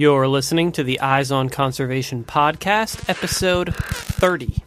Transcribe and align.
You're 0.00 0.28
listening 0.28 0.72
to 0.72 0.82
the 0.82 0.98
Eyes 1.00 1.30
on 1.30 1.50
Conservation 1.50 2.24
podcast, 2.24 3.06
episode 3.10 3.74
30. 3.74 4.62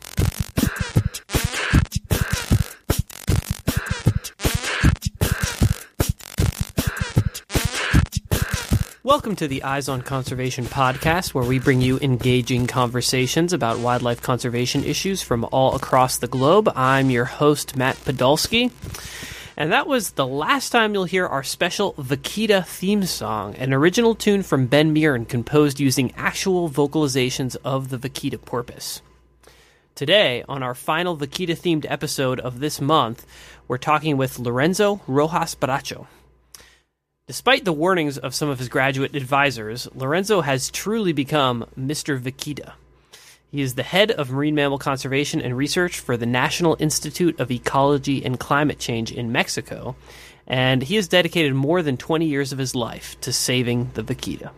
Welcome 9.02 9.36
to 9.38 9.48
the 9.48 9.64
Eyes 9.64 9.89
on 9.89 10.04
Conservation 10.04 10.66
podcast, 10.66 11.34
where 11.34 11.43
we 11.43 11.57
bring 11.57 11.81
you 11.81 11.97
engaging 11.97 12.68
conversations 12.68 13.54
about 13.54 13.79
wildlife 13.79 14.21
conservation 14.21 14.84
issues 14.84 15.23
from 15.23 15.45
all 15.52 15.73
across 15.75 16.20
the 16.20 16.27
globe. 16.27 16.71
I'm 16.75 17.09
your 17.09 17.25
host, 17.25 17.75
Matt 17.75 17.95
Podolsky. 17.95 18.71
And 19.56 19.72
that 19.72 19.88
was 19.88 20.12
the 20.12 20.26
last 20.26 20.72
time 20.72 20.94
you'll 20.94 21.04
hear 21.04 21.28
our 21.28 21.44
special 21.44 21.94
Vaquita 21.94 22.66
theme 22.66 23.06
song, 23.06 23.56
an 23.56 23.72
original 23.72 24.16
tune 24.16 24.42
from 24.42 24.66
Ben 24.66 24.94
Mirren 24.94 25.26
composed 25.26 25.80
using 25.80 26.12
actual 26.16 26.70
vocalizations 26.70 27.56
of 27.64 27.89
the 27.89 27.97
Vaquita 27.97 28.44
porpoise. 28.44 29.02
Today, 29.94 30.44
on 30.50 30.64
our 30.64 30.74
final 30.74 31.16
Vaquita 31.16 31.56
themed 31.56 31.86
episode 31.88 32.39
of 32.39 32.59
this 32.59 32.81
month, 32.81 33.27
we're 33.67 33.77
talking 33.77 34.17
with 34.17 34.39
Lorenzo 34.39 35.02
Rojas 35.05 35.53
Bracho. 35.53 36.08
Despite 37.27 37.63
the 37.63 37.72
warnings 37.72 38.17
of 38.17 38.33
some 38.33 38.49
of 38.49 38.58
his 38.58 38.70
graduate 38.70 39.16
advisors, 39.16 39.88
Lorenzo 39.94 40.41
has 40.41 40.72
truly 40.72 41.13
become 41.13 41.67
Mr. 41.80 42.20
Vaquita. 42.20 42.73
He 43.53 43.62
is 43.62 43.75
the 43.75 43.84
head 43.84 44.09
of 44.09 44.31
marine 44.31 44.55
mammal 44.55 44.80
conservation 44.80 45.39
and 45.39 45.55
research 45.55 45.99
for 45.99 46.17
the 46.17 46.25
National 46.25 46.75
Institute 46.80 47.39
of 47.39 47.52
Ecology 47.52 48.25
and 48.25 48.39
Climate 48.39 48.80
Change 48.80 49.11
in 49.11 49.31
Mexico, 49.31 49.95
and 50.48 50.81
he 50.81 50.95
has 50.95 51.07
dedicated 51.07 51.53
more 51.53 51.84
than 51.84 51.95
20 51.95 52.25
years 52.25 52.52
of 52.52 52.58
his 52.58 52.73
life 52.73 53.16
to 53.21 53.31
saving 53.31 53.91
the 53.94 54.02
vaquita. 54.02 54.49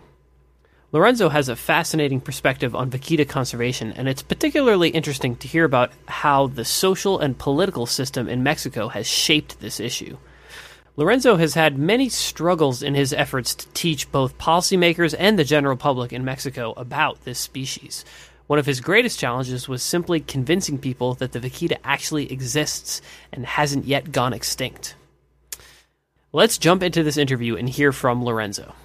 Lorenzo 0.94 1.28
has 1.28 1.50
a 1.50 1.58
fascinating 1.58 2.22
perspective 2.22 2.74
on 2.74 2.90
vaquita 2.90 3.28
conservation, 3.28 3.92
and 3.92 4.08
it's 4.08 4.22
particularly 4.22 4.92
interesting 4.92 5.36
to 5.36 5.48
hear 5.50 5.66
about 5.66 5.92
how 6.08 6.48
the 6.48 6.64
social 6.64 7.20
and 7.20 7.38
political 7.38 7.86
system 7.86 8.30
in 8.30 8.44
Mexico 8.44 8.88
has 8.88 9.06
shaped 9.06 9.60
this 9.60 9.82
issue. 9.82 10.16
Lorenzo 10.96 11.36
has 11.36 11.56
had 11.56 11.78
many 11.78 12.08
struggles 12.08 12.82
in 12.82 12.96
his 12.96 13.12
efforts 13.12 13.56
to 13.56 13.68
teach 13.74 14.10
both 14.14 14.38
policymakers 14.38 15.14
and 15.20 15.38
the 15.38 15.44
general 15.44 15.76
public 15.76 16.14
in 16.14 16.24
Mexico 16.24 16.74
about 16.78 17.26
this 17.26 17.40
species. 17.40 18.06
One 18.48 18.60
of 18.60 18.68
his 18.68 18.80
greatest 18.80 19.20
challenges 19.20 19.68
was 19.68 19.82
simply 19.82 20.20
convincing 20.20 20.78
people 20.78 21.16
that 21.16 21.32
the 21.32 21.40
vaquita 21.40 21.78
actually 21.84 22.32
exists 22.32 23.02
and 23.34 23.44
hasn't 23.44 23.86
yet 23.86 24.12
gone 24.12 24.34
extinct. 24.34 24.96
Let's 26.32 26.60
jump 26.60 26.84
into 26.84 27.02
this 27.02 27.18
interview 27.18 27.56
and 27.56 27.68
hear 27.68 27.92
from 27.92 28.24
Lorenzo. 28.24 28.76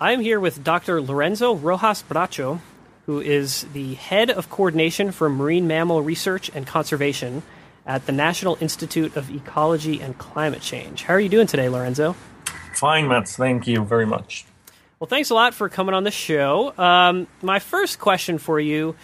I 0.00 0.12
am 0.12 0.20
here 0.20 0.40
with 0.40 0.64
Dr. 0.64 1.02
Lorenzo 1.02 1.54
Rojas 1.54 2.02
Bracho, 2.08 2.60
who 3.04 3.20
is 3.20 3.66
the 3.74 3.94
head 3.94 4.30
of 4.30 4.48
coordination 4.48 5.12
for 5.12 5.28
marine 5.28 5.66
mammal 5.66 6.00
research 6.00 6.50
and 6.54 6.66
conservation 6.66 7.42
at 7.84 8.06
the 8.06 8.12
National 8.12 8.56
Institute 8.62 9.14
of 9.14 9.30
Ecology 9.30 10.00
and 10.00 10.16
Climate 10.16 10.62
Change. 10.62 11.02
How 11.02 11.14
are 11.14 11.20
you 11.20 11.28
doing 11.28 11.46
today, 11.46 11.68
Lorenzo? 11.68 12.16
Fine, 12.72 13.08
Matt. 13.08 13.28
Thank 13.28 13.66
you 13.66 13.84
very 13.84 14.06
much. 14.06 14.45
Well, 14.98 15.08
thanks 15.08 15.28
a 15.28 15.34
lot 15.34 15.52
for 15.52 15.68
coming 15.68 15.94
on 15.94 16.04
the 16.04 16.10
show. 16.10 16.72
Um, 16.78 17.26
my 17.42 17.58
first 17.58 17.98
question 17.98 18.38
for 18.38 18.58
you 18.58 18.96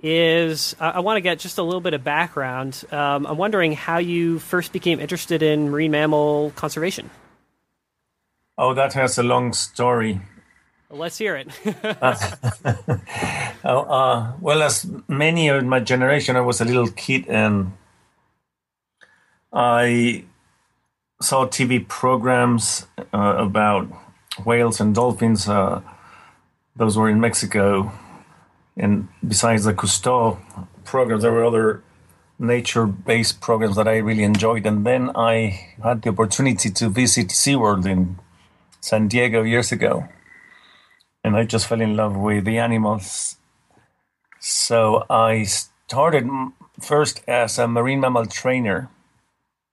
is 0.00 0.76
I, 0.78 0.90
I 0.90 1.00
want 1.00 1.16
to 1.16 1.20
get 1.22 1.40
just 1.40 1.58
a 1.58 1.62
little 1.64 1.80
bit 1.80 1.92
of 1.92 2.04
background. 2.04 2.84
Um, 2.92 3.26
I'm 3.26 3.36
wondering 3.36 3.72
how 3.72 3.98
you 3.98 4.38
first 4.38 4.72
became 4.72 5.00
interested 5.00 5.42
in 5.42 5.70
marine 5.70 5.90
mammal 5.90 6.52
conservation. 6.54 7.10
Oh, 8.56 8.74
that 8.74 8.92
has 8.92 9.18
a 9.18 9.24
long 9.24 9.52
story. 9.52 10.20
Well, 10.88 11.00
let's 11.00 11.18
hear 11.18 11.34
it. 11.34 11.48
uh, 11.84 12.14
uh, 13.64 14.32
well, 14.40 14.62
as 14.62 14.86
many 15.08 15.48
of 15.48 15.64
my 15.64 15.80
generation, 15.80 16.36
I 16.36 16.42
was 16.42 16.60
a 16.60 16.64
little 16.64 16.90
kid 16.92 17.26
and 17.26 17.72
I 19.52 20.26
saw 21.20 21.46
TV 21.46 21.86
programs 21.88 22.86
uh, 23.12 23.34
about 23.38 23.88
whales 24.44 24.80
and 24.80 24.94
dolphins. 24.94 25.48
Uh, 25.48 25.82
those 26.76 26.96
were 26.96 27.08
in 27.08 27.20
Mexico. 27.20 27.92
And 28.76 29.08
besides 29.26 29.64
the 29.64 29.74
Cousteau 29.74 30.38
programs, 30.84 31.22
there 31.22 31.32
were 31.32 31.44
other 31.44 31.82
nature 32.38 32.86
based 32.86 33.40
programs 33.40 33.76
that 33.76 33.86
I 33.86 33.98
really 33.98 34.24
enjoyed. 34.24 34.66
And 34.66 34.86
then 34.86 35.10
I 35.14 35.74
had 35.82 36.02
the 36.02 36.10
opportunity 36.10 36.70
to 36.70 36.88
visit 36.88 37.28
SeaWorld 37.28 37.86
in 37.86 38.18
San 38.80 39.08
Diego 39.08 39.42
years 39.42 39.72
ago. 39.72 40.08
And 41.22 41.36
I 41.36 41.44
just 41.44 41.66
fell 41.66 41.80
in 41.80 41.96
love 41.96 42.16
with 42.16 42.46
the 42.46 42.58
animals. 42.58 43.36
So 44.38 45.04
I 45.10 45.44
started 45.44 46.26
first 46.80 47.22
as 47.28 47.58
a 47.58 47.68
marine 47.68 48.00
mammal 48.00 48.24
trainer. 48.24 48.88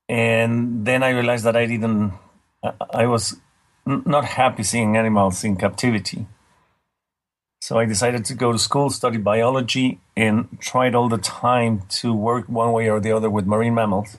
And 0.10 0.86
then 0.86 1.04
I 1.04 1.10
realized 1.12 1.46
that 1.46 1.56
I 1.56 1.66
didn't, 1.66 2.14
I 2.92 3.08
was 3.08 3.38
not 3.88 4.26
happy 4.26 4.64
seeing 4.64 4.98
animals 4.98 5.44
in 5.44 5.56
captivity. 5.56 6.28
So 7.62 7.80
I 7.80 7.86
decided 7.86 8.26
to 8.26 8.34
go 8.34 8.52
to 8.52 8.60
school, 8.60 8.90
study 8.90 9.18
biology, 9.18 10.00
and 10.16 10.60
tried 10.60 10.94
all 10.96 11.10
the 11.10 11.18
time 11.18 11.84
to 12.02 12.14
work 12.14 12.48
one 12.48 12.72
way 12.72 12.90
or 12.90 13.00
the 13.00 13.12
other 13.12 13.30
with 13.30 13.48
marine 13.48 13.74
mammals. 13.74 14.18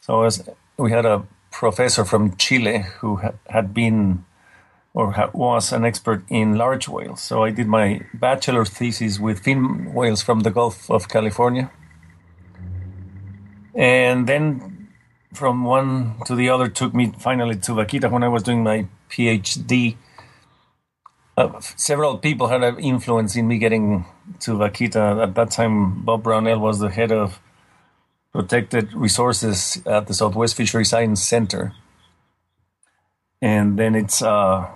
So 0.00 0.28
we 0.76 0.90
had 0.90 1.04
a 1.04 1.26
professor 1.50 2.04
from 2.04 2.36
Chile 2.36 2.86
who 3.00 3.20
had 3.48 3.74
been 3.74 4.24
or 4.94 5.12
was 5.34 5.72
an 5.72 5.84
expert 5.84 6.24
in 6.28 6.56
large 6.56 6.88
whales. 6.88 7.20
So 7.20 7.42
I 7.42 7.50
did 7.50 7.66
my 7.66 8.00
bachelor 8.14 8.64
thesis 8.64 9.18
with 9.18 9.40
fin 9.40 9.92
whales 9.92 10.22
from 10.22 10.40
the 10.40 10.50
Gulf 10.50 10.88
of 10.88 11.08
California. 11.08 11.70
And 13.74 14.28
then 14.28 14.73
from 15.34 15.64
one 15.64 16.14
to 16.26 16.34
the 16.34 16.48
other 16.48 16.68
took 16.68 16.94
me 16.94 17.12
finally 17.18 17.56
to 17.56 17.72
Vaquita 17.72 18.10
when 18.10 18.22
I 18.22 18.28
was 18.28 18.42
doing 18.42 18.62
my 18.62 18.86
PhD. 19.10 19.96
Uh, 21.36 21.60
several 21.60 22.18
people 22.18 22.46
had 22.46 22.62
an 22.62 22.78
influence 22.78 23.34
in 23.34 23.48
me 23.48 23.58
getting 23.58 24.06
to 24.40 24.52
Vaquita. 24.52 25.22
At 25.22 25.34
that 25.34 25.50
time, 25.50 26.02
Bob 26.02 26.22
Brownell 26.22 26.60
was 26.60 26.78
the 26.78 26.90
head 26.90 27.10
of 27.10 27.40
protected 28.32 28.92
resources 28.94 29.82
at 29.86 30.06
the 30.06 30.14
Southwest 30.14 30.56
Fishery 30.56 30.84
Science 30.84 31.22
Center. 31.22 31.72
And 33.42 33.78
then 33.78 33.94
it's, 33.94 34.22
uh, 34.22 34.68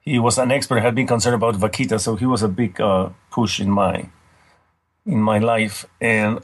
he 0.00 0.18
was 0.18 0.38
an 0.38 0.52
expert, 0.52 0.80
had 0.80 0.94
been 0.94 1.06
concerned 1.06 1.34
about 1.34 1.56
Vaquita, 1.56 1.98
so 1.98 2.16
he 2.16 2.26
was 2.26 2.42
a 2.42 2.48
big 2.48 2.80
uh, 2.80 3.10
push 3.30 3.60
in 3.60 3.70
my 3.70 4.08
in 5.06 5.20
my 5.22 5.38
life, 5.38 5.86
and 6.00 6.40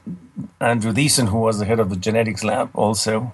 Andrew 0.59 0.93
Dizon, 0.93 1.27
who 1.27 1.39
was 1.39 1.59
the 1.59 1.65
head 1.65 1.79
of 1.79 1.89
the 1.89 1.97
genetics 1.97 2.43
lab, 2.43 2.69
also. 2.73 3.33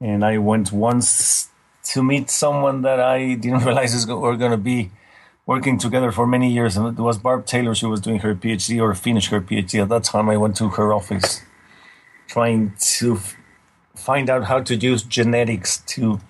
And 0.00 0.24
I 0.24 0.38
went 0.38 0.72
once 0.72 1.48
to 1.84 2.02
meet 2.02 2.30
someone 2.30 2.82
that 2.82 3.00
I 3.00 3.34
didn't 3.34 3.64
realize 3.64 3.92
is 3.94 4.06
were 4.06 4.36
going 4.36 4.52
to 4.52 4.56
be 4.56 4.90
working 5.46 5.78
together 5.78 6.10
for 6.12 6.26
many 6.26 6.52
years. 6.52 6.76
And 6.76 6.98
it 6.98 7.02
was 7.02 7.18
Barb 7.18 7.46
Taylor. 7.46 7.74
She 7.74 7.86
was 7.86 8.00
doing 8.00 8.20
her 8.20 8.34
PhD 8.34 8.80
or 8.80 8.94
finished 8.94 9.30
her 9.30 9.40
PhD. 9.40 9.82
At 9.82 9.88
that 9.90 10.04
time, 10.04 10.28
I 10.30 10.36
went 10.36 10.56
to 10.56 10.68
her 10.70 10.92
office 10.92 11.42
trying 12.28 12.72
to 12.78 13.16
f- 13.16 13.36
find 13.94 14.30
out 14.30 14.44
how 14.44 14.60
to 14.60 14.74
use 14.74 15.02
genetics 15.02 15.78
to 15.78 16.20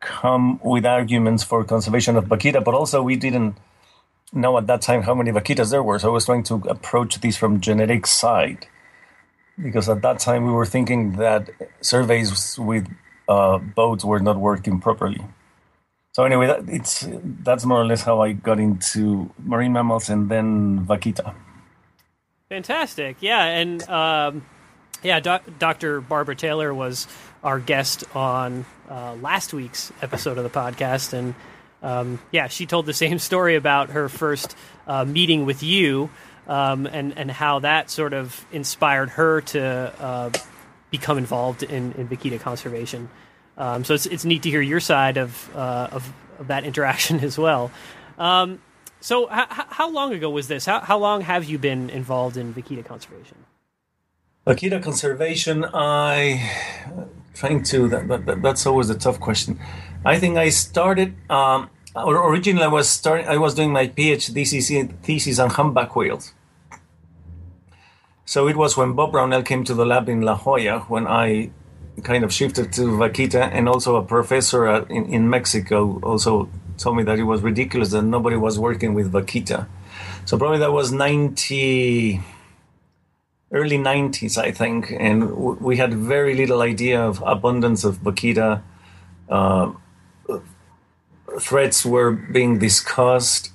come 0.00 0.60
with 0.62 0.84
arguments 0.84 1.44
for 1.44 1.62
conservation 1.64 2.16
of 2.16 2.24
Vaquita. 2.26 2.62
But 2.62 2.74
also, 2.74 3.02
we 3.02 3.16
didn't 3.16 3.56
know 4.32 4.58
at 4.58 4.66
that 4.66 4.82
time 4.82 5.02
how 5.02 5.14
many 5.14 5.30
vaquitas 5.30 5.70
there 5.70 5.82
were. 5.82 5.98
So 5.98 6.08
I 6.08 6.12
was 6.12 6.26
trying 6.26 6.42
to 6.44 6.54
approach 6.68 7.20
these 7.20 7.36
from 7.36 7.60
genetic 7.60 8.06
side 8.06 8.66
because 9.62 9.88
at 9.88 10.02
that 10.02 10.18
time 10.18 10.44
we 10.44 10.52
were 10.52 10.66
thinking 10.66 11.12
that 11.12 11.50
surveys 11.80 12.58
with 12.58 12.86
uh, 13.28 13.58
boats 13.58 14.04
were 14.04 14.20
not 14.20 14.36
working 14.36 14.80
properly. 14.80 15.20
So 16.12 16.24
anyway, 16.24 16.46
that, 16.46 16.64
it's 16.68 17.06
that's 17.10 17.64
more 17.66 17.80
or 17.80 17.84
less 17.84 18.02
how 18.02 18.22
I 18.22 18.32
got 18.32 18.58
into 18.58 19.30
marine 19.38 19.72
mammals 19.72 20.08
and 20.08 20.30
then 20.30 20.86
vaquita. 20.86 21.34
Fantastic, 22.48 23.18
yeah, 23.20 23.44
and 23.44 23.82
um, 23.88 24.46
yeah, 25.02 25.20
Dr. 25.20 26.00
Barbara 26.00 26.36
Taylor 26.36 26.72
was 26.72 27.06
our 27.44 27.58
guest 27.60 28.04
on 28.16 28.64
uh, 28.88 29.14
last 29.16 29.52
week's 29.52 29.92
episode 30.00 30.38
of 30.38 30.44
the 30.44 30.50
podcast, 30.50 31.12
and 31.12 31.34
um, 31.82 32.18
yeah, 32.32 32.48
she 32.48 32.66
told 32.66 32.86
the 32.86 32.94
same 32.94 33.18
story 33.30 33.56
about 33.56 33.90
her 33.90 34.08
first 34.08 34.56
uh, 34.86 35.04
meeting 35.04 35.46
with 35.46 35.62
you 35.62 36.10
um, 36.46 36.86
and 36.86 37.16
and 37.18 37.30
how 37.30 37.60
that 37.60 37.90
sort 37.90 38.12
of 38.12 38.44
inspired 38.52 39.10
her 39.10 39.40
to 39.40 39.62
uh, 39.62 40.30
become 40.90 41.18
involved 41.18 41.62
in, 41.62 41.92
in 41.92 42.08
vaquita 42.08 42.40
conservation. 42.40 43.08
Um, 43.58 43.84
so 43.84 43.94
it's 43.94 44.06
it's 44.06 44.24
neat 44.24 44.42
to 44.42 44.50
hear 44.50 44.60
your 44.60 44.80
side 44.80 45.16
of 45.16 45.54
uh, 45.54 45.88
of, 45.92 46.12
of, 46.38 46.48
that 46.48 46.64
interaction 46.70 47.20
as 47.20 47.38
well. 47.38 47.70
Um, 48.18 48.60
so 49.00 49.24
h- 49.24 49.46
how 49.48 49.90
long 49.90 50.12
ago 50.12 50.30
was 50.30 50.48
this? 50.48 50.66
How 50.66 50.80
how 50.80 50.98
long 50.98 51.22
have 51.22 51.44
you 51.44 51.58
been 51.58 51.90
involved 51.90 52.36
in 52.36 52.54
vaquita 52.54 52.84
conservation? 52.84 53.36
Vaquita 54.46 54.80
conservation, 54.80 55.64
I 55.74 56.52
trying 57.36 57.62
to 57.64 57.88
that, 57.88 58.08
that, 58.08 58.42
that's 58.42 58.66
always 58.66 58.90
a 58.90 58.98
tough 58.98 59.20
question. 59.20 59.60
I 60.04 60.18
think 60.18 60.36
I 60.38 60.48
started 60.48 61.14
um, 61.30 61.70
originally 61.96 62.64
I 62.64 62.68
was 62.68 62.88
starting. 62.88 63.26
I 63.26 63.36
was 63.36 63.54
doing 63.54 63.72
my 63.72 63.88
PhD 63.88 64.92
thesis 65.02 65.38
on 65.38 65.50
humpback 65.50 65.96
whales. 65.96 66.32
So 68.24 68.48
it 68.48 68.56
was 68.56 68.76
when 68.76 68.94
Bob 68.94 69.12
Brownell 69.12 69.42
came 69.42 69.64
to 69.64 69.74
the 69.74 69.86
lab 69.86 70.08
in 70.08 70.20
La 70.22 70.36
Jolla 70.36 70.80
when 70.88 71.06
I 71.06 71.50
kind 72.02 72.24
of 72.24 72.32
shifted 72.32 72.72
to 72.74 72.82
Vaquita, 72.82 73.48
and 73.52 73.68
also 73.68 73.96
a 73.96 74.02
professor 74.02 74.66
at, 74.66 74.90
in, 74.90 75.06
in 75.06 75.30
Mexico 75.30 75.98
also 76.02 76.48
told 76.76 76.96
me 76.96 77.02
that 77.04 77.18
it 77.18 77.22
was 77.22 77.40
ridiculous 77.40 77.90
that 77.90 78.02
nobody 78.02 78.36
was 78.36 78.58
working 78.58 78.92
with 78.92 79.12
Vaquita. 79.12 79.66
So 80.26 80.36
probably 80.36 80.58
that 80.58 80.72
was 80.72 80.92
90, 80.92 82.20
early 83.56 83.78
90s, 83.78 84.36
I 84.38 84.50
think, 84.52 84.92
and 84.92 85.22
w- 85.22 85.58
we 85.60 85.76
had 85.76 85.94
very 85.94 86.34
little 86.34 86.60
idea 86.62 87.00
of 87.00 87.22
abundance 87.24 87.84
of 87.84 87.98
Vaquita. 87.98 88.62
Uh, 89.28 89.72
threats 91.40 91.84
were 91.84 92.12
being 92.12 92.58
discussed. 92.58 93.50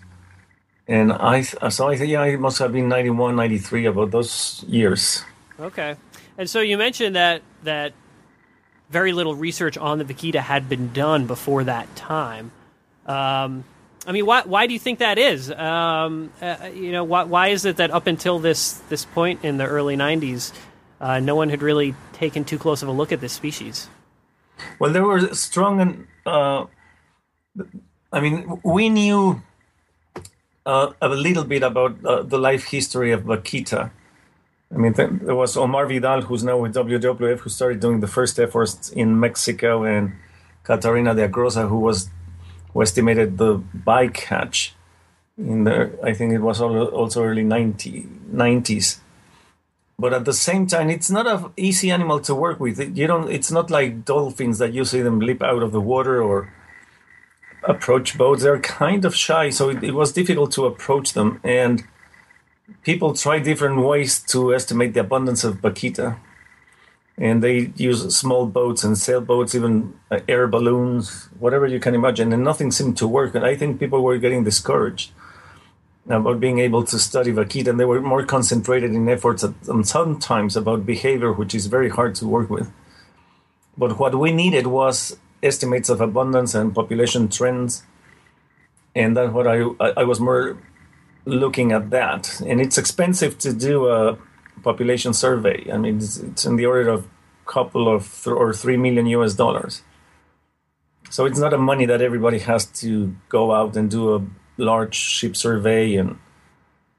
And 0.88 1.14
I, 1.14 1.42
so 1.42 1.88
I 1.88 1.96
think, 1.96 2.10
yeah, 2.10 2.26
it 2.26 2.40
must 2.40 2.60
have 2.60 2.74
been 2.74 2.90
91, 2.90 3.36
93, 3.36 3.86
about 3.86 4.12
those 4.12 4.64
years. 4.68 5.24
Okay. 5.60 5.96
And 6.38 6.50
so 6.50 6.60
you 6.60 6.78
mentioned 6.78 7.16
that, 7.16 7.42
that 7.64 7.94
very 8.90 9.14
little 9.14 9.36
research 9.36 9.78
on 9.78 10.00
the 10.00 10.06
vaquita 10.06 10.42
had 10.42 10.68
been 10.68 10.92
done 10.92 11.28
before 11.28 11.64
that 11.64 11.96
time. 11.96 12.52
Um, 13.06 13.64
I 14.06 14.12
mean, 14.12 14.26
why 14.26 14.42
why 14.42 14.68
do 14.68 14.74
you 14.74 14.80
think 14.80 15.00
that 15.00 15.18
is? 15.18 15.52
Um, 15.52 16.32
uh, 16.42 16.70
you 16.74 16.92
know, 16.92 17.04
why 17.04 17.24
why 17.24 17.50
is 17.50 17.66
it 17.66 17.78
that 17.78 17.92
up 17.92 18.08
until 18.08 18.40
this 18.40 18.74
this 18.90 19.06
point 19.06 19.44
in 19.44 19.58
the 19.58 19.66
early 19.66 19.96
'90s, 19.96 20.52
uh, 21.00 21.20
no 21.20 21.36
one 21.36 21.50
had 21.50 21.62
really 21.62 21.94
taken 22.14 22.44
too 22.44 22.58
close 22.58 22.82
of 22.82 22.90
a 22.90 22.92
look 22.92 23.12
at 23.12 23.22
this 23.22 23.34
species? 23.34 23.88
Well, 24.80 24.92
there 24.92 25.04
were 25.04 25.34
strong. 25.34 26.08
Uh, 26.26 26.66
I 28.12 28.20
mean, 28.20 28.60
we 28.64 28.90
knew 28.90 29.42
uh, 30.66 30.94
a 31.02 31.10
little 31.10 31.44
bit 31.44 31.64
about 31.64 32.04
uh, 32.04 32.24
the 32.24 32.40
life 32.40 32.66
history 32.66 33.12
of 33.12 33.24
Vaquita. 33.24 33.92
I 34.74 34.78
mean, 34.78 34.94
there 34.94 35.36
was 35.36 35.58
Omar 35.58 35.86
Vidal, 35.86 36.22
who's 36.22 36.44
now 36.44 36.58
with 36.58 36.74
WWF, 36.74 37.40
who 37.40 37.50
started 37.50 37.82
doing 37.82 38.00
the 38.00 38.08
first 38.08 38.40
efforts 38.40 38.90
in 38.90 39.20
Mexico, 39.20 39.84
and 39.84 40.14
Caterina 40.64 41.14
D'Agrosa, 41.14 41.68
who 41.68 41.80
was 41.80 42.10
who 42.74 42.82
estimated 42.82 43.38
the 43.38 43.60
bycatch 43.60 44.72
in 45.38 45.64
the 45.64 45.98
I 46.04 46.14
think 46.14 46.34
it 46.34 46.40
was 46.40 46.62
also 46.62 47.24
early 47.24 47.44
90, 47.44 48.08
90s. 48.34 49.00
But 49.98 50.14
at 50.14 50.26
the 50.26 50.34
same 50.34 50.66
time, 50.66 50.90
it's 50.90 51.12
not 51.12 51.28
an 51.28 51.52
easy 51.58 51.92
animal 51.92 52.20
to 52.22 52.34
work 52.34 52.60
with. 52.60 52.80
You 52.98 53.06
don't. 53.06 53.30
It's 53.30 53.52
not 53.52 53.70
like 53.70 54.04
dolphins 54.04 54.58
that 54.58 54.74
you 54.74 54.84
see 54.84 55.02
them 55.02 55.20
leap 55.20 55.44
out 55.44 55.62
of 55.62 55.72
the 55.72 55.82
water 55.82 56.22
or 56.22 56.52
approach 57.64 58.18
boats. 58.18 58.42
They're 58.42 58.60
kind 58.60 59.06
of 59.06 59.16
shy, 59.16 59.52
so 59.52 59.70
it, 59.70 59.84
it 59.84 59.94
was 59.94 60.12
difficult 60.12 60.52
to 60.54 60.66
approach 60.66 61.14
them. 61.14 61.40
And 61.44 61.84
people 62.84 63.14
try 63.14 63.40
different 63.40 63.82
ways 63.82 64.20
to 64.32 64.56
estimate 64.56 64.96
the 64.96 65.02
abundance 65.02 65.44
of 65.44 65.62
vaquita 65.62 66.18
and 67.18 67.44
they 67.44 67.72
use 67.76 68.16
small 68.16 68.46
boats 68.46 68.84
and 68.84 68.98
sailboats, 68.98 69.54
even 69.54 69.94
uh, 70.10 70.20
air 70.28 70.48
balloons, 70.48 71.30
whatever 71.40 71.68
you 71.68 71.80
can 71.80 71.94
imagine, 71.94 72.34
and 72.34 72.44
nothing 72.44 72.72
seemed 72.72 72.98
to 72.98 73.08
work. 73.08 73.36
And 73.36 73.46
I 73.46 73.56
think 73.56 73.80
people 73.80 74.02
were 74.04 74.18
getting 74.18 74.44
discouraged 74.44 75.12
about 76.10 76.40
being 76.40 76.60
able 76.60 76.84
to 76.84 76.98
study 76.98 77.32
vaquita, 77.32 77.68
and 77.68 77.80
they 77.80 77.86
were 77.86 78.02
more 78.02 78.26
concentrated 78.26 78.92
in 78.92 79.08
efforts 79.08 79.44
at, 79.44 79.54
and 79.68 79.88
sometimes 79.88 80.58
about 80.58 80.86
behavior, 80.86 81.32
which 81.32 81.54
is 81.54 81.68
very 81.68 81.90
hard 81.90 82.16
to 82.16 82.28
work 82.28 82.50
with. 82.50 82.72
But 83.78 84.00
what 84.00 84.16
we 84.16 84.32
needed 84.32 84.68
was 84.68 85.18
estimates 85.44 85.90
of 85.90 86.02
abundance 86.02 86.56
and 86.56 86.74
population 86.74 87.30
trends, 87.30 87.84
and 88.96 89.16
that's 89.16 89.32
what 89.32 89.48
I 89.48 89.62
I 90.02 90.04
was 90.04 90.20
more 90.20 90.58
looking 91.26 91.72
at 91.72 91.90
that. 91.92 92.42
And 92.42 92.60
it's 92.60 92.78
expensive 92.78 93.38
to 93.40 93.54
do 93.54 93.88
a 93.88 94.18
population 94.64 95.14
survey. 95.14 95.70
I 95.72 95.78
mean, 95.78 95.98
it's, 95.98 96.18
it's 96.18 96.46
in 96.46 96.56
the 96.56 96.66
order 96.66 96.90
of 96.90 97.06
a 97.06 97.52
couple 97.52 97.94
of 97.94 98.22
th- 98.24 98.36
or 98.36 98.54
three 98.54 98.78
million 98.78 99.06
US 99.08 99.34
dollars. 99.34 99.84
So 101.10 101.26
it's 101.26 101.40
not 101.40 101.54
a 101.54 101.58
money 101.58 101.86
that 101.86 102.02
everybody 102.02 102.40
has 102.40 102.66
to 102.82 103.16
go 103.30 103.52
out 103.54 103.76
and 103.76 103.92
do 103.92 104.16
a 104.16 104.26
large 104.58 104.96
ship 104.96 105.36
survey 105.36 105.96
and 105.96 106.18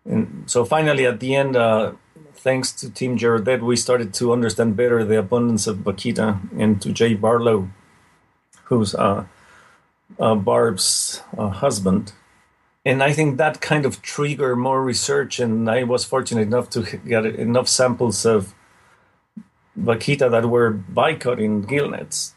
and 0.05 0.45
so 0.47 0.65
finally 0.65 1.07
at 1.07 1.21
the 1.21 1.37
end, 1.37 1.55
uh, 1.57 1.93
thanks 2.35 2.73
to 2.73 2.91
Tim 2.91 3.17
Gerrodette, 3.17 3.63
we 3.63 3.77
started 3.77 4.13
to 4.15 4.33
understand 4.33 4.77
better 4.77 5.05
the 5.05 5.19
abundance 5.19 5.69
of 5.69 5.79
Vaquita 5.79 6.41
and 6.59 6.83
to 6.83 6.93
Jay 6.93 7.15
Barlow, 7.15 7.71
who's 8.65 8.97
uh, 8.97 9.25
uh, 10.19 10.35
Barb's 10.35 11.23
uh, 11.39 11.51
husband 11.51 12.13
and 12.85 13.03
I 13.03 13.13
think 13.13 13.39
that 13.39 13.61
kind 13.61 13.87
of 13.87 14.03
triggered 14.03 14.59
more 14.59 14.83
research. 14.83 15.39
And 15.39 15.71
I 15.71 15.85
was 15.85 16.05
fortunate 16.05 16.43
enough 16.43 16.69
to 16.71 16.83
get 17.07 17.25
enough 17.27 17.69
samples 17.69 18.27
of 18.27 18.55
vaquita 19.79 20.31
that 20.31 20.47
were 20.47 20.81
in 21.39 21.63
gillnets, 21.63 22.35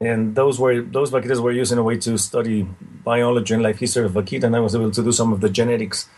and 0.00 0.34
those 0.34 0.58
were 0.58 0.82
those 0.82 1.10
vaquitas 1.10 1.40
were 1.40 1.52
used 1.52 1.72
in 1.72 1.78
a 1.78 1.82
way 1.82 1.96
to 1.98 2.16
study 2.18 2.66
biology 3.04 3.54
and 3.54 3.62
life 3.62 3.78
history 3.78 4.04
of 4.04 4.12
vaquita. 4.12 4.44
And 4.44 4.56
I 4.56 4.60
was 4.60 4.74
able 4.74 4.90
to 4.90 5.02
do 5.02 5.12
some 5.12 5.32
of 5.32 5.40
the 5.40 5.50
genetics. 5.50 6.08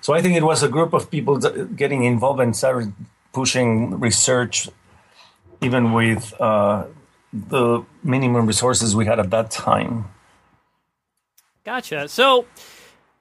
So 0.00 0.14
I 0.14 0.20
think 0.22 0.36
it 0.36 0.42
was 0.42 0.62
a 0.62 0.68
group 0.68 0.92
of 0.92 1.10
people 1.10 1.38
getting 1.38 2.04
involved 2.04 2.40
and 2.40 2.54
started 2.54 2.92
pushing 3.32 3.98
research, 3.98 4.68
even 5.60 5.92
with 5.92 6.32
uh, 6.40 6.86
the 7.32 7.84
minimum 8.02 8.46
resources 8.46 8.94
we 8.94 9.06
had 9.06 9.18
at 9.18 9.30
that 9.30 9.50
time. 9.50 10.04
Gotcha. 11.64 12.08
So 12.08 12.46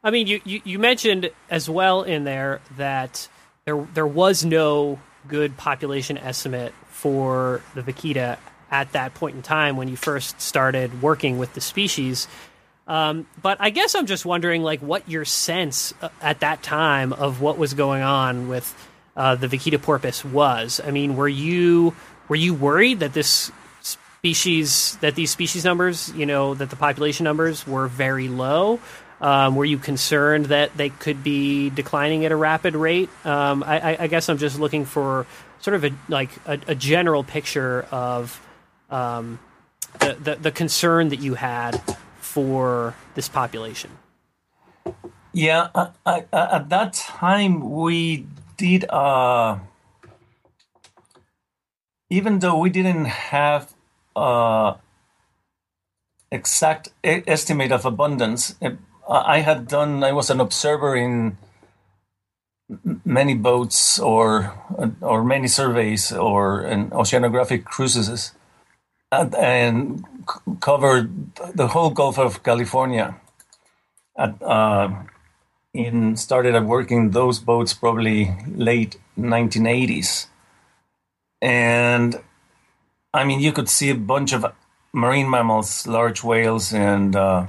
I 0.05 0.11
mean, 0.11 0.27
you, 0.27 0.39
you, 0.45 0.61
you 0.63 0.77
mentioned 0.77 1.31
as 1.49 1.67
well 1.67 2.03
in 2.03 2.25
there 2.25 2.61
that 2.77 3.27
there 3.65 3.87
there 3.95 4.05
was 4.05 4.45
no 4.45 4.99
good 5.27 5.57
population 5.57 6.19
estimate 6.19 6.73
for 6.89 7.63
the 7.73 7.81
vaquita 7.81 8.37
at 8.69 8.91
that 8.91 9.15
point 9.15 9.35
in 9.35 9.41
time 9.41 9.77
when 9.77 9.87
you 9.87 9.97
first 9.97 10.39
started 10.39 11.01
working 11.01 11.39
with 11.39 11.55
the 11.55 11.61
species. 11.61 12.27
Um, 12.87 13.25
but 13.41 13.57
I 13.59 13.71
guess 13.71 13.95
I'm 13.95 14.05
just 14.05 14.27
wondering, 14.27 14.61
like, 14.61 14.79
what 14.79 15.09
your 15.09 15.25
sense 15.25 15.91
uh, 16.03 16.09
at 16.21 16.41
that 16.41 16.61
time 16.61 17.11
of 17.11 17.41
what 17.41 17.57
was 17.57 17.73
going 17.73 18.03
on 18.03 18.47
with 18.47 18.75
uh, 19.17 19.33
the 19.33 19.47
vaquita 19.47 19.81
porpoise 19.81 20.23
was. 20.23 20.79
I 20.85 20.91
mean, 20.91 21.15
were 21.15 21.27
you 21.27 21.95
were 22.27 22.35
you 22.35 22.53
worried 22.53 22.99
that 22.99 23.13
this 23.13 23.51
species, 23.81 24.97
that 25.01 25.15
these 25.15 25.31
species 25.31 25.63
numbers, 25.63 26.11
you 26.13 26.25
know, 26.25 26.53
that 26.53 26.69
the 26.69 26.75
population 26.75 27.23
numbers 27.23 27.65
were 27.67 27.87
very 27.87 28.27
low, 28.27 28.79
um, 29.21 29.55
were 29.55 29.65
you 29.65 29.77
concerned 29.77 30.47
that 30.47 30.75
they 30.75 30.89
could 30.89 31.23
be 31.23 31.69
declining 31.69 32.25
at 32.25 32.31
a 32.31 32.35
rapid 32.35 32.75
rate? 32.75 33.09
Um, 33.23 33.63
I, 33.63 33.97
I, 33.99 34.07
guess 34.07 34.27
I'm 34.27 34.37
just 34.37 34.59
looking 34.59 34.85
for 34.85 35.25
sort 35.61 35.75
of 35.75 35.85
a 35.85 35.91
like 36.09 36.29
a, 36.45 36.59
a 36.67 36.75
general 36.75 37.23
picture 37.23 37.87
of 37.91 38.45
um, 38.89 39.39
the, 39.99 40.17
the, 40.21 40.35
the 40.35 40.51
concern 40.51 41.09
that 41.09 41.19
you 41.19 41.35
had 41.35 41.81
for 42.19 42.93
this 43.15 43.29
population. 43.29 43.91
Yeah, 45.31 45.69
I, 45.73 45.89
I, 46.05 46.25
at 46.33 46.69
that 46.69 46.93
time 46.93 47.71
we 47.71 48.27
did. 48.57 48.85
Uh, 48.89 49.59
even 52.09 52.39
though 52.39 52.57
we 52.57 52.69
didn't 52.69 53.05
have 53.05 53.73
uh, 54.15 54.75
exact 56.31 56.89
estimate 57.03 57.71
of 57.71 57.85
abundance, 57.85 58.55
I 59.07 59.39
had 59.39 59.67
done. 59.67 60.03
I 60.03 60.11
was 60.11 60.29
an 60.29 60.39
observer 60.39 60.95
in 60.95 61.37
many 63.03 63.35
boats 63.35 63.99
or 63.99 64.53
or 65.01 65.23
many 65.23 65.47
surveys 65.47 66.11
or 66.11 66.65
oceanographic 66.91 67.65
cruises, 67.65 68.33
and, 69.11 69.35
and 69.35 70.05
covered 70.59 71.35
the 71.53 71.67
whole 71.67 71.91
Gulf 71.91 72.17
of 72.17 72.43
California. 72.43 73.15
At, 74.17 74.41
uh, 74.41 74.89
in 75.73 76.15
started 76.15 76.57
working 76.63 77.11
those 77.11 77.39
boats 77.39 77.73
probably 77.73 78.33
late 78.47 78.97
1980s, 79.19 80.27
and 81.41 82.21
I 83.13 83.25
mean 83.25 83.41
you 83.41 83.51
could 83.51 83.69
see 83.69 83.89
a 83.89 83.95
bunch 83.95 84.31
of 84.33 84.45
marine 84.93 85.29
mammals, 85.29 85.85
large 85.85 86.23
whales, 86.23 86.73
and 86.73 87.13
uh, 87.15 87.47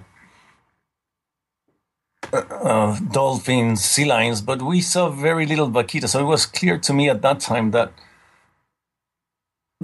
uh, 2.37 2.99
dolphins, 3.13 3.85
sea 3.85 4.05
lions, 4.05 4.41
but 4.41 4.63
we 4.63 4.81
saw 4.81 5.09
very 5.09 5.47
little 5.47 5.71
vaquita. 5.71 6.09
So 6.09 6.21
it 6.21 6.25
was 6.25 6.47
clear 6.47 6.79
to 6.79 6.93
me 6.93 7.09
at 7.09 7.23
that 7.23 7.41
time 7.41 7.71
that 7.73 7.93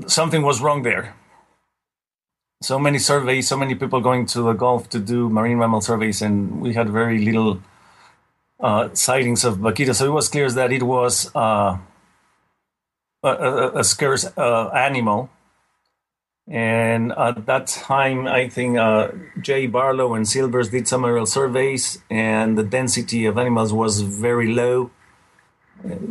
something 0.06 0.42
was 0.42 0.60
wrong 0.60 0.82
there. 0.82 1.14
So 2.62 2.78
many 2.78 2.98
surveys, 2.98 3.48
so 3.48 3.56
many 3.56 3.74
people 3.74 4.00
going 4.00 4.26
to 4.26 4.42
the 4.42 4.52
Gulf 4.52 4.88
to 4.90 5.00
do 5.00 5.28
marine 5.28 5.58
mammal 5.58 5.80
surveys, 5.80 6.22
and 6.22 6.60
we 6.60 6.74
had 6.74 6.88
very 6.88 7.18
little 7.18 7.60
uh, 8.60 8.88
sightings 8.94 9.44
of 9.44 9.58
vaquita. 9.58 9.94
So 9.94 10.06
it 10.06 10.12
was 10.12 10.28
clear 10.28 10.48
that 10.50 10.72
it 10.72 10.84
was 10.84 11.34
uh, 11.34 11.78
a, 13.24 13.28
a, 13.28 13.78
a, 13.78 13.84
scarce 13.84 14.24
uh, 14.36 14.68
animal. 14.68 15.28
And 16.52 17.12
at 17.12 17.46
that 17.46 17.66
time, 17.66 18.26
I 18.26 18.46
think 18.46 18.76
uh, 18.76 19.08
Jay 19.40 19.66
Barlow 19.66 20.12
and 20.12 20.28
Silvers 20.28 20.68
did 20.68 20.86
some 20.86 21.02
aerial 21.02 21.24
surveys, 21.24 22.02
and 22.10 22.58
the 22.58 22.62
density 22.62 23.24
of 23.24 23.38
animals 23.38 23.72
was 23.72 24.02
very 24.02 24.52
low. 24.52 24.90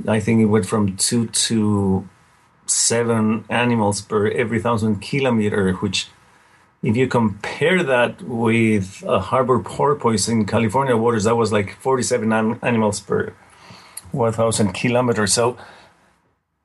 I 0.08 0.20
think 0.20 0.42
it 0.42 0.46
went 0.46 0.66
from 0.66 0.98
two 0.98 1.28
to 1.28 2.10
seven 2.66 3.46
animals 3.50 4.02
per 4.02 4.30
every 4.30 4.60
thousand 4.60 5.00
kilometer, 5.02 5.74
which, 5.74 6.08
if 6.82 6.98
you 6.98 7.08
compare 7.08 7.84
that 7.84 8.24
with 8.24 9.04
a 9.06 9.20
harbor 9.20 9.60
porpoise 9.60 10.28
in 10.28 10.48
California 10.48 10.98
waters, 10.98 11.26
that 11.26 11.36
was 11.36 11.52
like 11.52 11.76
47 11.80 12.58
animals 12.64 13.00
per 13.00 13.36
1,000 14.12 14.74
kilometers. 14.74 15.34
So 15.34 15.56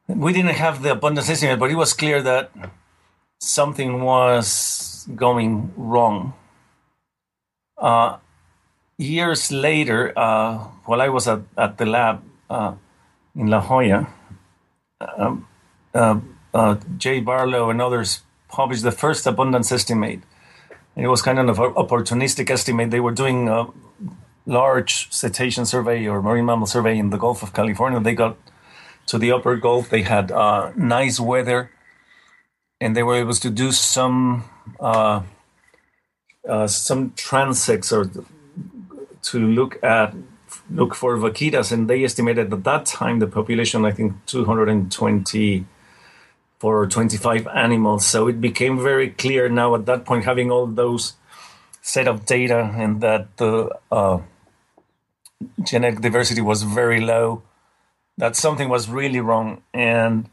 we 0.09 0.33
didn't 0.33 0.55
have 0.55 0.83
the 0.83 0.93
abundance 0.93 1.29
estimate, 1.29 1.59
but 1.59 1.71
it 1.71 1.75
was 1.75 1.93
clear 1.93 2.23
that 2.23 2.51
something 3.47 4.03
was 4.03 5.07
going 5.15 5.73
wrong. 5.77 6.35
Uh, 7.79 8.19
years 8.99 9.53
later, 9.53 10.13
uh, 10.19 10.59
while 10.85 11.01
I 11.01 11.09
was 11.09 11.29
at, 11.29 11.41
at 11.57 11.79
the 11.79 11.87
lab 11.87 12.23
uh, 12.51 12.75
in 13.35 13.47
La 13.49 13.61
Jolla, 13.61 14.09
um, 15.17 15.47
uh, 15.95 16.21
uh, 16.53 16.77
Jay 16.97 17.21
Barlow 17.21 17.71
and 17.71 17.81
others 17.81 18.23
published 18.49 18.83
the 18.83 18.93
first 18.93 19.27
abundance 19.27 19.71
estimate. 19.71 20.21
It 20.97 21.09
was 21.09 21.23
kind 21.23 21.39
of 21.39 21.59
an 21.59 21.75
opportunistic 21.75 22.51
estimate. 22.51 22.91
They 22.91 23.01
were 23.01 23.13
doing 23.13 23.49
a 23.49 23.67
large 24.47 25.13
cetacean 25.13 25.67
survey 25.67 26.07
or 26.07 26.23
marine 26.23 26.47
mammal 26.47 26.67
survey 26.67 26.99
in 26.99 27.11
the 27.11 27.19
Gulf 27.19 27.43
of 27.43 27.53
California. 27.53 28.01
They 28.01 28.15
got 28.15 28.37
to 29.07 29.19
the 29.19 29.31
upper 29.33 29.57
Gulf. 29.57 29.91
They 29.91 30.03
had 30.03 30.33
uh, 30.33 30.73
nice 30.75 31.21
weather 31.21 31.71
and 32.81 32.97
they 32.97 33.03
were 33.03 33.17
able 33.17 33.35
to 33.35 33.51
do 33.51 33.73
some 33.73 34.45
uh, 34.81 35.23
uh, 36.49 36.67
some 36.67 37.11
transects 37.11 37.93
or 37.93 38.11
to 39.23 39.39
look 39.39 39.83
at 39.83 40.15
look 40.71 40.95
for 40.95 41.17
vaquitas, 41.17 41.73
and 41.73 41.89
they 41.91 42.05
estimated 42.05 42.53
at 42.53 42.65
that 42.65 42.87
time 42.87 43.19
the 43.19 43.27
population, 43.27 43.85
I 43.85 43.91
think, 43.93 44.15
224 44.27 45.65
or 46.63 46.87
25 46.87 47.47
animals. 47.49 48.07
So 48.07 48.29
it 48.29 48.41
became 48.41 48.83
very 48.83 49.11
clear 49.11 49.49
now 49.49 49.75
at 49.75 49.87
that 49.87 50.05
point, 50.05 50.25
having 50.25 50.51
all 50.51 50.67
those 50.67 51.15
set 51.83 52.09
of 52.09 52.27
data, 52.27 52.73
and 52.75 53.01
that 53.01 53.37
the 53.37 53.71
uh, 53.91 54.19
genetic 55.63 56.01
diversity 56.01 56.41
was 56.41 56.63
very 56.63 57.01
low, 57.01 57.43
that 58.19 58.37
something 58.37 58.69
was 58.69 58.89
really 58.89 59.21
wrong, 59.21 59.63
and 59.73 60.29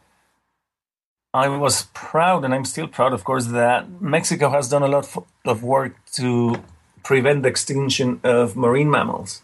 I 1.33 1.47
was 1.47 1.87
proud, 1.95 2.45
and 2.45 2.53
I'm 2.53 2.65
still 2.65 2.87
proud, 2.87 3.11
of 3.11 3.23
course, 3.23 3.47
that 3.47 4.01
Mexico 4.01 4.51
has 4.51 4.69
done 4.69 4.83
a 4.83 4.87
lot 4.87 5.09
of 5.45 5.63
work 5.63 5.95
to 6.13 6.61
prevent 7.03 7.41
the 7.41 7.49
extinction 7.49 8.19
of 8.23 8.55
marine 8.55 8.91
mammals. 8.91 9.41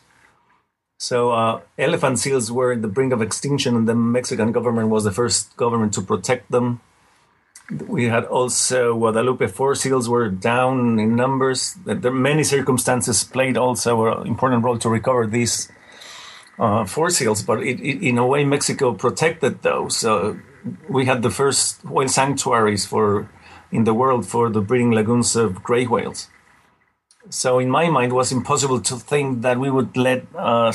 So, 1.00 1.32
uh, 1.32 1.62
elephant 1.80 2.20
seals 2.20 2.52
were 2.52 2.74
at 2.74 2.84
the 2.84 2.88
brink 2.88 3.12
of 3.12 3.24
extinction, 3.24 3.76
and 3.76 3.88
the 3.88 3.96
Mexican 3.96 4.52
government 4.52 4.90
was 4.90 5.04
the 5.04 5.12
first 5.12 5.58
government 5.58 5.94
to 5.94 6.02
protect 6.02 6.52
them. 6.52 6.82
We 7.88 8.06
had 8.06 8.26
also 8.26 8.96
Guadalupe 8.96 9.48
fur 9.48 9.74
seals 9.74 10.08
were 10.08 10.30
down 10.30 11.00
in 11.00 11.16
numbers. 11.16 11.76
There 11.86 12.12
many 12.12 12.44
circumstances 12.44 13.24
played 13.24 13.58
also 13.58 14.22
an 14.22 14.28
important 14.28 14.64
role 14.64 14.78
to 14.80 14.90
recover 14.90 15.26
these 15.26 15.72
uh, 16.60 16.86
fur 16.86 17.10
seals, 17.10 17.42
but 17.44 17.64
it, 17.64 17.80
it, 17.80 18.04
in 18.08 18.18
a 18.18 18.28
way, 18.28 18.44
Mexico 18.44 18.94
protected 18.94 19.62
those. 19.62 20.04
We 20.88 21.06
had 21.06 21.22
the 21.22 21.30
first 21.30 21.84
whale 21.86 22.08
sanctuaries 22.08 22.86
for 22.86 23.30
in 23.72 23.84
the 23.84 23.94
world 23.94 24.26
for 24.26 24.50
the 24.50 24.62
breeding 24.62 24.92
lagoons 24.92 25.36
of 25.36 25.64
gray 25.64 25.86
whales. 25.86 26.28
So 27.30 27.60
in 27.60 27.70
my 27.70 27.90
mind, 27.90 28.12
it 28.12 28.16
was 28.16 28.32
impossible 28.32 28.82
to 28.82 28.96
think 28.96 29.42
that 29.44 29.60
we 29.60 29.70
would 29.70 29.96
let 29.96 30.26
uh, 30.36 30.74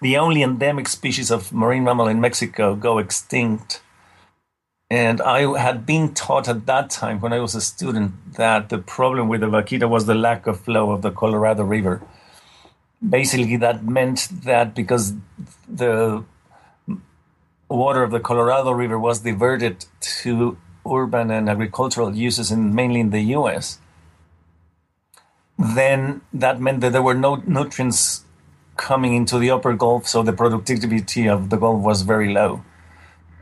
the 0.00 0.16
only 0.16 0.42
endemic 0.42 0.88
species 0.88 1.30
of 1.30 1.52
marine 1.52 1.84
mammal 1.84 2.08
in 2.08 2.20
Mexico 2.20 2.74
go 2.74 2.98
extinct. 2.98 3.82
And 4.90 5.20
I 5.20 5.58
had 5.58 5.84
been 5.84 6.14
taught 6.14 6.48
at 6.48 6.66
that 6.66 6.90
time, 6.90 7.20
when 7.20 7.32
I 7.32 7.40
was 7.40 7.54
a 7.54 7.60
student, 7.60 8.34
that 8.34 8.68
the 8.68 8.78
problem 8.78 9.28
with 9.28 9.40
the 9.40 9.48
vaquita 9.48 9.88
was 9.88 10.06
the 10.06 10.14
lack 10.14 10.46
of 10.46 10.60
flow 10.60 10.90
of 10.90 11.02
the 11.02 11.10
Colorado 11.10 11.64
River. 11.64 12.02
Basically, 13.06 13.56
that 13.56 13.84
meant 13.84 14.28
that 14.44 14.74
because 14.74 15.14
the 15.68 16.24
water 17.68 18.02
of 18.02 18.10
the 18.10 18.20
Colorado 18.20 18.72
River 18.72 18.98
was 18.98 19.20
diverted 19.20 19.86
to 20.22 20.58
urban 20.86 21.30
and 21.30 21.48
agricultural 21.48 22.14
uses 22.14 22.50
in 22.50 22.74
mainly 22.74 23.00
in 23.00 23.10
the 23.10 23.22
US, 23.38 23.78
then 25.58 26.20
that 26.32 26.60
meant 26.60 26.80
that 26.80 26.92
there 26.92 27.02
were 27.02 27.14
no 27.14 27.36
nutrients 27.46 28.24
coming 28.76 29.14
into 29.14 29.38
the 29.38 29.50
upper 29.50 29.74
Gulf, 29.74 30.06
so 30.06 30.22
the 30.22 30.32
productivity 30.32 31.28
of 31.28 31.50
the 31.50 31.56
Gulf 31.56 31.82
was 31.82 32.02
very 32.02 32.32
low. 32.32 32.64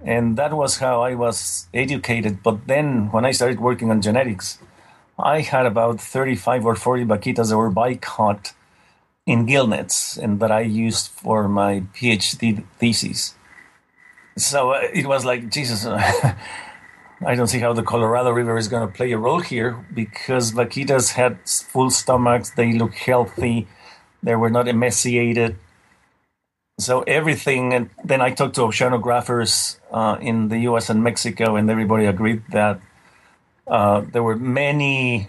And 0.05 0.37
that 0.37 0.53
was 0.53 0.79
how 0.79 1.03
I 1.03 1.15
was 1.15 1.69
educated. 1.73 2.43
But 2.43 2.67
then 2.67 3.11
when 3.13 3.25
I 3.25 3.31
started 3.31 3.61
working 3.61 3.91
on 3.91 4.03
genetics, 4.03 4.59
I 5.19 5.41
had 5.41 5.65
about 5.65 6.01
35 6.01 6.67
or 6.67 6.75
40 6.75 7.05
vaquitas 7.05 7.51
that 7.51 7.57
were 7.57 7.71
bycaught 7.71 8.53
in 9.25 9.47
gill 9.47 9.69
nets 9.69 10.17
and 10.17 10.41
that 10.41 10.51
I 10.51 10.61
used 10.61 11.09
for 11.09 11.49
my 11.49 11.85
PhD 11.95 12.65
thesis. 12.79 13.35
So 14.37 14.71
uh, 14.71 14.89
it 14.93 15.07
was 15.07 15.25
like, 15.25 15.51
Jesus, 15.51 15.87
I 17.25 17.35
don't 17.35 17.47
see 17.47 17.59
how 17.59 17.73
the 17.73 17.83
Colorado 17.83 18.31
River 18.31 18.57
is 18.57 18.69
going 18.69 18.87
to 18.87 18.93
play 18.93 19.13
a 19.13 19.19
role 19.19 19.41
here 19.41 19.85
because 19.93 20.53
vaquitas 20.53 21.13
had 21.13 21.39
full 21.47 21.91
stomachs, 21.91 22.51
they 22.51 22.73
look 22.73 22.95
healthy, 22.95 23.69
they 24.23 24.35
were 24.35 24.51
not 24.51 24.69
emaciated. 24.69 25.57
So 26.81 27.03
everything, 27.03 27.73
and 27.75 27.91
then 28.03 28.21
I 28.21 28.31
talked 28.31 28.55
to 28.57 28.63
oceanographers 28.63 29.77
uh, 29.93 30.17
in 30.21 30.49
the 30.49 30.61
U.S. 30.61 30.89
and 30.91 31.05
Mexico, 31.05 31.55
and 31.57 31.71
everybody 31.71 32.07
agreed 32.07 32.43
that 32.51 32.81
uh, 33.67 34.01
there 34.01 34.23
were 34.23 34.37
many 34.37 35.29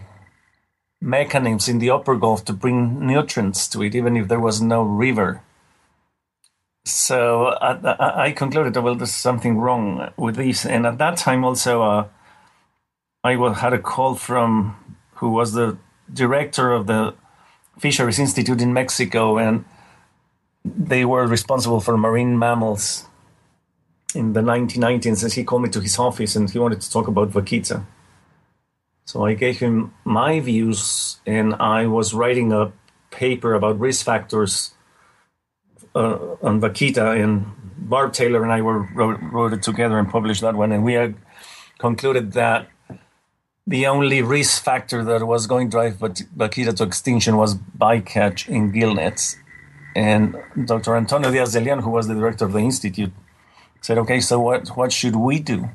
mechanisms 1.01 1.67
in 1.67 1.79
the 1.79 1.89
upper 1.89 2.15
Gulf 2.15 2.45
to 2.45 2.53
bring 2.53 3.05
nutrients 3.05 3.67
to 3.67 3.83
it, 3.83 3.93
even 3.93 4.15
if 4.15 4.29
there 4.29 4.39
was 4.39 4.61
no 4.61 4.81
river. 4.81 5.41
So 6.85 7.45
I, 7.47 8.25
I, 8.25 8.31
concluded, 8.31 8.75
well, 8.75 8.95
there's 8.95 9.13
something 9.13 9.57
wrong 9.57 10.11
with 10.17 10.35
this. 10.35 10.65
And 10.65 10.85
at 10.85 10.97
that 10.97 11.15
time, 11.17 11.45
also, 11.45 11.81
uh, 11.81 12.07
I 13.23 13.35
had 13.53 13.71
a 13.71 13.79
call 13.79 14.15
from 14.15 14.97
who 15.15 15.29
was 15.29 15.53
the 15.53 15.77
director 16.11 16.73
of 16.73 16.87
the 16.87 17.15
Fisheries 17.79 18.19
Institute 18.19 18.61
in 18.61 18.73
Mexico, 18.73 19.37
and 19.37 19.63
they 20.65 21.05
were 21.05 21.25
responsible 21.25 21.79
for 21.79 21.97
marine 21.97 22.37
mammals 22.37 23.05
in 24.13 24.33
the 24.33 24.41
1990s. 24.41 25.23
And 25.23 25.31
he 25.31 25.45
called 25.45 25.63
me 25.63 25.69
to 25.69 25.79
his 25.79 25.97
office 25.97 26.35
and 26.35 26.49
he 26.49 26.59
wanted 26.59 26.81
to 26.81 26.91
talk 26.91 27.07
about 27.07 27.31
vaquita. 27.31 27.85
So 29.05 29.25
I 29.25 29.33
gave 29.35 29.59
him 29.59 29.93
my 30.03 30.41
views, 30.41 31.19
and 31.25 31.55
I 31.55 31.87
was 31.87 32.13
writing 32.13 32.51
a 32.51 32.73
paper 33.09 33.53
about 33.53 33.79
risk 33.79 34.05
factors 34.05 34.73
uh, 35.95 36.17
on 36.41 36.59
Vaquita, 36.61 37.21
and 37.21 37.45
Barb 37.77 38.13
Taylor 38.13 38.43
and 38.43 38.51
I 38.51 38.61
were 38.61 38.83
wrote, 38.93 39.19
wrote, 39.21 39.53
it 39.53 39.63
together 39.63 39.97
and 39.99 40.09
published 40.09 40.41
that 40.41 40.55
one, 40.55 40.71
and 40.71 40.83
we 40.83 40.93
had 40.93 41.15
concluded 41.77 42.33
that 42.33 42.67
the 43.65 43.87
only 43.87 44.21
risk 44.21 44.63
factor 44.63 45.03
that 45.03 45.25
was 45.25 45.47
going 45.47 45.67
to 45.67 45.71
drive 45.71 45.97
Vaquita 45.97 46.75
to 46.75 46.83
extinction 46.83 47.37
was 47.37 47.55
bycatch 47.55 48.47
in 48.47 48.71
gill 48.71 48.93
nets. 48.95 49.37
And 49.95 50.35
Dr. 50.65 50.95
Antonio 50.95 51.31
Diaz 51.31 51.53
de 51.53 51.61
Leon, 51.61 51.79
who 51.79 51.91
was 51.91 52.07
the 52.07 52.15
director 52.15 52.45
of 52.45 52.53
the 52.53 52.59
institute, 52.59 53.13
said, 53.81 53.97
"Okay, 53.99 54.19
so 54.19 54.39
what 54.39 54.69
what 54.69 54.91
should 54.91 55.15
we 55.15 55.39
do?" 55.39 55.69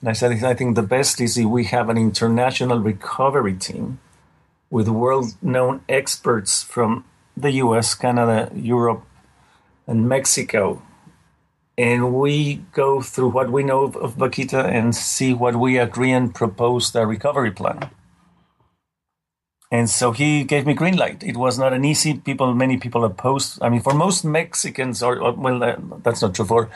And 0.00 0.08
I 0.08 0.12
said, 0.12 0.30
"I 0.44 0.54
think 0.54 0.76
the 0.76 0.82
best 0.82 1.20
is 1.20 1.36
if 1.36 1.46
we 1.46 1.64
have 1.64 1.88
an 1.88 1.98
international 1.98 2.78
recovery 2.78 3.54
team 3.54 3.98
with 4.70 4.88
world-known 4.88 5.82
experts 5.88 6.62
from 6.62 7.04
the 7.36 7.50
U.S., 7.64 7.94
Canada, 7.94 8.50
Europe, 8.54 9.04
and 9.86 10.08
Mexico. 10.08 10.82
And 11.76 12.14
we 12.14 12.64
go 12.72 13.00
through 13.00 13.30
what 13.30 13.50
we 13.50 13.64
know 13.64 13.82
of, 13.82 13.96
of 13.96 14.16
Vaquita 14.16 14.64
and 14.64 14.94
see 14.94 15.34
what 15.34 15.56
we 15.56 15.76
agree 15.78 16.12
and 16.12 16.34
propose 16.34 16.92
the 16.92 17.04
recovery 17.06 17.50
plan. 17.50 17.90
And 19.72 19.90
so 19.90 20.12
he 20.12 20.44
gave 20.44 20.66
me 20.66 20.74
green 20.74 20.96
light. 20.96 21.24
It 21.24 21.36
was 21.36 21.58
not 21.58 21.72
an 21.72 21.84
easy. 21.84 22.14
People, 22.14 22.54
many 22.54 22.76
people 22.76 23.04
opposed. 23.04 23.60
I 23.60 23.68
mean, 23.68 23.80
for 23.80 23.92
most 23.92 24.24
Mexicans, 24.24 25.02
or, 25.02 25.32
well, 25.32 25.58
that's 26.04 26.22
not 26.22 26.34
true. 26.34 26.44
For 26.44 26.70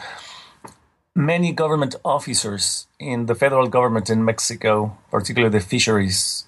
many 1.14 1.52
government 1.52 1.94
officers 2.04 2.88
in 2.98 3.26
the 3.26 3.36
federal 3.36 3.68
government 3.68 4.10
in 4.10 4.24
Mexico, 4.24 4.98
particularly 5.12 5.56
the 5.56 5.64
fisheries 5.64 6.46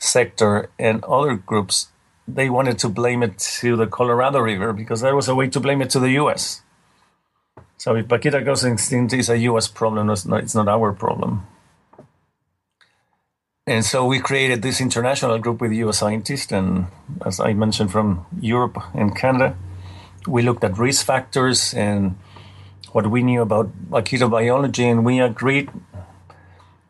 sector 0.00 0.70
and 0.76 1.04
other 1.04 1.36
groups, 1.36 1.91
they 2.34 2.48
wanted 2.50 2.78
to 2.80 2.88
blame 2.88 3.22
it 3.22 3.38
to 3.60 3.76
the 3.76 3.86
Colorado 3.86 4.40
River 4.40 4.72
because 4.72 5.00
there 5.00 5.14
was 5.14 5.28
a 5.28 5.34
way 5.34 5.48
to 5.48 5.60
blame 5.60 5.82
it 5.82 5.90
to 5.90 6.00
the 6.00 6.10
U.S. 6.22 6.62
So 7.76 7.96
if 7.96 8.06
Vaquita 8.06 8.44
goes 8.44 8.64
extinct, 8.64 9.12
it's 9.12 9.28
a 9.28 9.38
U.S. 9.38 9.68
problem. 9.68 10.08
It's 10.10 10.24
not, 10.24 10.42
it's 10.42 10.54
not 10.54 10.68
our 10.68 10.92
problem. 10.92 11.46
and 13.66 13.84
so 13.84 14.06
we 14.06 14.18
created 14.18 14.62
this 14.62 14.80
international 14.80 15.38
group 15.38 15.60
with 15.60 15.72
US 15.72 15.98
scientists, 15.98 16.52
and 16.52 16.86
as 17.24 17.40
I 17.40 17.52
mentioned, 17.52 17.90
from 17.92 18.26
Europe 18.40 18.78
and 18.94 19.14
Canada. 19.16 19.56
We 20.26 20.42
looked 20.42 20.62
at 20.62 20.78
risk 20.78 21.04
factors 21.04 21.74
and 21.74 22.16
what 22.92 23.10
we 23.10 23.22
knew 23.22 23.42
about 23.42 23.70
vaquita 23.90 24.30
biology, 24.30 24.86
and 24.86 25.04
we 25.04 25.20
agreed, 25.20 25.70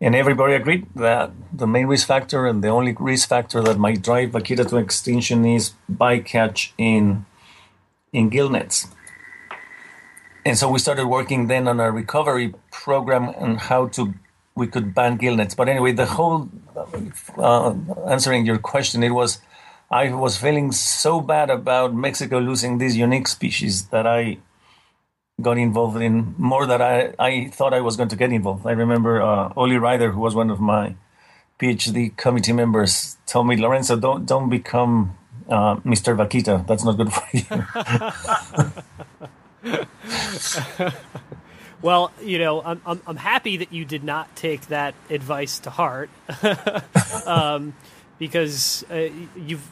and 0.02 0.16
everybody 0.16 0.54
agreed 0.54 0.84
that 0.96 1.30
the 1.52 1.66
main 1.66 1.86
risk 1.86 2.08
factor 2.08 2.44
and 2.44 2.62
the 2.62 2.68
only 2.68 2.94
risk 2.98 3.28
factor 3.28 3.62
that 3.62 3.78
might 3.78 4.02
drive 4.02 4.30
vaquita 4.32 4.68
to 4.68 4.76
extinction 4.76 5.44
is 5.44 5.74
bycatch 5.90 6.72
in 6.76 7.24
in 8.12 8.28
gill 8.28 8.50
nets. 8.50 8.88
And 10.44 10.58
so 10.58 10.68
we 10.68 10.80
started 10.80 11.06
working 11.06 11.46
then 11.46 11.68
on 11.68 11.78
a 11.78 11.92
recovery 11.92 12.52
program 12.72 13.32
and 13.38 13.60
how 13.60 13.86
to 13.94 14.12
we 14.56 14.66
could 14.66 14.92
ban 14.92 15.18
gill 15.18 15.36
nets. 15.36 15.54
But 15.54 15.68
anyway, 15.68 15.92
the 15.92 16.06
whole 16.06 16.50
uh, 17.38 17.72
answering 18.08 18.44
your 18.44 18.58
question, 18.58 19.04
it 19.04 19.10
was 19.10 19.38
I 19.88 20.12
was 20.12 20.36
feeling 20.36 20.72
so 20.72 21.20
bad 21.20 21.48
about 21.48 21.94
Mexico 21.94 22.40
losing 22.40 22.78
this 22.78 22.96
unique 22.96 23.28
species 23.28 23.86
that 23.94 24.06
I 24.06 24.38
got 25.40 25.58
involved 25.58 26.00
in 26.00 26.34
more 26.38 26.66
than 26.66 26.82
I, 26.82 27.14
I 27.18 27.48
thought 27.48 27.72
I 27.72 27.80
was 27.80 27.96
going 27.96 28.08
to 28.10 28.16
get 28.16 28.32
involved. 28.32 28.66
I 28.66 28.72
remember 28.72 29.22
uh, 29.22 29.52
Oli 29.56 29.76
Ryder, 29.76 30.12
who 30.12 30.20
was 30.20 30.34
one 30.34 30.50
of 30.50 30.60
my 30.60 30.94
PhD 31.58 32.16
committee 32.16 32.52
members, 32.52 33.16
told 33.26 33.46
me, 33.46 33.56
Lorenzo, 33.56 33.96
don't 33.96 34.26
don't 34.26 34.50
become 34.50 35.16
uh, 35.48 35.76
Mr. 35.76 36.16
Vaquita. 36.16 36.66
That's 36.66 36.84
not 36.84 36.96
good 36.96 37.12
for 37.12 37.24
you. 37.32 37.44
well, 41.82 42.12
you 42.22 42.38
know, 42.38 42.62
I'm, 42.62 42.80
I'm, 42.84 43.00
I'm 43.06 43.16
happy 43.16 43.58
that 43.58 43.72
you 43.72 43.84
did 43.84 44.04
not 44.04 44.34
take 44.36 44.66
that 44.68 44.94
advice 45.08 45.60
to 45.60 45.70
heart, 45.70 46.10
um, 47.26 47.74
because 48.18 48.84
uh, 48.90 49.08
you've 49.36 49.66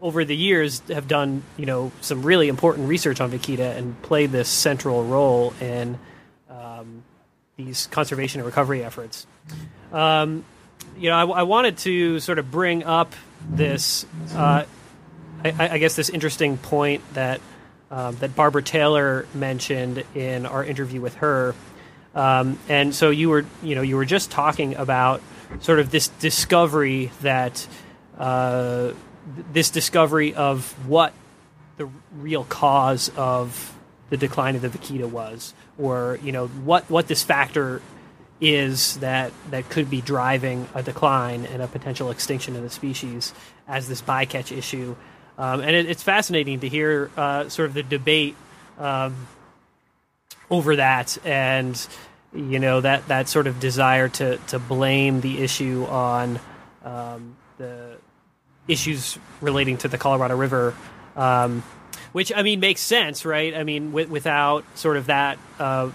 over 0.00 0.24
the 0.24 0.36
years 0.36 0.80
have 0.88 1.08
done 1.08 1.42
you 1.56 1.66
know 1.66 1.92
some 2.00 2.22
really 2.22 2.48
important 2.48 2.88
research 2.88 3.20
on 3.20 3.30
vaquita 3.30 3.76
and 3.76 4.00
played 4.02 4.32
this 4.32 4.48
central 4.48 5.04
role 5.04 5.52
in 5.60 5.98
um, 6.48 7.02
these 7.56 7.86
conservation 7.88 8.40
and 8.40 8.46
recovery 8.46 8.82
efforts. 8.84 9.26
Um, 9.92 10.44
you 10.98 11.10
know, 11.10 11.16
I, 11.16 11.40
I, 11.40 11.42
wanted 11.42 11.78
to 11.78 12.20
sort 12.20 12.38
of 12.38 12.50
bring 12.50 12.84
up 12.84 13.14
this, 13.48 14.06
uh, 14.34 14.64
I, 15.44 15.54
I, 15.58 15.78
guess, 15.78 15.96
this 15.96 16.10
interesting 16.10 16.58
point 16.58 17.02
that 17.14 17.40
um, 17.90 18.16
that 18.16 18.36
Barbara 18.36 18.62
Taylor 18.62 19.26
mentioned 19.34 20.04
in 20.14 20.46
our 20.46 20.64
interview 20.64 21.00
with 21.00 21.16
her. 21.16 21.54
Um, 22.14 22.58
and 22.68 22.94
so 22.94 23.10
you 23.10 23.28
were, 23.30 23.44
you 23.62 23.74
know, 23.74 23.82
you 23.82 23.96
were 23.96 24.04
just 24.04 24.30
talking 24.30 24.76
about 24.76 25.22
sort 25.60 25.80
of 25.80 25.90
this 25.90 26.08
discovery 26.08 27.10
that 27.22 27.66
uh, 28.18 28.92
this 29.52 29.70
discovery 29.70 30.34
of 30.34 30.72
what 30.86 31.12
the 31.76 31.88
real 32.16 32.44
cause 32.44 33.10
of 33.16 33.76
the 34.10 34.16
decline 34.16 34.56
of 34.56 34.62
the 34.62 34.68
vaquita 34.68 35.08
was, 35.08 35.54
or 35.78 36.18
you 36.22 36.32
know 36.32 36.48
what 36.48 36.90
what 36.90 37.08
this 37.08 37.22
factor 37.22 37.80
is 38.40 38.96
that 38.98 39.32
that 39.50 39.68
could 39.68 39.90
be 39.90 40.00
driving 40.00 40.66
a 40.74 40.82
decline 40.82 41.44
and 41.46 41.62
a 41.62 41.68
potential 41.68 42.10
extinction 42.10 42.56
of 42.56 42.62
the 42.62 42.70
species 42.70 43.34
as 43.68 43.88
this 43.88 44.00
bycatch 44.00 44.56
issue. 44.56 44.96
Um, 45.38 45.60
and 45.60 45.76
it, 45.76 45.86
it's 45.86 46.02
fascinating 46.02 46.60
to 46.60 46.68
hear 46.68 47.10
uh, 47.16 47.48
sort 47.48 47.68
of 47.68 47.74
the 47.74 47.82
debate 47.82 48.36
um, 48.78 49.26
over 50.50 50.76
that, 50.76 51.16
and 51.24 51.86
you 52.34 52.58
know 52.58 52.80
that 52.80 53.08
that 53.08 53.28
sort 53.28 53.46
of 53.46 53.60
desire 53.60 54.08
to 54.08 54.36
to 54.48 54.58
blame 54.58 55.20
the 55.20 55.42
issue 55.42 55.86
on 55.88 56.40
um, 56.84 57.36
the 57.58 57.96
issues 58.70 59.18
relating 59.40 59.76
to 59.78 59.88
the 59.88 59.98
Colorado 59.98 60.36
River, 60.36 60.74
um, 61.16 61.62
which 62.12 62.32
I 62.34 62.42
mean 62.42 62.60
makes 62.60 62.80
sense, 62.80 63.24
right? 63.24 63.54
I 63.54 63.64
mean, 63.64 63.86
w- 63.86 64.08
without 64.08 64.64
sort 64.78 64.96
of 64.96 65.06
that 65.06 65.38
uh, 65.58 65.90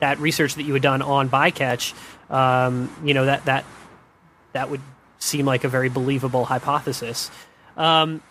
that 0.00 0.18
research 0.18 0.54
that 0.54 0.64
you 0.64 0.72
had 0.72 0.82
done 0.82 1.02
on 1.02 1.28
bycatch, 1.28 1.94
um, 2.30 2.90
you 3.04 3.14
know 3.14 3.26
that 3.26 3.44
that 3.44 3.64
that 4.52 4.70
would 4.70 4.80
seem 5.18 5.46
like 5.46 5.64
a 5.64 5.68
very 5.68 5.88
believable 5.88 6.44
hypothesis. 6.44 7.30
Um, 7.76 8.22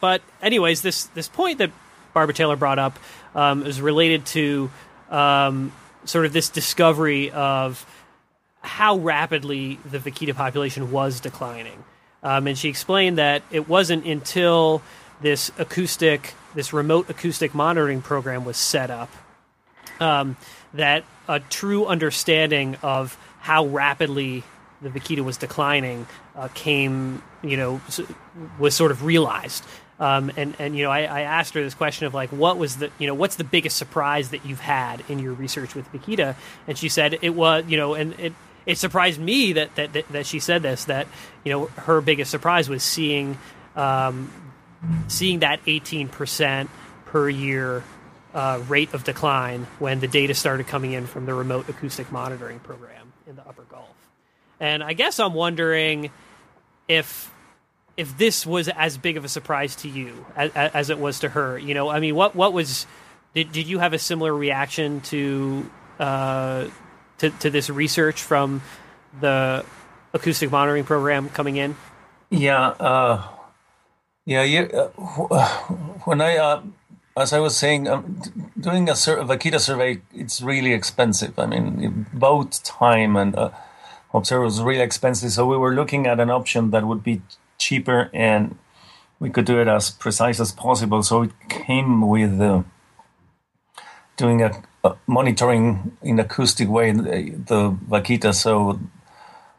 but 0.00 0.22
anyways, 0.42 0.82
this 0.82 1.04
this 1.06 1.28
point 1.28 1.58
that 1.58 1.70
Barbara 2.12 2.34
Taylor 2.34 2.56
brought 2.56 2.78
up 2.78 2.98
um, 3.34 3.64
is 3.66 3.80
related 3.80 4.26
to 4.26 4.70
um, 5.10 5.72
sort 6.04 6.26
of 6.26 6.32
this 6.32 6.48
discovery 6.48 7.30
of 7.30 7.86
how 8.62 8.98
rapidly 8.98 9.78
the 9.84 9.98
vaquita 9.98 10.34
population 10.34 10.90
was 10.90 11.20
declining. 11.20 11.84
Um, 12.22 12.46
and 12.46 12.58
she 12.58 12.68
explained 12.68 13.18
that 13.18 13.42
it 13.50 13.68
wasn't 13.68 14.04
until 14.06 14.82
this 15.20 15.50
acoustic, 15.58 16.34
this 16.54 16.72
remote 16.72 17.08
acoustic 17.08 17.54
monitoring 17.54 18.02
program 18.02 18.44
was 18.44 18.56
set 18.56 18.90
up 18.90 19.10
um, 20.00 20.36
that 20.74 21.04
a 21.28 21.40
true 21.40 21.86
understanding 21.86 22.76
of 22.82 23.16
how 23.40 23.66
rapidly 23.66 24.42
the 24.82 24.88
vaquita 24.88 25.22
was 25.22 25.36
declining 25.36 26.06
uh, 26.34 26.48
came, 26.54 27.22
you 27.42 27.56
know, 27.56 27.80
was 28.58 28.74
sort 28.74 28.90
of 28.90 29.04
realized. 29.04 29.64
Um, 29.98 30.32
and 30.36 30.56
and 30.58 30.74
you 30.76 30.82
know, 30.82 30.90
I, 30.90 31.00
I, 31.00 31.20
asked 31.22 31.52
her 31.52 31.62
this 31.62 31.74
question 31.74 32.06
of 32.06 32.14
like, 32.14 32.30
what 32.30 32.56
was 32.56 32.78
the 32.78 32.90
you 32.98 33.06
know, 33.06 33.12
what's 33.12 33.36
the 33.36 33.44
biggest 33.44 33.76
surprise 33.76 34.30
that 34.30 34.46
you've 34.46 34.60
had 34.60 35.04
in 35.10 35.18
your 35.18 35.34
research 35.34 35.74
with 35.74 35.92
vaquita? 35.92 36.36
And 36.66 36.78
she 36.78 36.88
said 36.88 37.18
it 37.20 37.34
was 37.34 37.64
you 37.68 37.76
know, 37.76 37.92
and 37.92 38.18
it 38.18 38.32
it 38.66 38.78
surprised 38.78 39.20
me 39.20 39.54
that, 39.54 39.74
that 39.76 39.92
that, 39.92 40.08
that 40.08 40.26
she 40.26 40.40
said 40.40 40.62
this 40.62 40.84
that 40.86 41.06
you 41.44 41.52
know 41.52 41.66
her 41.66 42.00
biggest 42.00 42.30
surprise 42.30 42.68
was 42.68 42.82
seeing 42.82 43.38
um, 43.76 44.30
seeing 45.08 45.40
that 45.40 45.64
18% 45.64 46.68
per 47.06 47.28
year 47.28 47.84
uh, 48.34 48.62
rate 48.68 48.94
of 48.94 49.04
decline 49.04 49.66
when 49.78 50.00
the 50.00 50.08
data 50.08 50.34
started 50.34 50.66
coming 50.66 50.92
in 50.92 51.06
from 51.06 51.26
the 51.26 51.34
remote 51.34 51.68
acoustic 51.68 52.10
monitoring 52.12 52.60
program 52.60 53.12
in 53.26 53.36
the 53.36 53.46
upper 53.46 53.62
Gulf. 53.62 53.88
And 54.58 54.82
I 54.82 54.92
guess 54.92 55.18
I'm 55.18 55.34
wondering 55.34 56.10
if 56.88 57.30
if 57.96 58.16
this 58.16 58.46
was 58.46 58.68
as 58.68 58.96
big 58.96 59.16
of 59.16 59.24
a 59.24 59.28
surprise 59.28 59.76
to 59.76 59.88
you 59.88 60.24
as, 60.36 60.50
as 60.52 60.90
it 60.90 60.98
was 60.98 61.20
to 61.20 61.28
her. 61.28 61.58
You 61.58 61.74
know, 61.74 61.88
I 61.88 62.00
mean, 62.00 62.14
what 62.14 62.36
what 62.36 62.52
was 62.52 62.86
did 63.34 63.52
did 63.52 63.66
you 63.66 63.78
have 63.78 63.92
a 63.92 63.98
similar 63.98 64.34
reaction 64.34 65.00
to 65.02 65.70
uh, 65.98 66.66
to, 67.20 67.30
to 67.30 67.50
this 67.50 67.70
research 67.70 68.22
from 68.22 68.62
the 69.20 69.64
acoustic 70.12 70.50
monitoring 70.50 70.84
program 70.84 71.28
coming 71.28 71.56
in? 71.56 71.76
Yeah, 72.30 72.68
uh, 72.68 73.28
yeah, 74.24 74.42
yeah. 74.42 74.62
Uh, 74.62 75.48
when 76.04 76.20
I, 76.20 76.36
uh, 76.36 76.62
as 77.16 77.32
I 77.32 77.38
was 77.38 77.56
saying, 77.56 77.88
um, 77.88 78.20
doing 78.58 78.88
a, 78.88 78.96
sur- 78.96 79.22
vaquita 79.22 79.60
survey, 79.60 80.00
it's 80.14 80.40
really 80.40 80.72
expensive. 80.72 81.38
I 81.38 81.46
mean, 81.46 82.06
both 82.12 82.62
time 82.62 83.16
and 83.16 83.36
uh, 83.36 83.50
observer 84.14 84.44
was 84.44 84.60
really 84.62 84.82
expensive. 84.82 85.32
So 85.32 85.46
we 85.46 85.56
were 85.56 85.74
looking 85.74 86.06
at 86.06 86.20
an 86.20 86.30
option 86.30 86.70
that 86.70 86.86
would 86.86 87.02
be 87.02 87.22
cheaper 87.58 88.10
and 88.14 88.58
we 89.18 89.28
could 89.28 89.44
do 89.44 89.60
it 89.60 89.68
as 89.68 89.90
precise 89.90 90.40
as 90.40 90.52
possible. 90.52 91.02
So 91.02 91.22
it 91.22 91.32
came 91.48 92.08
with 92.08 92.40
uh, 92.40 92.62
doing 94.16 94.42
a 94.42 94.62
monitoring 95.06 95.96
in 96.02 96.18
acoustic 96.18 96.68
way 96.68 96.92
the, 96.92 97.34
the 97.46 97.70
vaquita. 97.88 98.34
So 98.34 98.80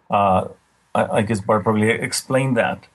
uh, 0.09 0.47
I, 0.95 1.05
I, 1.05 1.21
guess 1.21 1.41
Barb 1.41 1.63
probably 1.63 1.89
explained 1.89 2.57
that. 2.57 2.87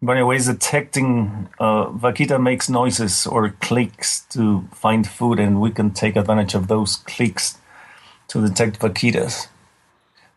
But 0.00 0.12
anyways, 0.12 0.46
detecting 0.46 1.48
uh, 1.58 1.86
vaquita 1.86 2.40
makes 2.40 2.68
noises 2.68 3.26
or 3.26 3.50
clicks 3.60 4.20
to 4.30 4.68
find 4.72 5.08
food, 5.08 5.40
and 5.40 5.60
we 5.60 5.70
can 5.70 5.90
take 5.90 6.16
advantage 6.16 6.54
of 6.54 6.68
those 6.68 6.96
clicks 6.96 7.58
to 8.28 8.46
detect 8.46 8.78
vaquitas. 8.78 9.48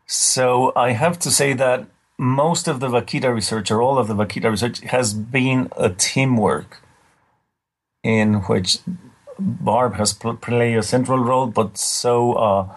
So 0.07 0.71
I 0.75 0.91
have 0.91 1.19
to 1.19 1.29
say 1.29 1.53
that 1.53 1.87
most 2.17 2.67
of 2.67 2.79
the 2.79 2.87
vaquita 2.87 3.33
research, 3.33 3.69
or 3.69 3.81
all 3.81 3.97
of 3.97 4.07
the 4.07 4.15
vaquita 4.15 4.49
research, 4.49 4.79
has 4.81 5.13
been 5.13 5.69
a 5.77 5.89
teamwork 5.89 6.81
in 8.03 8.35
which 8.43 8.79
Barb 9.39 9.93
has 9.95 10.13
played 10.13 10.77
a 10.77 10.83
central 10.83 11.19
role, 11.19 11.47
but 11.47 11.77
so 11.77 12.33
uh, 12.33 12.75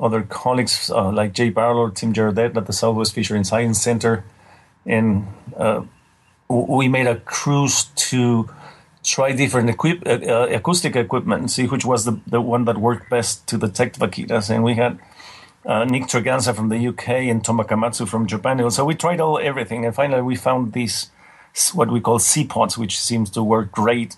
other 0.00 0.22
colleagues 0.22 0.90
uh, 0.90 1.10
like 1.10 1.32
Jay 1.32 1.50
Barlow, 1.50 1.90
Tim 1.90 2.12
Gerrodette 2.12 2.56
at 2.56 2.66
the 2.66 2.72
Southwest 2.72 3.14
Fishery 3.14 3.36
and 3.36 3.46
Science 3.46 3.80
Center, 3.80 4.24
and 4.84 5.26
uh, 5.56 5.82
we 6.48 6.88
made 6.88 7.06
a 7.06 7.16
cruise 7.20 7.84
to 7.96 8.48
try 9.02 9.32
different 9.32 9.70
equip, 9.70 10.06
uh, 10.06 10.18
uh, 10.26 10.48
acoustic 10.50 10.96
equipment 10.96 11.40
and 11.40 11.50
see 11.50 11.66
which 11.66 11.84
was 11.84 12.04
the, 12.04 12.20
the 12.26 12.40
one 12.40 12.64
that 12.64 12.76
worked 12.76 13.08
best 13.08 13.46
to 13.46 13.56
detect 13.56 13.98
vaquitas. 13.98 14.50
And 14.50 14.64
we 14.64 14.74
had 14.74 14.98
uh, 15.64 15.84
Nick 15.84 16.04
Tregenza 16.04 16.54
from 16.54 16.68
the 16.68 16.88
UK 16.88 17.08
and 17.30 17.44
Tom 17.44 17.58
Akamatsu 17.58 18.06
from 18.08 18.26
Japan. 18.26 18.68
So 18.70 18.84
we 18.84 18.94
tried 18.94 19.20
all 19.20 19.38
everything, 19.38 19.84
and 19.84 19.94
finally 19.94 20.22
we 20.22 20.36
found 20.36 20.72
these 20.72 21.10
what 21.72 21.90
we 21.90 22.00
call 22.00 22.18
C-pods, 22.18 22.76
which 22.76 23.00
seems 23.00 23.30
to 23.30 23.42
work 23.42 23.72
great 23.72 24.16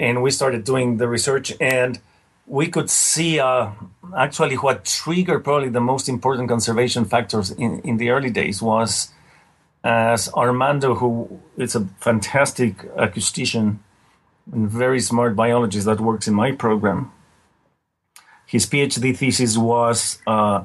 and 0.00 0.22
we 0.22 0.30
started 0.30 0.64
doing 0.64 0.96
the 0.96 1.06
research 1.06 1.52
and 1.60 2.00
we 2.46 2.66
could 2.66 2.90
see 2.90 3.38
uh, 3.38 3.70
actually 4.16 4.56
what 4.56 4.84
triggered 4.84 5.44
probably 5.44 5.68
the 5.68 5.80
most 5.80 6.08
important 6.08 6.48
conservation 6.48 7.04
factors 7.04 7.52
in, 7.52 7.80
in 7.82 7.98
the 7.98 8.08
early 8.08 8.30
days 8.30 8.60
was 8.60 9.12
as 9.84 10.32
Armando, 10.32 10.94
who 10.94 11.40
is 11.56 11.74
a 11.74 11.86
fantastic 12.00 12.78
acoustician 12.96 13.78
and 14.52 14.68
very 14.68 15.00
smart 15.00 15.36
biologist 15.36 15.86
that 15.86 16.00
works 16.00 16.26
in 16.26 16.34
my 16.34 16.52
program, 16.52 17.12
his 18.46 18.66
PhD 18.66 19.16
thesis 19.16 19.56
was 19.56 20.18
uh, 20.26 20.64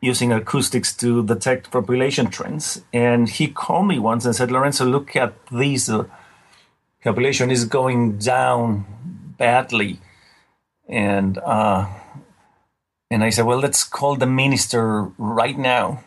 using 0.00 0.32
acoustics 0.32 0.94
to 0.96 1.24
detect 1.24 1.70
population 1.70 2.26
trends. 2.26 2.82
And 2.92 3.28
he 3.28 3.48
called 3.48 3.88
me 3.88 3.98
once 3.98 4.26
and 4.26 4.36
said, 4.36 4.50
Lorenzo, 4.50 4.84
look 4.84 5.16
at 5.16 5.32
these. 5.46 5.88
Uh, 5.88 6.04
population 7.04 7.50
is 7.50 7.64
going 7.64 8.18
down 8.18 8.84
badly. 9.38 10.00
And 10.88 11.38
uh, 11.38 11.86
and 13.10 13.22
I 13.22 13.30
said, 13.30 13.44
well, 13.44 13.58
let's 13.58 13.84
call 13.84 14.16
the 14.16 14.26
minister 14.26 15.02
right 15.18 15.56
now. 15.56 16.02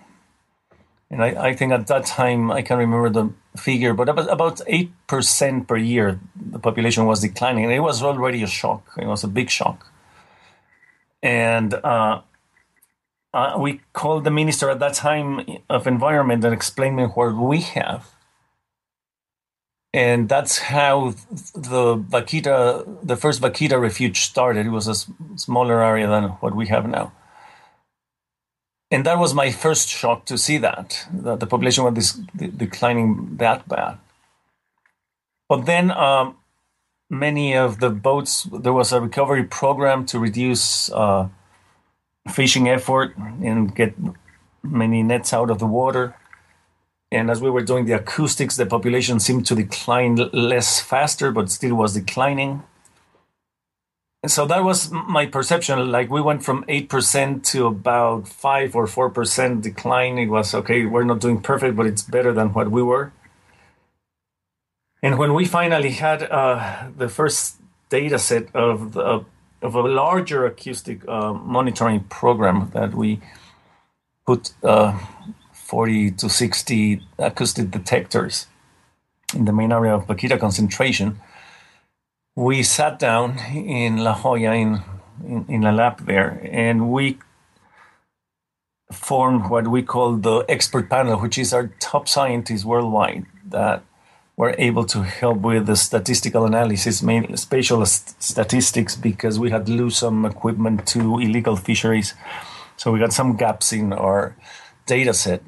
And 1.09 1.23
I, 1.23 1.49
I 1.49 1.53
think 1.53 1.71
at 1.71 1.87
that 1.87 2.05
time, 2.05 2.51
I 2.51 2.61
can't 2.61 2.79
remember 2.79 3.09
the 3.09 3.31
figure, 3.57 3.93
but 3.93 4.09
about, 4.09 4.29
about 4.29 4.57
8% 4.67 5.67
per 5.67 5.77
year, 5.77 6.19
the 6.35 6.59
population 6.59 7.05
was 7.05 7.21
declining. 7.21 7.63
And 7.63 7.73
it 7.73 7.79
was 7.79 8.03
already 8.03 8.43
a 8.43 8.47
shock. 8.47 8.91
It 8.97 9.05
was 9.05 9.23
a 9.23 9.29
big 9.29 9.49
shock. 9.49 9.87
And 11.23 11.73
uh, 11.75 12.21
uh, 13.33 13.55
we 13.57 13.81
called 13.93 14.25
the 14.25 14.31
minister 14.31 14.69
at 14.69 14.79
that 14.79 14.95
time 14.95 15.45
of 15.69 15.87
environment 15.87 16.43
and 16.43 16.53
explained 16.53 16.97
me 16.97 17.03
what 17.05 17.35
we 17.35 17.61
have. 17.61 18.16
And 19.97 20.29
that's 20.29 20.59
how 20.59 21.15
the 21.55 21.97
Vaquita, 21.97 22.85
the 23.01 23.15
first 23.15 23.41
Vaquita 23.41 23.81
refuge 23.81 24.19
started. 24.21 24.67
It 24.67 24.69
was 24.69 24.87
a 24.87 24.93
smaller 25.39 25.81
area 25.83 26.05
than 26.05 26.25
what 26.41 26.55
we 26.55 26.67
have 26.67 26.87
now. 26.87 27.13
And 28.91 29.03
that 29.07 29.17
was 29.17 29.33
my 29.33 29.49
first 29.49 29.89
shock 29.89 30.25
to 30.25 30.37
see 30.37 30.59
that, 30.59 31.07
that 31.11 31.39
the 31.39 31.47
population 31.47 31.83
was 31.83 32.13
declining 32.35 33.37
that 33.37 33.67
bad. 33.67 33.97
But 35.49 35.65
then 35.65 35.89
um, 35.89 36.37
many 37.09 37.55
of 37.57 37.79
the 37.79 37.89
boats, 37.89 38.43
there 38.43 38.73
was 38.73 38.93
a 38.93 39.01
recovery 39.01 39.45
program 39.45 40.05
to 40.11 40.19
reduce 40.19 40.91
uh, 40.91 41.27
fishing 42.29 42.69
effort 42.69 43.17
and 43.17 43.75
get 43.75 43.95
many 44.61 45.01
nets 45.01 45.33
out 45.33 45.49
of 45.49 45.57
the 45.57 45.65
water. 45.65 46.15
And 47.11 47.31
as 47.31 47.41
we 47.41 47.49
were 47.49 47.63
doing 47.63 47.85
the 47.85 47.93
acoustics, 47.93 48.57
the 48.57 48.65
population 48.65 49.19
seemed 49.19 49.45
to 49.47 49.55
decline 49.55 50.15
less 50.33 50.81
faster, 50.81 51.31
but 51.31 51.49
still 51.49 51.75
was 51.75 51.93
declining. 51.93 52.63
And 54.23 54.31
so 54.31 54.45
that 54.47 54.63
was 54.63 54.91
my 54.91 55.25
perception. 55.25 55.89
Like 55.89 56.09
we 56.09 56.21
went 56.21 56.43
from 56.43 56.65
8% 56.65 57.43
to 57.51 57.67
about 57.67 58.27
5 58.27 58.75
or 58.75 58.85
4% 58.85 59.61
decline. 59.61 60.17
It 60.17 60.27
was 60.27 60.53
okay, 60.53 60.85
we're 60.85 61.05
not 61.05 61.21
doing 61.21 61.39
perfect, 61.41 61.77
but 61.77 61.85
it's 61.85 62.01
better 62.01 62.33
than 62.33 62.51
what 62.51 62.69
we 62.69 62.81
were. 62.81 63.13
And 65.01 65.17
when 65.17 65.33
we 65.33 65.45
finally 65.45 65.91
had 65.91 66.23
uh, 66.23 66.89
the 66.97 67.07
first 67.07 67.57
data 67.89 68.19
set 68.19 68.53
of 68.55 68.93
the, 68.93 69.23
of 69.61 69.75
a 69.75 69.81
larger 69.81 70.45
acoustic 70.45 71.07
uh, 71.07 71.33
monitoring 71.33 72.01
program 72.05 72.71
that 72.73 72.93
we 72.93 73.21
put 74.25 74.51
uh, 74.63 74.99
40 75.67 76.11
to 76.11 76.29
60 76.29 77.01
acoustic 77.19 77.71
detectors 77.71 78.47
in 79.35 79.43
the 79.43 79.51
main 79.51 79.73
area 79.73 79.93
of 79.95 80.07
Vaquita 80.07 80.39
concentration, 80.39 81.19
we 82.37 82.63
sat 82.63 82.99
down 82.99 83.37
in 83.53 83.97
La 83.97 84.13
Jolla 84.13 84.53
in, 84.53 84.81
in, 85.25 85.45
in 85.49 85.63
a 85.65 85.73
lab 85.73 86.05
there 86.05 86.39
and 86.49 86.89
we 86.89 87.17
formed 88.93 89.49
what 89.49 89.67
we 89.67 89.81
call 89.83 90.15
the 90.15 90.45
expert 90.47 90.89
panel, 90.89 91.19
which 91.19 91.37
is 91.37 91.51
our 91.51 91.67
top 91.81 92.07
scientists 92.07 92.63
worldwide 92.63 93.25
that 93.49 93.83
were 94.37 94.55
able 94.57 94.85
to 94.85 95.03
help 95.03 95.39
with 95.39 95.65
the 95.65 95.75
statistical 95.75 96.45
analysis, 96.45 97.03
mainly 97.03 97.35
spatial 97.35 97.85
st- 97.85 98.23
statistics, 98.23 98.95
because 98.95 99.37
we 99.37 99.49
had 99.49 99.67
lose 99.67 99.97
some 99.97 100.25
equipment 100.25 100.87
to 100.87 101.19
illegal 101.19 101.57
fisheries. 101.57 102.13
So 102.77 102.93
we 102.93 102.99
got 102.99 103.11
some 103.11 103.35
gaps 103.35 103.73
in 103.73 103.91
our 103.91 104.35
data 104.87 105.13
set. 105.13 105.43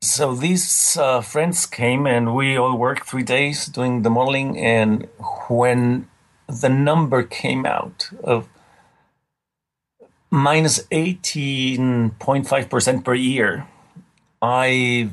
So 0.00 0.34
these 0.34 0.96
uh, 0.96 1.20
friends 1.20 1.66
came 1.66 2.06
and 2.06 2.34
we 2.34 2.56
all 2.56 2.78
worked 2.78 3.06
three 3.08 3.22
days 3.22 3.66
doing 3.66 4.02
the 4.02 4.10
modeling. 4.10 4.58
And 4.58 5.08
when 5.48 6.08
the 6.48 6.68
number 6.68 7.22
came 7.22 7.64
out 7.66 8.10
of 8.22 8.48
minus 10.30 10.80
18.5% 10.86 13.04
per 13.04 13.14
year, 13.14 13.66
I 14.40 15.10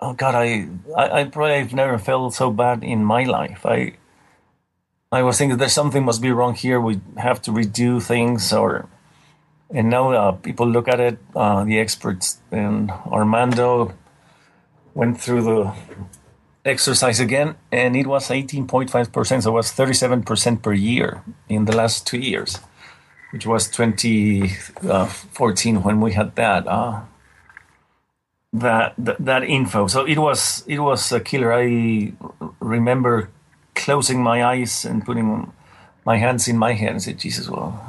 oh 0.00 0.14
god, 0.14 0.34
I, 0.34 0.68
I, 0.96 1.20
I 1.20 1.24
probably 1.24 1.58
have 1.58 1.74
never 1.74 1.98
felt 1.98 2.34
so 2.34 2.50
bad 2.50 2.82
in 2.82 3.04
my 3.04 3.24
life. 3.24 3.64
I, 3.64 3.94
I 5.12 5.22
was 5.22 5.38
thinking 5.38 5.58
there's 5.58 5.72
something 5.72 6.04
must 6.04 6.22
be 6.22 6.30
wrong 6.30 6.54
here. 6.54 6.80
We 6.80 7.00
have 7.16 7.42
to 7.42 7.50
redo 7.50 8.02
things, 8.02 8.52
or, 8.52 8.88
and 9.72 9.90
now 9.90 10.12
uh, 10.12 10.32
people 10.32 10.68
look 10.68 10.88
at 10.88 10.98
it. 11.00 11.18
Uh, 11.34 11.64
the 11.64 11.78
experts 11.78 12.38
and 12.50 12.90
Armando 12.90 13.94
went 14.94 15.20
through 15.20 15.42
the 15.42 15.72
exercise 16.64 17.20
again, 17.20 17.56
and 17.70 17.94
it 17.96 18.06
was 18.06 18.28
18.5 18.28 19.12
percent. 19.12 19.42
So 19.44 19.50
it 19.50 19.54
was 19.54 19.70
37 19.72 20.22
percent 20.22 20.62
per 20.62 20.72
year 20.72 21.22
in 21.48 21.66
the 21.66 21.76
last 21.76 22.06
two 22.06 22.18
years, 22.18 22.58
which 23.32 23.46
was 23.46 23.68
2014 23.68 25.76
uh, 25.76 25.80
when 25.80 26.00
we 26.00 26.12
had 26.12 26.34
that. 26.36 26.66
Uh, 26.66 27.02
that, 28.52 28.94
that, 28.98 29.24
that 29.24 29.44
info. 29.44 29.86
So 29.86 30.04
it 30.04 30.18
was 30.18 30.64
it 30.66 30.80
was 30.80 31.12
a 31.12 31.20
killer. 31.20 31.52
I 31.52 32.12
remember 32.58 33.30
closing 33.76 34.20
my 34.22 34.44
eyes 34.44 34.84
and 34.84 35.04
putting 35.04 35.52
my 36.04 36.16
hands 36.16 36.48
in 36.48 36.58
my 36.58 36.72
head 36.72 36.90
and 36.90 37.02
said, 37.02 37.18
"Jesus, 37.18 37.48
well, 37.48 37.80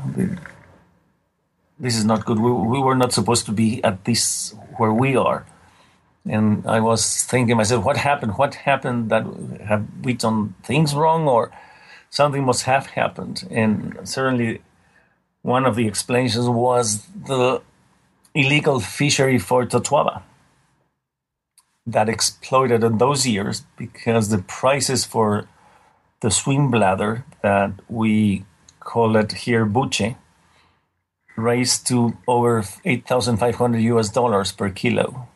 this 1.81 1.95
is 1.97 2.05
not 2.05 2.25
good. 2.25 2.39
We, 2.39 2.51
we 2.73 2.79
were 2.79 2.95
not 3.03 3.11
supposed 3.19 3.45
to 3.47 3.51
be 3.51 3.83
at 3.83 4.05
this 4.05 4.55
where 4.77 4.93
we 5.03 5.11
are." 5.15 5.41
And 6.35 6.47
I 6.77 6.79
was 6.89 7.01
thinking 7.31 7.57
myself, 7.57 7.83
"What 7.89 7.97
happened? 7.97 8.33
What 8.41 8.53
happened? 8.69 9.09
That 9.13 9.25
have 9.71 9.83
we 10.05 10.13
done 10.13 10.39
things 10.69 10.89
wrong, 10.99 11.27
or 11.27 11.51
something 12.09 12.43
must 12.45 12.63
have 12.63 12.85
happened?" 13.01 13.47
And 13.63 13.75
certainly, 14.03 14.61
one 15.41 15.65
of 15.65 15.75
the 15.75 15.87
explanations 15.87 16.47
was 16.47 16.85
the 17.31 17.61
illegal 18.33 18.79
fishery 18.79 19.39
for 19.39 19.65
totoaba 19.65 20.21
that 21.85 22.07
exploded 22.07 22.83
in 22.83 22.97
those 22.97 23.27
years 23.27 23.63
because 23.77 24.29
the 24.29 24.37
prices 24.37 25.03
for 25.05 25.47
the 26.21 26.31
swim 26.31 26.69
bladder 26.69 27.25
that 27.41 27.71
we 27.89 28.45
call 28.79 29.15
it 29.15 29.31
here 29.45 29.65
buche 29.65 30.15
raised 31.41 31.87
to 31.87 32.17
over 32.27 32.63
8,500 32.85 33.79
US 33.79 34.09
dollars 34.09 34.51
per 34.51 34.69
kilo. 34.69 35.27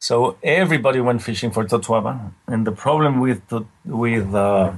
So 0.00 0.36
everybody 0.42 1.00
went 1.00 1.22
fishing 1.22 1.52
for 1.52 1.64
totoaba, 1.64 2.32
and 2.48 2.66
the 2.66 2.72
problem 2.72 3.20
with 3.20 3.46
the, 3.48 3.64
with 3.84 4.34
uh, 4.34 4.72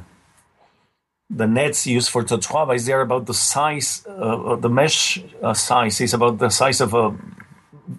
the 1.30 1.46
nets 1.46 1.86
used 1.86 2.10
for 2.10 2.22
totoaba 2.22 2.74
is 2.76 2.84
they're 2.84 3.00
about 3.00 3.26
the 3.26 3.34
size 3.34 4.04
uh, 4.06 4.56
the 4.56 4.68
mesh 4.68 5.22
uh, 5.42 5.54
size 5.54 6.00
is 6.00 6.12
about 6.12 6.38
the 6.38 6.50
size 6.50 6.82
of 6.82 6.92
a 6.92 7.16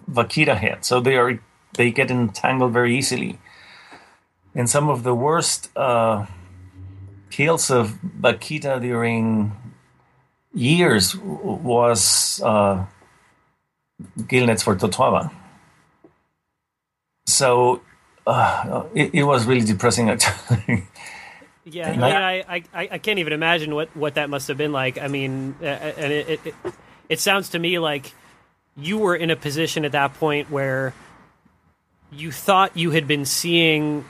vaquita 0.08 0.56
head, 0.56 0.84
so 0.84 1.00
they 1.00 1.16
are 1.16 1.40
they 1.74 1.90
get 1.90 2.10
entangled 2.10 2.72
very 2.72 2.96
easily. 2.96 3.38
And 4.54 4.70
some 4.70 4.88
of 4.88 5.02
the 5.02 5.14
worst 5.14 5.70
uh, 5.76 6.26
kills 7.30 7.70
of 7.70 7.98
Vaquita 8.20 8.80
during 8.80 9.52
years 10.56 11.16
was 11.16 12.40
uh, 12.42 12.84
gill 14.26 14.46
nets 14.46 14.62
for 14.62 14.74
Totoaba. 14.74 15.30
So 17.26 17.82
uh, 18.26 18.84
it, 18.94 19.14
it, 19.14 19.22
was 19.24 19.46
really 19.46 19.64
depressing 19.64 20.10
actually. 20.10 20.86
Yeah, 21.64 21.96
I, 22.00 22.34
I, 22.48 22.62
I, 22.72 22.88
I, 22.92 22.98
can't 22.98 23.18
even 23.18 23.32
imagine 23.32 23.74
what, 23.74 23.94
what 23.96 24.14
that 24.14 24.30
must 24.30 24.48
have 24.48 24.56
been 24.56 24.72
like. 24.72 24.98
I 24.98 25.08
mean, 25.08 25.56
and 25.60 26.12
it, 26.12 26.40
it, 26.44 26.54
it 27.08 27.20
sounds 27.20 27.50
to 27.50 27.58
me 27.58 27.78
like 27.80 28.12
you 28.76 28.98
were 28.98 29.16
in 29.16 29.30
a 29.30 29.36
position 29.36 29.84
at 29.84 29.92
that 29.92 30.14
point 30.14 30.50
where– 30.50 30.94
you 32.10 32.32
thought 32.32 32.76
you 32.76 32.90
had 32.90 33.06
been 33.06 33.24
seeing 33.24 34.04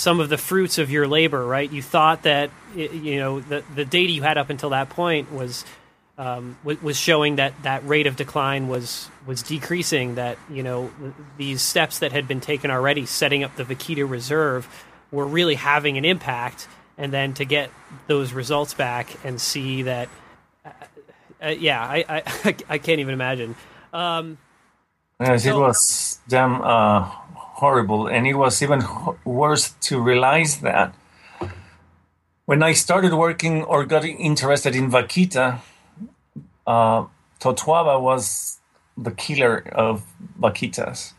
some 0.00 0.18
of 0.18 0.30
the 0.30 0.38
fruits 0.38 0.78
of 0.78 0.90
your 0.90 1.06
labor, 1.06 1.44
right? 1.44 1.70
You 1.70 1.82
thought 1.82 2.22
that 2.22 2.50
you 2.74 3.18
know 3.18 3.40
the 3.40 3.62
the 3.74 3.84
data 3.84 4.10
you 4.10 4.22
had 4.22 4.38
up 4.38 4.48
until 4.48 4.70
that 4.70 4.88
point 4.88 5.30
was 5.30 5.64
um, 6.16 6.56
was 6.64 6.96
showing 6.96 7.36
that 7.36 7.54
that 7.64 7.86
rate 7.86 8.06
of 8.06 8.16
decline 8.16 8.68
was 8.68 9.10
was 9.26 9.42
decreasing. 9.42 10.14
That 10.14 10.38
you 10.50 10.62
know 10.62 10.90
these 11.36 11.60
steps 11.60 11.98
that 11.98 12.12
had 12.12 12.26
been 12.26 12.40
taken 12.40 12.70
already, 12.70 13.04
setting 13.04 13.44
up 13.44 13.56
the 13.56 13.64
Vaquita 13.64 14.08
Reserve, 14.08 14.66
were 15.10 15.26
really 15.26 15.56
having 15.56 15.98
an 15.98 16.06
impact. 16.06 16.66
And 16.96 17.12
then 17.12 17.34
to 17.34 17.44
get 17.46 17.70
those 18.08 18.32
results 18.32 18.74
back 18.74 19.22
and 19.24 19.40
see 19.40 19.82
that 19.82 20.08
Uh, 21.42 21.48
yeah, 21.48 21.82
I, 21.82 22.04
I 22.08 22.22
I 22.68 22.78
can't 22.78 23.00
even 23.00 23.14
imagine. 23.14 23.56
Um, 23.92 24.38
yes, 25.20 25.44
so, 25.44 25.56
it 25.56 25.60
was 25.60 26.18
damn 26.28 26.60
uh, 26.62 27.10
horrible, 27.60 28.06
and 28.06 28.26
it 28.26 28.34
was 28.34 28.62
even 28.62 28.82
worse 29.24 29.74
to 29.88 30.00
realize 30.00 30.60
that 30.60 30.94
when 32.46 32.62
I 32.62 32.72
started 32.72 33.14
working 33.14 33.62
or 33.62 33.84
got 33.84 34.04
interested 34.04 34.74
in 34.74 34.90
vaquita, 34.90 35.60
uh, 36.66 37.04
Totoaba 37.38 38.00
was 38.00 38.58
the 38.96 39.12
killer 39.12 39.62
of 39.72 40.04
vaquitas. 40.40 41.12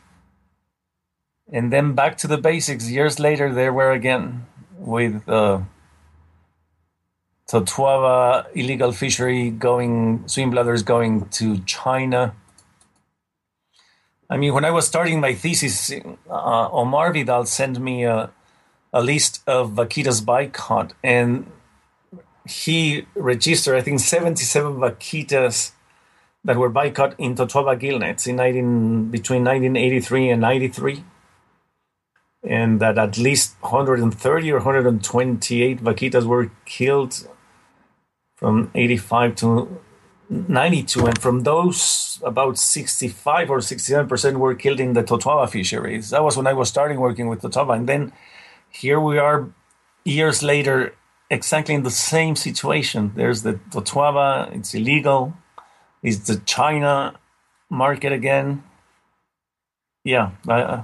And 1.51 1.71
then 1.71 1.93
back 1.93 2.17
to 2.17 2.27
the 2.27 2.37
basics. 2.37 2.89
Years 2.89 3.19
later, 3.19 3.53
there 3.53 3.73
were 3.73 3.91
again 3.91 4.45
with 4.77 5.27
uh, 5.29 5.61
Totoaba 7.49 8.47
illegal 8.55 8.91
fishery 8.91 9.51
going, 9.51 10.27
swim 10.27 10.51
bladders 10.51 10.83
going 10.83 11.27
to 11.29 11.59
China. 11.65 12.33
I 14.31 14.37
mean, 14.37 14.53
when 14.53 14.63
I 14.63 14.71
was 14.71 14.87
starting 14.87 15.19
my 15.19 15.33
thesis, 15.33 15.91
uh, 16.29 16.69
Omar 16.71 17.11
Vidal 17.11 17.45
sent 17.45 17.79
me 17.79 18.05
a, 18.05 18.31
a 18.93 19.01
list 19.03 19.43
of 19.45 19.73
vaquitas 19.73 20.23
bycaught, 20.23 20.93
and 21.03 21.51
he 22.47 23.05
registered, 23.13 23.75
I 23.75 23.81
think, 23.81 23.99
77 23.99 24.75
vaquitas 24.75 25.73
that 26.45 26.55
were 26.55 26.69
bycaught 26.69 27.13
in 27.17 27.35
Totoaba 27.35 27.77
gillnets 27.77 28.25
in 28.25 28.37
19, 28.37 29.11
between 29.11 29.43
1983 29.43 30.29
and 30.29 30.41
93 30.41 31.03
and 32.43 32.79
that 32.79 32.97
at 32.97 33.17
least 33.17 33.55
130 33.61 34.51
or 34.51 34.55
128 34.55 35.83
vaquitas 35.83 36.25
were 36.25 36.49
killed 36.65 37.27
from 38.35 38.71
85 38.73 39.35
to 39.35 39.79
92 40.31 41.05
and 41.05 41.19
from 41.19 41.41
those 41.43 42.19
about 42.23 42.57
65 42.57 43.49
or 43.49 43.61
67 43.61 44.07
percent 44.07 44.39
were 44.39 44.55
killed 44.55 44.79
in 44.79 44.93
the 44.93 45.03
totoaba 45.03 45.49
fisheries 45.49 46.11
that 46.11 46.23
was 46.23 46.37
when 46.37 46.47
i 46.47 46.53
was 46.53 46.69
starting 46.69 46.99
working 46.99 47.27
with 47.27 47.41
totoaba 47.41 47.75
and 47.75 47.89
then 47.89 48.13
here 48.69 48.99
we 48.99 49.17
are 49.17 49.49
years 50.05 50.41
later 50.41 50.95
exactly 51.29 51.75
in 51.75 51.83
the 51.83 51.91
same 51.91 52.37
situation 52.37 53.11
there's 53.15 53.43
the 53.43 53.53
totoaba 53.71 54.49
it's 54.55 54.73
illegal 54.73 55.33
it's 56.01 56.19
the 56.27 56.37
china 56.45 57.13
market 57.69 58.13
again 58.13 58.63
yeah 60.05 60.31
uh, 60.47 60.81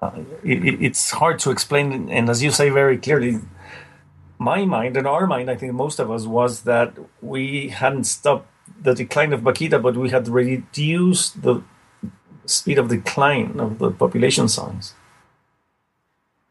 uh, 0.00 0.12
it, 0.44 0.80
it's 0.80 1.10
hard 1.10 1.38
to 1.40 1.50
explain. 1.50 2.08
And 2.08 2.30
as 2.30 2.42
you 2.42 2.50
say 2.50 2.70
very 2.70 2.98
clearly, 2.98 3.40
my 4.38 4.64
mind 4.64 4.96
and 4.96 5.06
our 5.06 5.26
mind, 5.26 5.50
I 5.50 5.56
think 5.56 5.72
most 5.72 5.98
of 5.98 6.10
us, 6.10 6.26
was 6.26 6.62
that 6.62 6.96
we 7.20 7.68
hadn't 7.68 8.04
stopped 8.04 8.46
the 8.80 8.94
decline 8.94 9.32
of 9.32 9.40
vaquita, 9.40 9.82
but 9.82 9.96
we 9.96 10.10
had 10.10 10.28
reduced 10.28 11.42
the 11.42 11.62
speed 12.46 12.78
of 12.78 12.88
decline 12.88 13.58
of 13.60 13.78
the 13.78 13.90
population 13.90 14.48
size. 14.48 14.94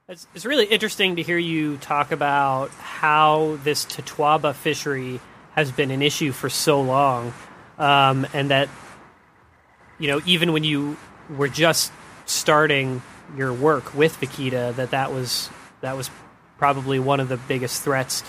It's, 0.10 0.28
it's 0.34 0.46
really 0.46 0.66
interesting 0.66 1.18
to 1.18 1.22
hear 1.22 1.38
you 1.38 1.78
talk 1.78 2.12
about 2.12 2.70
how 2.72 3.58
this 3.64 3.86
Totoaba 3.86 4.54
fishery 4.54 5.20
has 5.54 5.72
been 5.72 5.92
an 5.92 6.02
issue 6.02 6.32
for 6.32 6.50
so 6.50 6.82
long, 6.82 7.34
um, 7.78 8.28
and 8.34 8.52
that 8.52 8.70
you 10.00 10.08
know 10.08 10.22
even 10.26 10.54
when 10.54 10.64
you 10.64 10.98
were 11.36 11.50
just 11.50 11.92
starting 12.26 13.02
your 13.36 13.52
work 13.52 13.94
with 13.94 14.20
vaquita 14.22 14.74
that 14.76 14.92
that 14.92 15.12
was 15.12 15.50
that 15.82 15.98
was 15.98 16.10
probably 16.58 17.00
one 17.00 17.20
of 17.20 17.28
the 17.28 17.38
biggest 17.38 17.84
threats 17.84 18.24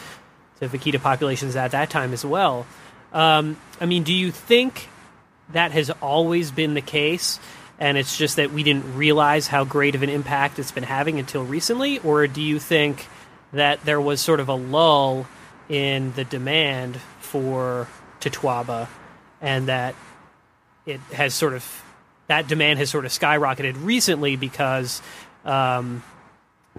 to 0.58 0.68
vaquita 0.68 1.00
populations 1.00 1.54
at 1.54 1.70
that 1.70 1.90
time 1.90 2.12
as 2.12 2.24
well. 2.24 2.66
Um, 3.12 3.56
I 3.80 3.86
mean, 3.86 4.02
do 4.02 4.12
you 4.12 4.30
think 4.30 4.88
that 5.50 5.72
has 5.72 5.90
always 6.02 6.50
been 6.50 6.74
the 6.74 6.82
case, 6.82 7.40
and 7.78 7.96
it's 7.96 8.16
just 8.18 8.36
that 8.36 8.52
we 8.52 8.62
didn't 8.62 8.96
realize 8.96 9.46
how 9.46 9.64
great 9.64 9.94
of 9.94 10.02
an 10.02 10.10
impact 10.10 10.58
it's 10.58 10.72
been 10.72 10.84
having 10.84 11.18
until 11.18 11.44
recently, 11.44 11.98
or 12.00 12.26
do 12.26 12.42
you 12.42 12.58
think 12.58 13.06
that 13.52 13.84
there 13.84 14.00
was 14.00 14.20
sort 14.20 14.40
of 14.40 14.48
a 14.48 14.54
lull 14.54 15.26
in 15.68 16.12
the 16.12 16.24
demand 16.24 16.96
for 17.20 17.88
Totoaba, 18.20 18.88
and 19.40 19.68
that 19.68 19.94
it 20.86 21.00
has 21.12 21.34
sort 21.34 21.54
of 21.54 21.84
that 22.26 22.46
demand 22.46 22.78
has 22.78 22.90
sort 22.90 23.06
of 23.06 23.10
skyrocketed 23.10 23.82
recently 23.82 24.36
because 24.36 25.00
um, 25.44 26.02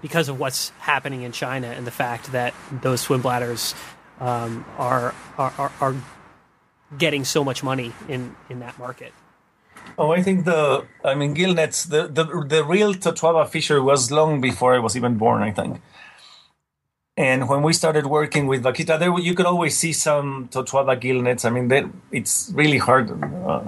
because 0.00 0.28
of 0.28 0.38
what's 0.38 0.70
happening 0.78 1.22
in 1.22 1.32
China 1.32 1.66
and 1.68 1.86
the 1.86 1.90
fact 1.90 2.32
that 2.32 2.54
those 2.70 3.00
swim 3.00 3.20
bladders 3.20 3.74
um, 4.20 4.64
are, 4.78 5.14
are 5.38 5.72
are 5.80 5.94
getting 6.98 7.24
so 7.24 7.44
much 7.44 7.62
money 7.62 7.92
in 8.08 8.34
in 8.48 8.60
that 8.60 8.78
market. 8.78 9.12
Oh, 9.98 10.12
I 10.12 10.22
think 10.22 10.44
the 10.44 10.86
I 11.04 11.14
mean 11.14 11.34
gillnets 11.34 11.84
the 11.84 12.08
the 12.08 12.24
the 12.48 12.64
real 12.64 12.94
Totoaba 12.94 13.48
fishery 13.48 13.80
was 13.80 14.10
long 14.10 14.40
before 14.40 14.74
I 14.74 14.78
was 14.78 14.96
even 14.96 15.16
born. 15.16 15.42
I 15.42 15.52
think. 15.52 15.80
And 17.16 17.48
when 17.48 17.62
we 17.62 17.72
started 17.74 18.06
working 18.06 18.46
with 18.46 18.62
vaquita, 18.62 18.98
there 18.98 19.18
you 19.18 19.34
could 19.34 19.46
always 19.46 19.76
see 19.76 19.92
some 19.92 20.48
Totoaba 20.48 20.98
gillnets. 20.98 21.44
I 21.44 21.50
mean, 21.50 21.92
it's 22.10 22.50
really 22.54 22.78
hard. 22.78 23.10
Uh, 23.22 23.62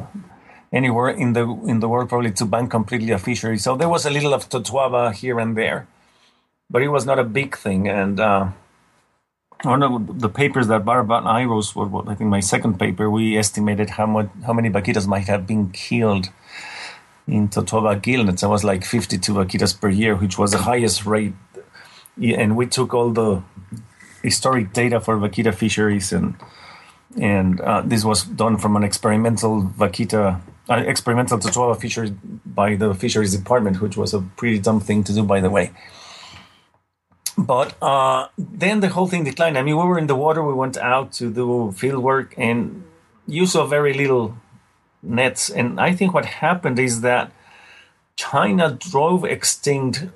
anywhere 0.72 1.10
in 1.10 1.34
the 1.34 1.44
in 1.66 1.80
the 1.80 1.88
world 1.88 2.08
probably 2.08 2.32
to 2.32 2.44
ban 2.44 2.68
completely 2.68 3.12
a 3.12 3.18
fishery. 3.18 3.58
So 3.58 3.76
there 3.76 3.88
was 3.88 4.06
a 4.06 4.10
little 4.10 4.32
of 4.32 4.48
totoaba 4.48 5.12
here 5.12 5.38
and 5.38 5.56
there, 5.56 5.86
but 6.70 6.82
it 6.82 6.88
was 6.88 7.04
not 7.04 7.18
a 7.18 7.24
big 7.24 7.56
thing. 7.56 7.88
And 7.88 8.18
uh, 8.18 8.48
one 9.62 9.82
of 9.82 10.20
the 10.20 10.28
papers 10.28 10.66
that 10.68 10.84
Barbara 10.84 11.18
and 11.18 11.28
I 11.28 11.44
wrote, 11.44 11.74
what 11.74 12.08
I 12.08 12.14
think 12.14 12.30
my 12.30 12.40
second 12.40 12.78
paper, 12.78 13.10
we 13.10 13.36
estimated 13.38 13.90
how 13.90 14.06
much 14.06 14.28
how 14.46 14.52
many 14.52 14.70
vaquitas 14.70 15.06
might 15.06 15.28
have 15.28 15.46
been 15.46 15.70
killed 15.70 16.28
in 17.26 17.48
Totoaba 17.48 18.00
gillnets. 18.00 18.42
It 18.42 18.48
was 18.48 18.64
like 18.64 18.84
52 18.84 19.34
vaquitas 19.34 19.80
per 19.80 19.88
year, 19.88 20.16
which 20.16 20.38
was 20.38 20.52
the 20.52 20.58
highest 20.58 21.06
rate. 21.06 21.34
And 22.20 22.56
we 22.56 22.66
took 22.66 22.92
all 22.92 23.10
the 23.10 23.42
historic 24.22 24.72
data 24.72 25.00
for 25.00 25.16
vaquita 25.16 25.54
fisheries 25.54 26.12
and 26.12 26.36
and 27.20 27.60
uh, 27.60 27.82
this 27.84 28.04
was 28.04 28.24
done 28.24 28.56
from 28.56 28.74
an 28.76 28.82
experimental 28.82 29.62
vaquita 29.62 30.40
uh, 30.70 30.74
experimental 30.86 31.38
Totoaba 31.38 31.78
fisheries 31.78 32.12
by 32.46 32.76
the 32.76 32.94
fisheries 32.94 33.36
department, 33.36 33.80
which 33.80 33.96
was 33.96 34.14
a 34.14 34.20
pretty 34.20 34.58
dumb 34.58 34.80
thing 34.80 35.04
to 35.04 35.12
do, 35.12 35.22
by 35.22 35.40
the 35.40 35.50
way. 35.50 35.72
But 37.46 37.74
uh, 37.82 38.28
then 38.38 38.80
the 38.80 38.88
whole 38.88 39.08
thing 39.08 39.24
declined. 39.24 39.58
I 39.58 39.62
mean, 39.62 39.76
we 39.76 39.84
were 39.84 39.98
in 39.98 40.06
the 40.06 40.14
water. 40.14 40.42
We 40.42 40.54
went 40.54 40.76
out 40.76 41.12
to 41.14 41.32
do 41.32 41.72
field 41.72 42.02
work, 42.02 42.34
and 42.36 42.84
you 43.26 43.46
saw 43.46 43.66
very 43.66 43.94
little 43.94 44.36
nets. 45.02 45.50
And 45.50 45.80
I 45.80 45.92
think 45.94 46.14
what 46.14 46.24
happened 46.24 46.78
is 46.78 47.00
that 47.00 47.32
China 48.16 48.78
drove 48.78 49.24
extinct 49.24 50.06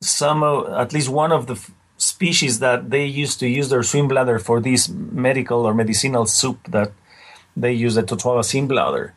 some, 0.00 0.42
of, 0.42 0.72
at 0.72 0.92
least 0.92 1.08
one 1.08 1.32
of 1.32 1.46
the 1.46 1.58
species 1.96 2.58
that 2.58 2.90
they 2.90 3.04
used 3.04 3.38
to 3.40 3.48
use 3.48 3.68
their 3.68 3.82
swim 3.84 4.08
bladder 4.08 4.38
for 4.38 4.60
this 4.60 4.88
medical 4.88 5.64
or 5.64 5.74
medicinal 5.74 6.26
soup 6.26 6.58
that 6.68 6.92
they 7.56 7.72
use 7.72 7.94
the 7.94 8.02
Totoaba 8.02 8.44
swim 8.44 8.66
bladder. 8.66 9.14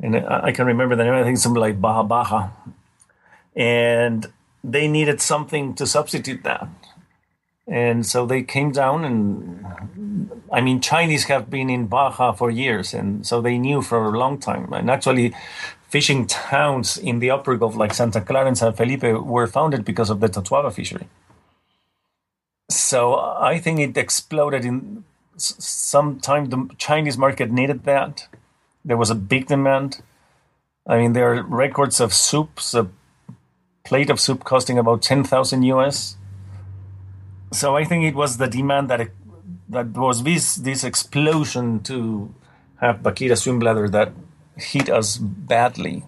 And 0.00 0.16
I 0.16 0.52
can 0.52 0.66
remember 0.66 0.96
the 0.96 1.04
name, 1.04 1.14
I 1.14 1.22
think 1.22 1.38
something 1.38 1.60
like 1.60 1.80
Baja 1.80 2.02
Baja. 2.02 2.48
And 3.54 4.26
they 4.64 4.88
needed 4.88 5.20
something 5.20 5.74
to 5.74 5.86
substitute 5.86 6.42
that. 6.42 6.66
And 7.66 8.04
so 8.04 8.26
they 8.26 8.42
came 8.42 8.72
down 8.72 9.04
and 9.04 10.30
I 10.52 10.60
mean 10.60 10.80
Chinese 10.80 11.24
have 11.24 11.48
been 11.48 11.70
in 11.70 11.86
Baja 11.86 12.32
for 12.32 12.50
years 12.50 12.92
and 12.92 13.26
so 13.26 13.40
they 13.40 13.58
knew 13.58 13.82
for 13.82 14.04
a 14.04 14.18
long 14.18 14.38
time. 14.38 14.72
And 14.72 14.90
actually 14.90 15.34
fishing 15.88 16.26
towns 16.26 16.98
in 16.98 17.20
the 17.20 17.30
upper 17.30 17.56
Gulf 17.56 17.76
like 17.76 17.94
Santa 17.94 18.20
Clara 18.20 18.48
and 18.48 18.58
San 18.58 18.72
Felipe 18.72 19.02
were 19.02 19.46
founded 19.46 19.84
because 19.84 20.10
of 20.10 20.20
the 20.20 20.28
Totoaba 20.28 20.72
fishery. 20.72 21.08
So 22.70 23.14
I 23.16 23.58
think 23.58 23.80
it 23.80 23.96
exploded 23.96 24.64
in 24.64 25.04
some 25.36 26.20
time. 26.20 26.46
The 26.46 26.68
Chinese 26.78 27.18
market 27.18 27.50
needed 27.50 27.84
that. 27.84 28.26
There 28.84 28.96
was 28.96 29.10
a 29.10 29.14
big 29.14 29.46
demand. 29.46 30.02
I 30.86 30.98
mean, 30.98 31.12
there 31.12 31.32
are 31.32 31.42
records 31.42 32.00
of 32.00 32.12
soups, 32.12 32.74
a 32.74 32.88
plate 33.84 34.08
of 34.08 34.18
soup 34.18 34.44
costing 34.44 34.78
about 34.78 35.02
10,000 35.02 35.62
US. 35.64 36.16
So 37.52 37.76
I 37.76 37.84
think 37.84 38.04
it 38.04 38.14
was 38.14 38.38
the 38.38 38.46
demand 38.46 38.88
that 38.88 39.00
it, 39.00 39.10
that 39.68 39.88
was 39.88 40.22
this 40.22 40.56
this 40.56 40.84
explosion 40.84 41.80
to 41.84 42.34
have 42.80 43.00
vaquita 43.00 43.36
swim 43.36 43.58
bladder 43.58 43.88
that 43.90 44.12
hit 44.56 44.88
us 44.88 45.18
badly. 45.18 46.02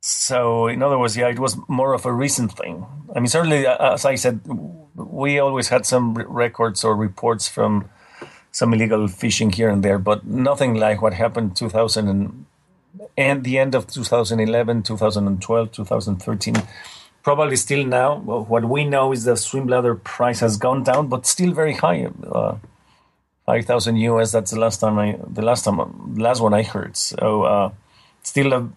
So, 0.00 0.66
in 0.68 0.82
other 0.82 0.98
words, 0.98 1.16
yeah, 1.16 1.28
it 1.28 1.38
was 1.38 1.56
more 1.66 1.94
of 1.94 2.04
a 2.06 2.12
recent 2.12 2.52
thing. 2.52 2.86
I 3.14 3.20
mean, 3.20 3.28
certainly, 3.28 3.66
uh, 3.66 3.94
as 3.94 4.04
I 4.04 4.16
said, 4.16 4.40
we 4.94 5.38
always 5.38 5.68
had 5.68 5.86
some 5.86 6.14
records 6.14 6.84
or 6.84 6.94
reports 6.94 7.48
from 7.48 7.88
some 8.52 8.74
illegal 8.74 9.08
fishing 9.08 9.50
here 9.50 9.70
and 9.70 9.82
there, 9.82 9.98
but 9.98 10.26
nothing 10.26 10.74
like 10.74 11.00
what 11.00 11.14
happened 11.14 11.56
2000 11.56 12.08
and, 12.08 12.46
and 13.16 13.44
the 13.44 13.58
end 13.58 13.74
of 13.74 13.86
2011, 13.86 14.82
2012, 14.82 15.72
2013. 15.72 16.54
Probably 17.22 17.56
still 17.56 17.86
now. 17.86 18.16
What 18.18 18.64
we 18.64 18.84
know 18.84 19.12
is 19.12 19.24
the 19.24 19.36
swim 19.36 19.66
bladder 19.66 19.94
price 19.94 20.40
has 20.40 20.56
gone 20.56 20.82
down, 20.82 21.08
but 21.08 21.26
still 21.26 21.52
very 21.52 21.72
high. 21.72 22.06
Uh, 22.22 22.56
five 23.46 23.64
thousand 23.64 23.96
US. 23.96 24.32
That's 24.32 24.50
the 24.50 24.60
last 24.60 24.80
time 24.80 24.98
I 24.98 25.18
the 25.26 25.42
last 25.42 25.64
time 25.64 25.76
the 26.14 26.22
last 26.22 26.40
one 26.40 26.52
I 26.54 26.62
heard. 26.62 26.96
So 26.96 27.42
uh, 27.44 27.70
still 28.22 28.52
a, 28.52 28.68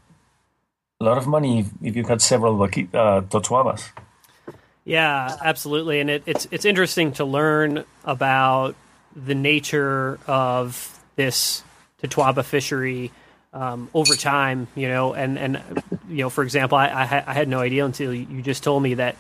lot 1.00 1.18
of 1.18 1.28
money 1.28 1.60
if, 1.60 1.68
if 1.84 1.96
you 1.96 2.04
got 2.04 2.22
several 2.22 2.62
uh, 2.64 2.68
totoabas. 2.70 3.92
Yeah, 4.86 5.36
absolutely, 5.44 6.00
and 6.00 6.10
it, 6.10 6.24
it's 6.26 6.48
it's 6.50 6.66
interesting 6.66 7.12
to 7.14 7.26
learn 7.26 7.84
about 8.06 8.76
the 9.14 9.36
nature 9.36 10.20
of 10.28 11.00
this 11.16 11.64
totoaba 12.02 12.46
fishery 12.46 13.12
um, 13.54 13.90
over 13.94 14.16
time. 14.16 14.68
You 14.76 14.88
know, 14.88 15.14
and 15.14 15.38
and 15.38 15.62
you 16.08 16.18
know, 16.18 16.30
for 16.30 16.44
example, 16.44 16.78
I, 16.78 16.88
I, 16.88 17.06
ha- 17.06 17.24
I 17.28 17.34
had 17.34 17.48
no 17.48 17.60
idea 17.60 17.86
until 17.86 18.14
you 18.14 18.42
just 18.42 18.64
told 18.64 18.84
me 18.84 18.96
that 18.96 19.16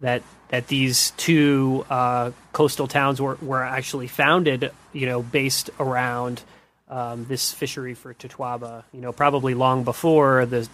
that 0.00 0.22
that 0.48 0.68
these 0.68 1.10
two 1.12 1.84
uh, 1.90 2.30
coastal 2.52 2.86
towns 2.86 3.20
were, 3.20 3.36
were 3.42 3.62
actually 3.62 4.06
founded, 4.06 4.70
you 4.92 5.06
know, 5.06 5.22
based 5.22 5.70
around 5.80 6.42
um, 6.88 7.26
this 7.28 7.52
fishery 7.52 7.94
for 7.94 8.14
totoaba. 8.14 8.84
You 8.92 9.00
know, 9.00 9.12
probably 9.12 9.54
long 9.54 9.84
before 9.84 10.46
the 10.46 10.68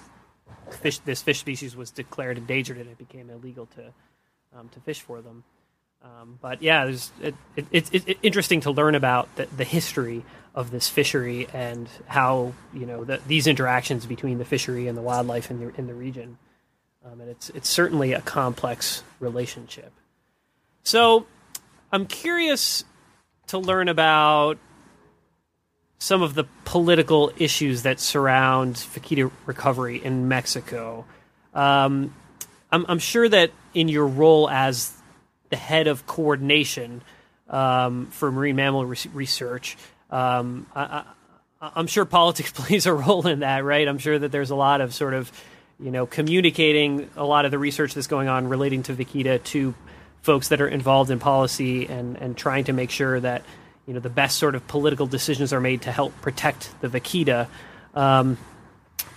fish 0.70 0.98
this 0.98 1.22
fish 1.22 1.38
species 1.38 1.76
was 1.76 1.90
declared 1.90 2.38
endangered 2.38 2.78
and 2.78 2.88
it 2.88 2.98
became 2.98 3.30
illegal 3.30 3.66
to 3.66 3.92
um, 4.58 4.68
to 4.70 4.80
fish 4.80 5.00
for 5.00 5.20
them. 5.20 5.44
Um, 6.04 6.38
but 6.40 6.62
yeah, 6.62 6.86
it, 6.86 7.34
it, 7.56 7.64
it, 7.72 7.90
it's 7.92 8.18
interesting 8.22 8.60
to 8.62 8.70
learn 8.70 8.94
about 8.94 9.34
the, 9.36 9.46
the, 9.56 9.64
history 9.64 10.24
of 10.54 10.70
this 10.70 10.88
fishery 10.88 11.46
and 11.52 11.88
how 12.06 12.54
you 12.74 12.86
know 12.86 13.04
the, 13.04 13.20
these 13.26 13.46
interactions 13.46 14.04
between 14.04 14.38
the 14.38 14.44
fishery 14.44 14.88
and 14.88 14.98
the 14.98 15.02
wildlife 15.02 15.50
in 15.50 15.60
the 15.60 15.74
in 15.76 15.86
the 15.86 15.94
region. 15.94 16.38
Um, 17.04 17.20
and 17.20 17.30
it's 17.30 17.50
it's 17.50 17.68
certainly 17.68 18.12
a 18.12 18.20
complex 18.20 19.04
relationship. 19.20 19.92
So, 20.82 21.26
I'm 21.92 22.06
curious 22.06 22.84
to 23.48 23.58
learn 23.58 23.88
about 23.88 24.58
some 25.98 26.22
of 26.22 26.34
the 26.34 26.44
political 26.64 27.30
issues 27.36 27.82
that 27.82 28.00
surround 28.00 28.74
vaquita 28.74 29.30
recovery 29.46 30.02
in 30.02 30.26
Mexico. 30.26 31.04
Um, 31.54 32.12
I'm, 32.72 32.84
I'm, 32.88 32.98
sure 32.98 33.28
that 33.28 33.52
in 33.72 33.86
your 33.86 34.08
role 34.08 34.50
as 34.50 34.92
the 35.52 35.56
head 35.56 35.86
of 35.86 36.06
coordination 36.06 37.02
um, 37.48 38.06
for 38.06 38.32
marine 38.32 38.56
mammal 38.56 38.84
re- 38.84 38.96
research, 39.14 39.76
um, 40.10 40.66
I, 40.74 41.04
am 41.76 41.86
sure 41.86 42.04
politics 42.04 42.50
plays 42.54 42.86
a 42.86 42.92
role 42.92 43.26
in 43.28 43.40
that, 43.40 43.64
right? 43.64 43.86
I'm 43.86 43.98
sure 43.98 44.18
that 44.18 44.32
there's 44.32 44.50
a 44.50 44.56
lot 44.56 44.80
of 44.80 44.92
sort 44.92 45.14
of 45.14 45.30
you 45.82 45.90
know, 45.90 46.06
communicating 46.06 47.10
a 47.16 47.24
lot 47.24 47.44
of 47.44 47.50
the 47.50 47.58
research 47.58 47.94
that's 47.94 48.06
going 48.06 48.28
on 48.28 48.48
relating 48.48 48.84
to 48.84 48.94
Vaquita 48.94 49.42
to 49.42 49.74
folks 50.22 50.48
that 50.48 50.60
are 50.60 50.68
involved 50.68 51.10
in 51.10 51.18
policy 51.18 51.86
and, 51.86 52.16
and 52.16 52.36
trying 52.36 52.64
to 52.64 52.72
make 52.72 52.90
sure 52.90 53.18
that, 53.18 53.42
you 53.86 53.94
know, 53.94 53.98
the 53.98 54.08
best 54.08 54.38
sort 54.38 54.54
of 54.54 54.66
political 54.68 55.06
decisions 55.06 55.52
are 55.52 55.60
made 55.60 55.82
to 55.82 55.90
help 55.90 56.18
protect 56.20 56.72
the 56.80 56.88
Vaquita. 56.88 57.48
Um, 57.94 58.38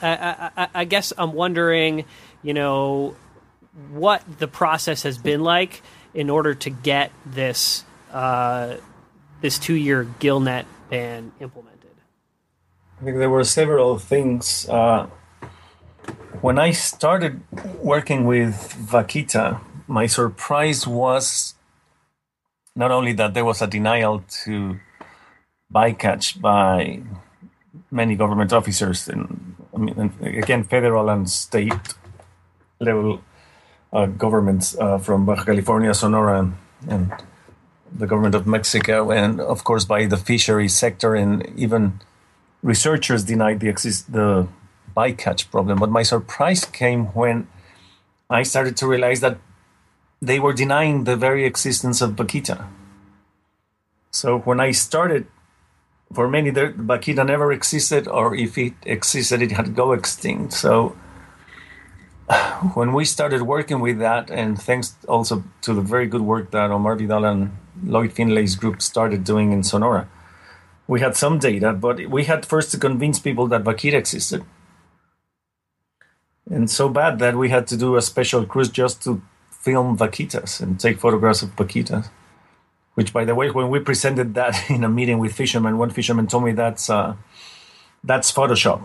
I, 0.02 0.50
I, 0.58 0.68
I 0.74 0.86
guess 0.86 1.14
I'm 1.16 1.34
wondering, 1.34 2.06
you 2.42 2.56
know, 2.56 3.16
what 3.92 4.24
the 4.40 4.48
process 4.48 5.04
has 5.04 5.20
been 5.20 5.44
like 5.44 5.84
in 6.16 6.30
order 6.30 6.56
to 6.56 6.70
get 6.70 7.12
this 7.26 7.84
uh, 8.12 8.78
this 9.42 9.60
two 9.60 9.76
year 9.76 10.08
gillnet 10.20 10.66
ban 10.90 11.32
implemented. 11.40 11.92
I 13.00 13.04
think 13.04 13.18
there 13.18 13.30
were 13.30 13.44
several 13.44 14.00
things. 14.00 14.68
Uh, 14.70 15.08
when 16.42 16.58
I 16.58 16.72
started 16.72 17.42
working 17.84 18.26
with 18.26 18.56
Vaquita, 18.80 19.60
my 19.88 20.08
surprise 20.08 20.88
was 20.88 21.56
not 22.76 22.92
only 22.92 23.14
that 23.14 23.34
there 23.34 23.46
was 23.46 23.62
a 23.62 23.68
denial 23.68 24.24
to 24.44 24.80
bycatch 25.74 26.40
by 26.40 27.02
many 27.92 28.16
government 28.16 28.54
officers, 28.54 29.08
and 29.08 29.56
I 29.74 29.78
mean, 29.78 30.14
again, 30.22 30.64
federal 30.64 31.10
and 31.10 31.30
state 31.30 31.74
level 32.80 33.22
uh, 33.96 34.08
governments 34.08 34.76
uh, 34.78 34.98
from 34.98 35.26
Baja 35.26 35.46
California, 35.46 35.94
Sonora, 35.94 36.40
and, 36.40 36.54
and, 36.88 37.14
the 37.98 38.08
government 38.08 38.36
of 38.36 38.46
Mexico, 38.46 39.10
and 39.10 39.40
of 39.40 39.64
course 39.64 39.86
by 39.86 40.06
the 40.06 40.18
fishery 40.18 40.68
sector, 40.68 41.16
and 41.16 41.48
even 41.56 42.02
researchers 42.62 43.24
denied 43.24 43.62
the 43.62 43.70
exist 43.70 44.12
the 44.12 44.50
bycatch 44.98 45.50
problem. 45.50 45.80
But 45.80 45.92
my 45.92 46.04
surprise 46.04 46.66
came 46.66 47.06
when 47.14 47.48
I 48.30 48.44
started 48.44 48.76
to 48.78 48.88
realize 48.88 49.22
that 49.22 49.38
they 50.22 50.42
were 50.42 50.52
denying 50.52 51.06
the 51.06 51.16
very 51.16 51.46
existence 51.46 52.02
of 52.02 52.18
Vaquita. 52.18 52.68
So 54.12 54.40
when 54.40 54.60
I 54.60 54.72
started, 54.72 55.28
for 56.14 56.28
many, 56.28 56.50
the 56.50 56.74
Vaquita 56.76 57.26
never 57.26 57.54
existed, 57.54 58.10
or 58.10 58.36
if 58.36 58.58
it 58.58 58.74
existed, 58.86 59.42
it 59.42 59.52
had 59.54 59.74
go 59.74 59.94
extinct. 59.94 60.52
So 60.52 60.98
when 62.74 62.94
we 62.94 63.06
started 63.06 63.44
working 63.44 63.80
with 63.80 64.00
that, 64.00 64.30
and 64.30 64.62
thanks 64.62 64.96
also 65.08 65.44
to 65.62 65.74
the 65.74 65.82
very 65.82 66.08
good 66.08 66.22
work 66.22 66.52
that 66.52 66.72
Omar 66.72 66.96
Vidal 66.96 67.26
and 67.26 67.52
Lloyd 67.84 68.14
Findley's 68.14 68.56
group 68.56 68.82
started 68.82 69.24
doing 69.24 69.52
in 69.52 69.64
Sonora, 69.64 70.08
we 70.88 71.00
had 71.02 71.16
some 71.16 71.40
data, 71.40 71.74
but 71.74 72.08
we 72.08 72.26
had 72.26 72.46
first 72.46 72.72
to 72.72 72.78
convince 72.78 73.20
people 73.20 73.48
that 73.48 73.64
Vaquita 73.64 73.94
existed 73.94 74.44
and 76.50 76.70
so 76.70 76.90
bad 76.90 77.20
that 77.20 77.36
we 77.36 77.50
had 77.50 77.68
to 77.68 77.78
do 77.78 77.96
a 77.96 78.02
special 78.02 78.46
cruise 78.46 78.70
just 78.70 79.02
to 79.04 79.22
film 79.50 79.98
vaquitas 79.98 80.62
and 80.62 80.80
take 80.80 81.00
photographs 81.00 81.42
of 81.42 81.56
vaquitas. 81.56 82.10
Which, 82.94 83.12
by 83.12 83.26
the 83.26 83.36
way, 83.36 83.50
when 83.50 83.70
we 83.70 83.80
presented 83.80 84.36
that 84.36 84.56
in 84.70 84.84
a 84.84 84.90
meeting 84.90 85.20
with 85.20 85.34
fishermen, 85.34 85.78
one 85.78 85.90
fisherman 85.90 86.28
told 86.28 86.46
me 86.46 86.54
that's 86.54 86.90
uh, 86.90 87.16
that's 88.04 88.32
Photoshop, 88.32 88.82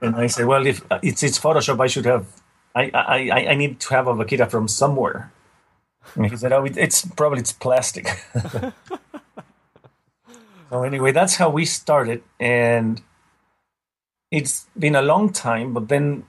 and 0.00 0.16
I 0.16 0.26
said, 0.26 0.46
"Well, 0.46 0.66
if 0.66 0.84
it's 1.02 1.22
it's 1.22 1.38
Photoshop, 1.38 1.80
I 1.80 1.86
should 1.86 2.06
have, 2.06 2.26
I 2.74 2.90
I 2.94 3.46
I 3.52 3.54
need 3.54 3.80
to 3.80 3.94
have 3.94 4.06
a 4.06 4.14
vaquita 4.14 4.50
from 4.50 4.68
somewhere." 4.68 5.32
And 6.14 6.26
he 6.26 6.36
said, 6.36 6.52
"Oh, 6.52 6.64
it's 6.64 7.04
probably 7.16 7.40
it's 7.40 7.52
plastic." 7.52 8.08
so 10.70 10.82
anyway, 10.82 11.12
that's 11.12 11.36
how 11.36 11.50
we 11.50 11.64
started, 11.64 12.22
and 12.38 13.00
it's 14.30 14.66
been 14.78 14.96
a 14.96 15.02
long 15.02 15.32
time, 15.32 15.72
but 15.72 15.88
then, 15.88 16.24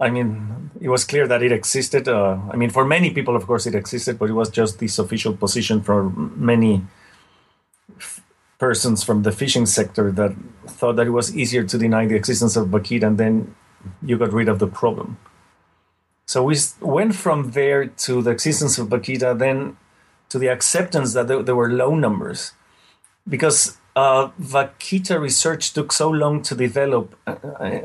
I 0.00 0.10
mean, 0.10 0.70
it 0.80 0.88
was 0.88 1.04
clear 1.04 1.28
that 1.28 1.42
it 1.42 1.52
existed. 1.52 2.08
Uh, 2.08 2.38
I 2.50 2.56
mean, 2.56 2.70
for 2.70 2.84
many 2.84 3.10
people, 3.10 3.36
of 3.36 3.46
course, 3.46 3.66
it 3.66 3.74
existed, 3.74 4.18
but 4.18 4.28
it 4.28 4.32
was 4.32 4.50
just 4.50 4.80
this 4.80 4.98
official 4.98 5.36
position 5.36 5.80
for 5.80 6.10
many 6.10 6.82
persons 8.66 9.04
from 9.04 9.18
the 9.26 9.32
fishing 9.40 9.66
sector 9.66 10.06
that 10.20 10.32
thought 10.78 10.96
that 10.96 11.06
it 11.06 11.16
was 11.20 11.36
easier 11.36 11.64
to 11.72 11.76
deny 11.76 12.02
the 12.10 12.16
existence 12.22 12.54
of 12.56 12.64
vaquita, 12.74 13.06
and 13.10 13.18
then 13.22 13.34
you 14.08 14.14
got 14.24 14.32
rid 14.40 14.48
of 14.48 14.58
the 14.58 14.70
problem. 14.80 15.08
So 16.32 16.38
we 16.48 16.56
went 16.80 17.14
from 17.24 17.38
there 17.58 17.82
to 18.06 18.12
the 18.24 18.30
existence 18.30 18.74
of 18.80 18.88
vaquita, 18.94 19.30
then 19.44 19.76
to 20.30 20.36
the 20.42 20.48
acceptance 20.56 21.08
that 21.16 21.26
there, 21.28 21.42
there 21.46 21.58
were 21.62 21.70
low 21.82 21.92
numbers, 22.06 22.40
because 23.34 23.58
uh, 23.96 24.30
Vaquita 24.40 25.20
research 25.20 25.64
took 25.76 25.92
so 25.92 26.08
long 26.22 26.42
to 26.48 26.54
develop, 26.66 27.06
uh, 27.26 27.36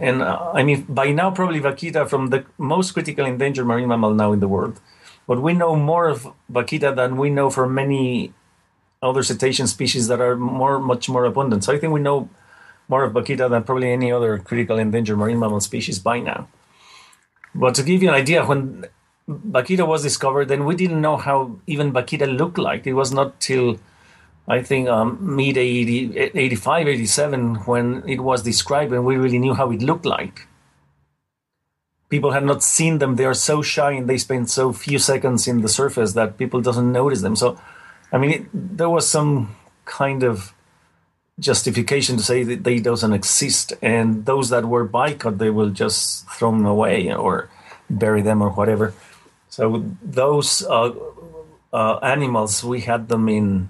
and 0.08 0.22
uh, 0.22 0.52
I 0.60 0.64
mean, 0.64 0.80
by 1.00 1.08
now 1.12 1.30
probably 1.30 1.60
Vaquita 1.60 2.08
from 2.08 2.30
the 2.34 2.46
most 2.58 2.94
critical 2.96 3.26
endangered 3.26 3.68
marine 3.68 3.90
mammal 3.90 4.14
now 4.14 4.32
in 4.32 4.40
the 4.40 4.48
world, 4.48 4.80
but 5.28 5.38
we 5.42 5.54
know 5.54 5.76
more 5.76 6.08
of 6.08 6.28
Vaquita 6.50 6.96
than 6.96 7.18
we 7.18 7.30
know 7.30 7.50
for 7.50 7.68
many 7.68 8.34
other 9.02 9.24
cetacean 9.24 9.68
species 9.68 10.08
that 10.08 10.20
are 10.20 10.36
more, 10.36 10.80
much 10.80 11.10
more 11.10 11.26
abundant. 11.26 11.64
So 11.64 11.74
I 11.74 11.80
think 11.80 11.94
we 11.94 12.02
know 12.02 12.30
more 12.88 13.04
of 13.04 13.14
Vaquita 13.14 13.50
than 13.50 13.64
probably 13.64 13.92
any 13.92 14.12
other 14.12 14.38
critical 14.40 14.78
endangered 14.78 15.18
marine 15.18 15.40
mammal 15.40 15.62
species 15.62 16.00
by 16.00 16.20
now. 16.20 16.48
But 17.56 17.76
to 17.76 17.84
give 17.84 18.02
you 18.04 18.10
an 18.10 18.16
idea, 18.16 18.46
when 18.46 18.86
Vaquita 19.30 19.88
was 19.88 20.04
discovered, 20.04 20.46
then 20.46 20.66
we 20.66 20.76
didn't 20.76 21.02
know 21.02 21.18
how 21.18 21.60
even 21.68 21.94
Vaquita 21.94 22.26
looked 22.26 22.58
like. 22.58 22.86
It 22.88 22.94
was 22.94 23.12
not 23.12 23.40
till 23.40 23.80
I 24.48 24.64
think 24.64 24.90
um, 24.90 25.20
mid 25.22 25.58
80, 25.58 26.18
85, 26.18 26.88
87, 26.88 27.56
when 27.66 28.04
it 28.08 28.22
was 28.22 28.42
described 28.42 28.92
and 28.92 29.06
we 29.06 29.16
really 29.16 29.38
knew 29.38 29.54
how 29.54 29.72
it 29.72 29.82
looked 29.82 30.06
like. 30.06 30.48
People 32.10 32.32
had 32.32 32.44
not 32.44 32.64
seen 32.64 32.98
them. 32.98 33.16
They 33.16 33.26
are 33.26 33.36
so 33.36 33.62
shy 33.62 33.92
and 33.92 34.10
they 34.10 34.18
spend 34.18 34.50
so 34.50 34.74
few 34.74 34.98
seconds 34.98 35.48
in 35.48 35.62
the 35.62 35.70
surface 35.70 36.14
that 36.14 36.40
people 36.40 36.60
doesn't 36.60 36.92
notice 36.92 37.22
them. 37.22 37.36
So, 37.36 37.60
I 38.12 38.18
mean, 38.18 38.32
it, 38.32 38.46
there 38.54 38.90
was 38.90 39.10
some 39.10 39.56
kind 39.86 40.24
of 40.24 40.54
justification 41.40 42.18
to 42.18 42.24
say 42.24 42.44
that 42.44 42.64
they 42.64 42.80
doesn't 42.80 43.14
exist. 43.14 43.74
And 43.82 44.26
those 44.26 44.50
that 44.50 44.66
were 44.66 44.88
bycaught, 44.88 45.38
they 45.38 45.50
will 45.50 45.70
just 45.70 46.30
throw 46.30 46.52
them 46.52 46.66
away 46.66 47.14
or 47.14 47.50
bury 47.90 48.22
them 48.22 48.42
or 48.42 48.50
whatever. 48.50 48.94
So 49.50 49.86
those 50.04 50.64
uh, 50.64 50.94
uh, 51.74 51.98
animals, 51.98 52.64
we 52.64 52.82
had 52.82 53.08
them 53.10 53.30
in 53.30 53.70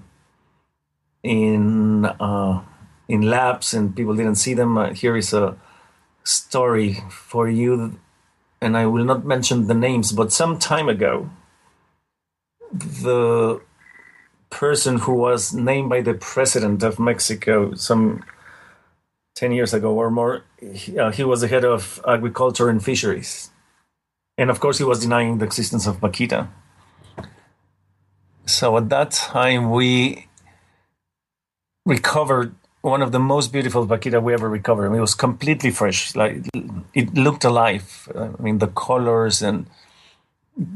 in 1.22 2.06
uh, 2.06 2.62
in 3.08 3.22
labs 3.22 3.74
and 3.74 3.94
people 3.94 4.14
didn't 4.14 4.36
see 4.36 4.54
them. 4.54 4.78
Uh, 4.78 4.92
here 4.92 5.16
is 5.16 5.32
a 5.32 5.56
story 6.24 6.98
for 7.10 7.48
you, 7.48 7.98
and 8.60 8.76
I 8.76 8.86
will 8.86 9.04
not 9.04 9.24
mention 9.24 9.66
the 9.66 9.74
names, 9.74 10.12
but 10.12 10.32
some 10.32 10.58
time 10.58 10.88
ago, 10.88 11.30
the 12.72 13.60
person 14.50 14.98
who 14.98 15.14
was 15.14 15.54
named 15.54 15.88
by 15.88 16.00
the 16.00 16.14
president 16.14 16.82
of 16.82 16.98
Mexico 16.98 17.74
some 17.74 18.24
10 19.36 19.52
years 19.52 19.72
ago 19.72 19.94
or 19.94 20.10
more. 20.10 20.44
He, 20.60 20.98
uh, 20.98 21.10
he 21.12 21.24
was 21.24 21.40
the 21.40 21.48
head 21.48 21.64
of 21.64 22.00
agriculture 22.06 22.68
and 22.68 22.84
fisheries. 22.84 23.50
And 24.36 24.50
of 24.50 24.60
course, 24.60 24.78
he 24.78 24.84
was 24.84 25.00
denying 25.00 25.38
the 25.38 25.44
existence 25.44 25.86
of 25.86 26.00
Vaquita. 26.00 26.48
So 28.46 28.76
at 28.76 28.88
that 28.88 29.12
time, 29.12 29.70
we 29.70 30.26
recovered 31.86 32.54
one 32.82 33.02
of 33.02 33.12
the 33.12 33.18
most 33.18 33.52
beautiful 33.52 33.86
vaquita 33.86 34.22
we 34.22 34.32
ever 34.32 34.48
recovered. 34.48 34.86
I 34.86 34.88
mean, 34.88 34.98
it 34.98 35.02
was 35.02 35.14
completely 35.14 35.70
fresh. 35.70 36.16
Like 36.16 36.46
it 36.94 37.14
looked 37.14 37.44
alive. 37.44 38.08
I 38.16 38.42
mean, 38.42 38.58
the 38.58 38.68
colors 38.68 39.42
and 39.42 39.66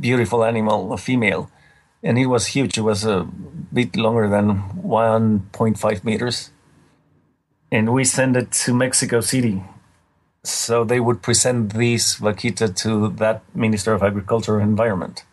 beautiful 0.01 0.45
animal, 0.45 0.93
a 0.93 0.99
female, 0.99 1.51
and 2.05 2.19
it 2.19 2.27
was 2.27 2.47
huge. 2.49 2.79
It 2.79 2.83
was 2.83 3.05
a 3.05 3.27
bit 3.73 3.97
longer 3.97 4.29
than 4.29 4.63
1.5 4.83 6.05
meters, 6.05 6.51
and 7.73 7.93
we 7.93 8.05
sent 8.05 8.37
it 8.37 8.53
to 8.53 8.75
Mexico 8.75 9.21
City, 9.21 9.65
so 10.45 10.85
they 10.85 11.01
would 11.01 11.23
present 11.23 11.73
this 11.73 12.17
vaquita 12.17 12.77
to 12.77 13.09
that 13.17 13.43
Minister 13.55 13.93
of 13.95 14.03
Agriculture 14.03 14.61
and 14.61 14.71
Environment. 14.71 15.25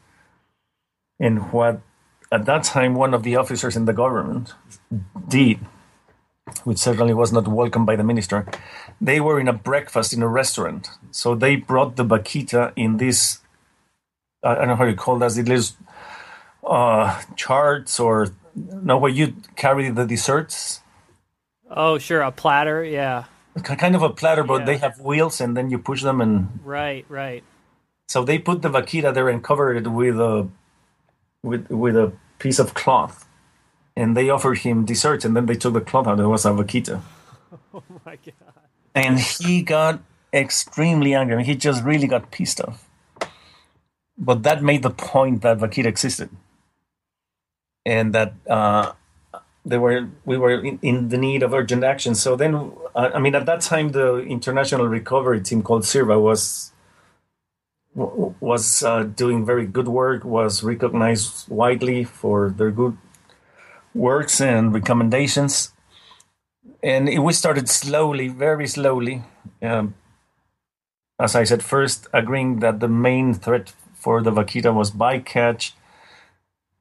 And 1.19 1.51
what 1.51 1.81
at 2.31 2.45
that 2.45 2.63
time 2.63 2.95
one 2.95 3.13
of 3.13 3.21
the 3.21 3.35
officers 3.35 3.75
in 3.75 3.85
the 3.85 3.93
government 3.93 4.53
did 5.27 5.59
which 6.63 6.77
certainly 6.77 7.13
was 7.13 7.31
not 7.31 7.47
welcomed 7.47 7.85
by 7.85 7.95
the 7.95 8.03
minister, 8.03 8.45
they 8.99 9.19
were 9.19 9.39
in 9.39 9.47
a 9.47 9.53
breakfast 9.53 10.13
in 10.13 10.21
a 10.21 10.27
restaurant. 10.27 10.89
So 11.11 11.35
they 11.35 11.55
brought 11.55 11.95
the 11.95 12.05
vaquita 12.05 12.73
in 12.75 12.97
this, 12.97 13.39
I 14.43 14.55
don't 14.55 14.67
know 14.67 14.75
how 14.75 14.85
you 14.85 14.95
call 14.95 15.17
that, 15.19 15.37
it 15.37 15.49
is 15.49 15.73
uh, 16.63 17.21
charts 17.35 17.99
or 17.99 18.29
no, 18.55 18.97
where 18.97 19.11
you 19.11 19.35
carry 19.55 19.89
the 19.89 20.05
desserts. 20.05 20.81
Oh, 21.69 21.97
sure, 21.97 22.21
a 22.21 22.31
platter, 22.31 22.83
yeah. 22.83 23.25
Kind 23.63 23.95
of 23.95 24.01
a 24.01 24.09
platter, 24.09 24.43
but 24.43 24.59
yeah. 24.59 24.65
they 24.65 24.77
have 24.77 24.99
wheels 24.99 25.41
and 25.41 25.55
then 25.55 25.69
you 25.69 25.77
push 25.77 26.03
them 26.03 26.21
and. 26.21 26.59
Right, 26.63 27.05
right. 27.09 27.43
So 28.07 28.23
they 28.23 28.39
put 28.39 28.61
the 28.61 28.69
vaquita 28.69 29.13
there 29.13 29.29
and 29.29 29.43
covered 29.43 29.77
it 29.77 29.89
with 29.89 30.19
a, 30.19 30.47
with 31.43 31.69
with 31.69 31.95
a 31.95 32.11
piece 32.39 32.59
of 32.59 32.73
cloth 32.73 33.27
and 33.95 34.15
they 34.15 34.29
offered 34.29 34.59
him 34.59 34.85
desserts, 34.85 35.25
and 35.25 35.35
then 35.35 35.45
they 35.45 35.55
took 35.55 35.73
the 35.73 35.81
cloth 35.81 36.07
out. 36.07 36.19
It 36.19 36.27
was 36.27 36.45
a 36.45 36.49
vaquita. 36.49 37.01
Oh 37.73 37.83
my 38.05 38.17
god! 38.17 38.33
And 38.93 39.17
he 39.17 39.61
got 39.61 40.01
extremely 40.33 41.13
angry. 41.13 41.35
I 41.35 41.37
mean, 41.37 41.45
he 41.45 41.55
just 41.55 41.85
really 41.85 42.07
got 42.07 42.29
pissed 42.29 42.59
off. 42.59 42.85
But 44.17 44.43
that 44.43 44.61
made 44.61 44.83
the 44.83 44.89
point 44.89 45.41
that 45.43 45.59
vaquita 45.59 45.85
existed, 45.85 46.29
and 47.85 48.13
that 48.13 48.33
uh, 48.49 48.93
they 49.65 49.77
were 49.77 50.09
we 50.25 50.37
were 50.37 50.63
in, 50.63 50.79
in, 50.81 51.09
the 51.09 51.17
need 51.17 51.43
of 51.43 51.53
urgent 51.53 51.83
action. 51.83 52.15
So 52.15 52.35
then, 52.35 52.71
I 52.95 53.19
mean, 53.19 53.35
at 53.35 53.45
that 53.45 53.61
time, 53.61 53.91
the 53.91 54.17
international 54.17 54.87
recovery 54.87 55.41
team 55.41 55.61
called 55.61 55.83
CIRVA 55.83 56.21
was 56.21 56.71
was 57.93 58.83
uh, 58.83 59.03
doing 59.03 59.45
very 59.45 59.65
good 59.65 59.87
work, 59.87 60.23
was 60.23 60.63
recognized 60.63 61.49
widely 61.49 62.03
for 62.03 62.49
their 62.49 62.71
good 62.71 62.97
works 63.93 64.39
and 64.39 64.73
recommendations. 64.73 65.73
And 66.81 67.09
it, 67.09 67.19
we 67.19 67.33
started 67.33 67.69
slowly, 67.69 68.29
very 68.29 68.67
slowly. 68.67 69.23
Um, 69.61 69.95
as 71.19 71.35
I 71.35 71.43
said, 71.43 71.63
first 71.63 72.07
agreeing 72.13 72.59
that 72.59 72.79
the 72.79 72.87
main 72.87 73.33
threat 73.33 73.73
for 73.93 74.21
the 74.21 74.31
vaquita 74.31 74.73
was 74.73 74.89
bycatch. 74.89 75.73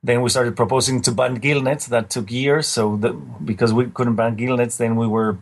Then 0.03 0.23
we 0.23 0.31
started 0.31 0.57
proposing 0.57 1.03
to 1.03 1.13
ban 1.13 1.35
gill 1.35 1.61
nets. 1.61 1.87
That 1.87 2.11
took 2.11 2.31
years. 2.31 2.67
So 2.67 2.97
the, 2.97 3.13
because 3.13 3.73
we 3.73 3.87
couldn't 3.87 4.17
ban 4.17 4.37
gill 4.37 4.57
nets, 4.57 4.77
then 4.79 4.97
we 4.97 5.07
were 5.07 5.39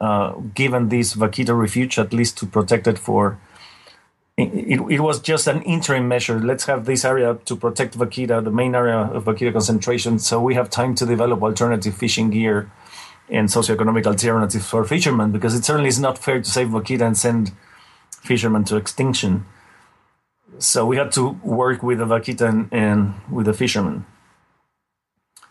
uh, 0.00 0.32
given 0.54 0.88
this 0.88 1.14
vaquita 1.14 1.56
refuge 1.56 1.98
at 1.98 2.12
least 2.12 2.36
to 2.38 2.46
protect 2.46 2.86
it 2.86 2.98
for 2.98 3.38
it, 4.36 4.80
it, 4.90 5.00
was 5.00 5.20
just 5.20 5.46
an 5.46 5.62
interim 5.62 6.08
measure. 6.08 6.40
Let's 6.40 6.64
have 6.64 6.84
this 6.86 7.04
area 7.04 7.38
to 7.44 7.56
protect 7.56 7.98
vaquita, 7.98 8.42
the 8.42 8.50
main 8.50 8.74
area 8.74 8.96
of 8.96 9.24
vaquita 9.24 9.52
concentration, 9.52 10.18
so 10.18 10.40
we 10.40 10.54
have 10.54 10.70
time 10.70 10.94
to 10.96 11.06
develop 11.06 11.42
alternative 11.42 11.94
fishing 11.94 12.30
gear 12.30 12.70
and 13.28 13.48
socioeconomic 13.48 14.06
alternatives 14.06 14.66
for 14.66 14.84
fishermen, 14.84 15.32
because 15.32 15.54
it 15.54 15.64
certainly 15.64 15.88
is 15.88 16.00
not 16.00 16.18
fair 16.18 16.40
to 16.40 16.50
save 16.50 16.68
vaquita 16.68 17.02
and 17.02 17.16
send 17.16 17.52
fishermen 18.22 18.64
to 18.64 18.76
extinction. 18.76 19.44
So 20.58 20.86
we 20.86 20.96
had 20.96 21.12
to 21.12 21.30
work 21.42 21.82
with 21.82 21.98
the 21.98 22.04
vaquita 22.04 22.48
and, 22.48 22.68
and 22.72 23.14
with 23.30 23.46
the 23.46 23.52
fishermen. 23.52 24.06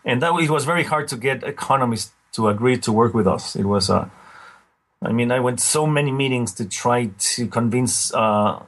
And 0.04 0.22
that 0.22 0.32
it 0.34 0.50
was 0.50 0.64
very 0.64 0.84
hard 0.84 1.08
to 1.08 1.16
get 1.16 1.44
economists 1.44 2.12
to 2.32 2.48
agree 2.48 2.78
to 2.78 2.92
work 2.92 3.14
with 3.14 3.26
us. 3.26 3.54
It 3.56 3.64
was, 3.64 3.90
uh, 3.90 4.08
I 5.02 5.12
mean, 5.12 5.30
I 5.30 5.40
went 5.40 5.60
so 5.60 5.86
many 5.86 6.10
meetings 6.10 6.52
to 6.54 6.64
try 6.64 7.06
to 7.06 7.46
convince 7.46 8.12
uh, 8.14 8.62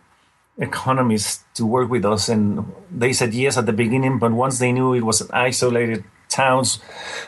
economists 0.59 1.45
to 1.55 1.67
work 1.67 1.91
with 1.91 2.05
us, 2.05 2.29
and 2.29 2.73
they 2.91 3.13
said 3.13 3.35
yes 3.35 3.57
at 3.57 3.67
the 3.67 3.73
beginning, 3.73 4.19
but 4.19 4.33
once 4.33 4.59
they 4.59 4.73
knew 4.73 4.95
it 4.95 5.03
was 5.03 5.21
an 5.21 5.29
isolated 5.33 6.05
towns 6.29 6.79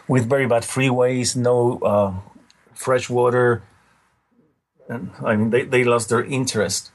with 0.07 0.29
very 0.29 0.47
bad 0.47 0.63
freeways, 0.63 1.37
no 1.37 1.79
uh, 1.79 2.15
fresh 2.75 3.11
water, 3.11 3.63
and 4.89 5.11
I 5.25 5.37
mean 5.37 5.51
they, 5.51 5.65
they 5.65 5.85
lost 5.85 6.09
their 6.09 6.25
interest. 6.25 6.93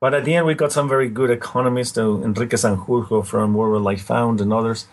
But 0.00 0.14
at 0.14 0.24
the 0.24 0.34
end, 0.34 0.46
we 0.46 0.54
got 0.54 0.72
some 0.72 0.88
very 0.88 1.08
good 1.08 1.30
economists, 1.30 1.96
Enrique 1.96 2.56
Sanjurjo 2.56 3.24
from 3.24 3.54
World 3.54 3.72
Wildlife 3.72 4.02
Found 4.02 4.40
and 4.40 4.52
others. 4.52 4.86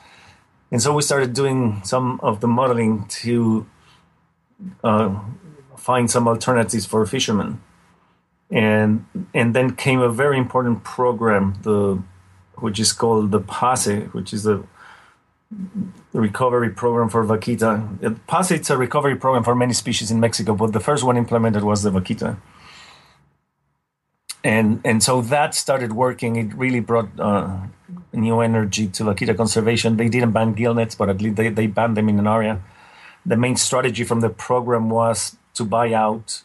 And 0.71 0.81
so 0.81 0.93
we 0.93 1.01
started 1.01 1.33
doing 1.33 1.81
some 1.83 2.19
of 2.21 2.39
the 2.39 2.47
modeling 2.47 3.05
to 3.21 3.67
uh, 4.83 5.19
find 5.77 6.09
some 6.09 6.27
alternatives 6.27 6.85
for 6.85 7.05
fishermen 7.05 7.61
and 8.53 9.05
and 9.33 9.55
then 9.55 9.75
came 9.75 9.99
a 9.99 10.09
very 10.09 10.37
important 10.37 10.83
program, 10.83 11.55
the 11.63 12.01
which 12.55 12.79
is 12.79 12.93
called 12.93 13.31
the 13.31 13.39
PACE, 13.39 14.13
which 14.13 14.31
is 14.31 14.43
the 14.43 14.63
recovery 16.13 16.69
program 16.69 17.09
for 17.09 17.25
vaquita. 17.25 17.71
PACE 18.27 18.51
it's 18.51 18.69
a 18.69 18.77
recovery 18.77 19.15
program 19.15 19.43
for 19.43 19.55
many 19.55 19.73
species 19.73 20.11
in 20.11 20.19
Mexico, 20.19 20.53
but 20.55 20.71
the 20.71 20.79
first 20.79 21.03
one 21.03 21.17
implemented 21.17 21.63
was 21.63 21.81
the 21.81 21.91
vaquita. 21.91 22.37
And 24.43 24.81
and 24.83 25.01
so 25.01 25.21
that 25.21 25.55
started 25.55 25.93
working. 25.93 26.35
It 26.35 26.53
really 26.53 26.81
brought 26.81 27.17
uh, 27.19 27.57
new 28.11 28.41
energy 28.41 28.87
to 28.87 29.03
vaquita 29.03 29.37
conservation. 29.37 29.97
They 29.97 30.09
didn't 30.09 30.31
ban 30.31 30.53
gill 30.53 30.73
nets, 30.73 30.95
but 30.95 31.09
at 31.09 31.21
least 31.21 31.37
they, 31.37 31.49
they 31.49 31.67
banned 31.67 31.95
them 31.95 32.09
in 32.09 32.19
an 32.19 32.27
area. 32.27 32.61
The 33.25 33.37
main 33.37 33.55
strategy 33.55 34.03
from 34.03 34.19
the 34.19 34.29
program 34.29 34.89
was 34.89 35.37
to 35.53 35.63
buy 35.63 35.93
out 35.93 36.43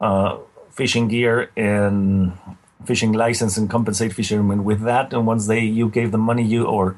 uh, 0.00 0.38
fishing 0.70 1.06
gear 1.08 1.50
and 1.56 2.32
fishing 2.84 3.12
license 3.12 3.56
and 3.56 3.70
compensate 3.70 4.12
fishermen 4.12 4.64
with 4.64 4.80
that. 4.82 5.12
And 5.12 5.26
once 5.26 5.46
they 5.46 5.60
you 5.60 5.88
gave 5.88 6.10
them 6.10 6.22
money, 6.22 6.44
you 6.44 6.64
or 6.64 6.96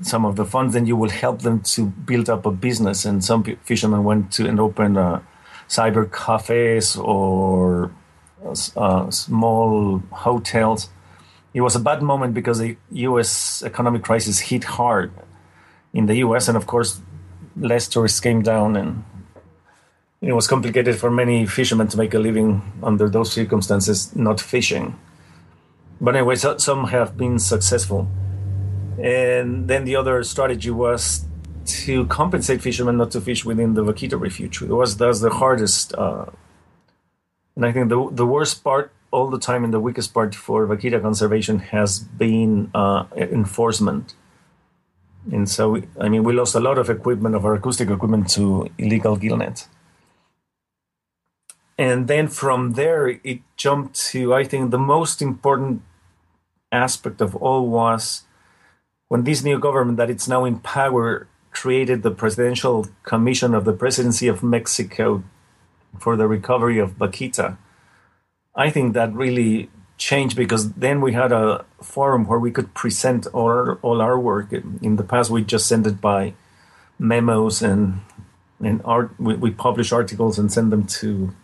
some 0.00 0.24
of 0.24 0.36
the 0.36 0.44
funds, 0.44 0.74
then 0.74 0.86
you 0.86 0.96
will 0.96 1.10
help 1.10 1.42
them 1.42 1.60
to 1.60 1.86
build 1.86 2.30
up 2.30 2.46
a 2.46 2.50
business. 2.50 3.04
And 3.04 3.22
some 3.22 3.44
fishermen 3.62 4.04
went 4.04 4.32
to 4.32 4.46
and 4.46 4.58
opened 4.58 4.96
uh, 4.96 5.20
cyber 5.68 6.10
cafes 6.10 6.96
or 6.96 7.92
uh, 8.76 9.10
small 9.10 9.98
hotels. 10.10 10.88
It 11.54 11.60
was 11.60 11.76
a 11.76 11.80
bad 11.80 12.02
moment 12.02 12.34
because 12.34 12.58
the 12.58 12.76
U.S. 12.90 13.62
economic 13.62 14.02
crisis 14.02 14.40
hit 14.40 14.64
hard 14.64 15.12
in 15.92 16.06
the 16.06 16.16
U.S. 16.16 16.48
and 16.48 16.56
of 16.56 16.66
course 16.66 17.00
less 17.56 17.88
tourists 17.88 18.20
came 18.20 18.42
down 18.42 18.76
and 18.76 19.04
it 20.22 20.32
was 20.32 20.46
complicated 20.46 20.96
for 20.96 21.10
many 21.10 21.46
fishermen 21.46 21.88
to 21.88 21.96
make 21.98 22.14
a 22.14 22.18
living 22.18 22.62
under 22.82 23.08
those 23.08 23.32
circumstances, 23.32 24.14
not 24.14 24.40
fishing. 24.40 24.96
But 26.00 26.14
anyway, 26.14 26.36
so, 26.36 26.56
some 26.58 26.88
have 26.88 27.16
been 27.16 27.40
successful. 27.40 28.08
And 29.00 29.66
then 29.66 29.84
the 29.84 29.96
other 29.96 30.22
strategy 30.22 30.70
was 30.70 31.24
to 31.64 32.06
compensate 32.06 32.62
fishermen 32.62 32.96
not 32.98 33.10
to 33.12 33.20
fish 33.20 33.44
within 33.44 33.74
the 33.74 33.84
Vaquita 33.84 34.18
refuge. 34.18 34.62
It 34.62 34.68
was 34.68 34.96
that's 34.96 35.20
the 35.20 35.30
hardest, 35.30 35.94
uh, 35.94 36.26
and 37.56 37.66
I 37.66 37.72
think 37.72 37.88
the 37.88 38.08
the 38.10 38.26
worst 38.26 38.64
part 38.64 38.92
all 39.10 39.28
the 39.28 39.38
time 39.38 39.64
and 39.64 39.72
the 39.72 39.80
weakest 39.80 40.14
part 40.14 40.34
for 40.34 40.66
Vaquita 40.66 41.00
conservation 41.00 41.58
has 41.58 41.98
been 41.98 42.70
uh, 42.74 43.04
enforcement. 43.14 44.14
And 45.30 45.48
so, 45.48 45.82
I 46.00 46.08
mean, 46.08 46.24
we 46.24 46.32
lost 46.32 46.54
a 46.54 46.60
lot 46.60 46.78
of 46.78 46.88
equipment 46.88 47.34
of 47.34 47.44
our 47.44 47.54
acoustic 47.54 47.90
equipment 47.90 48.30
to 48.30 48.68
illegal 48.78 49.16
gill 49.16 49.36
nets 49.36 49.68
and 51.78 52.06
then 52.06 52.28
from 52.28 52.72
there 52.74 53.18
it 53.24 53.40
jumped 53.56 53.94
to 53.94 54.34
i 54.34 54.44
think 54.44 54.70
the 54.70 54.78
most 54.78 55.22
important 55.22 55.82
aspect 56.70 57.20
of 57.20 57.34
all 57.36 57.68
was 57.68 58.24
when 59.08 59.24
this 59.24 59.42
new 59.42 59.58
government 59.58 59.96
that 59.98 60.10
it's 60.10 60.28
now 60.28 60.44
in 60.44 60.58
power 60.58 61.26
created 61.50 62.02
the 62.02 62.10
presidential 62.10 62.86
commission 63.02 63.54
of 63.54 63.64
the 63.64 63.72
presidency 63.72 64.28
of 64.28 64.42
mexico 64.42 65.22
for 65.98 66.16
the 66.16 66.26
recovery 66.26 66.78
of 66.78 66.98
vaquita 66.98 67.56
i 68.54 68.70
think 68.70 68.94
that 68.94 69.12
really 69.14 69.70
changed 69.98 70.36
because 70.36 70.72
then 70.72 71.00
we 71.00 71.12
had 71.12 71.30
a 71.30 71.64
forum 71.80 72.26
where 72.26 72.38
we 72.38 72.50
could 72.50 72.74
present 72.74 73.26
all 73.28 73.46
our, 73.46 73.78
all 73.82 74.02
our 74.02 74.18
work 74.18 74.52
in 74.52 74.96
the 74.96 75.04
past 75.04 75.30
we 75.30 75.42
just 75.42 75.66
sent 75.66 75.86
it 75.86 76.00
by 76.00 76.34
memos 76.98 77.62
and 77.62 78.00
and 78.62 78.80
art. 78.84 79.10
We, 79.18 79.34
we 79.34 79.50
publish 79.50 79.92
articles 79.92 80.38
and 80.38 80.52
send 80.52 80.72
them 80.72 80.86
to 81.02 81.34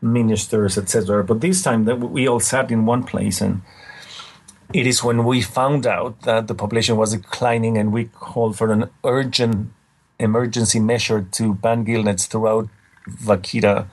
ministers, 0.00 0.78
etc. 0.78 1.24
But 1.24 1.40
this 1.40 1.62
time 1.62 1.84
that 1.84 1.96
we 1.96 2.28
all 2.28 2.40
sat 2.40 2.70
in 2.70 2.86
one 2.86 3.04
place, 3.04 3.40
and 3.40 3.62
it 4.72 4.86
is 4.86 5.04
when 5.04 5.24
we 5.24 5.42
found 5.42 5.86
out 5.86 6.22
that 6.22 6.46
the 6.46 6.54
population 6.54 6.96
was 6.96 7.12
declining, 7.12 7.76
and 7.76 7.92
we 7.92 8.04
called 8.06 8.56
for 8.56 8.72
an 8.72 8.88
urgent 9.04 9.72
emergency 10.18 10.80
measure 10.80 11.26
to 11.32 11.54
ban 11.54 11.84
gillnets 11.84 12.26
throughout 12.26 12.68
vaquita 13.08 13.86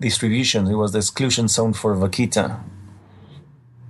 distribution. 0.00 0.66
It 0.66 0.74
was 0.74 0.92
the 0.92 0.98
exclusion 0.98 1.48
zone 1.48 1.72
for 1.72 1.94
vaquita, 1.94 2.60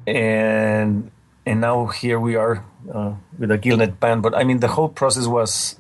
and 0.07 1.11
and 1.47 1.61
now 1.61 1.87
here 1.87 2.19
we 2.19 2.37
are 2.37 2.65
uh, 2.93 3.15
with 3.39 3.51
a 3.51 3.59
gillnet 3.59 4.01
ban. 4.01 4.21
But 4.21 4.35
I 4.35 4.45
mean, 4.45 4.61
the 4.61 4.69
whole 4.69 4.89
process 4.89 5.27
was 5.27 5.79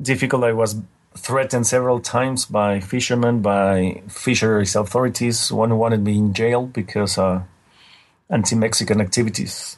difficult. 0.00 0.44
I 0.44 0.52
was 0.52 0.76
threatened 1.16 1.66
several 1.66 2.00
times 2.00 2.46
by 2.46 2.80
fishermen, 2.80 3.42
by 3.42 4.02
fisheries 4.08 4.76
authorities. 4.76 5.52
One 5.52 5.76
wanted 5.76 6.04
me 6.04 6.16
in 6.16 6.32
jail 6.32 6.66
because 6.66 7.18
uh, 7.18 7.42
anti-Mexican 8.30 9.00
activities, 9.00 9.76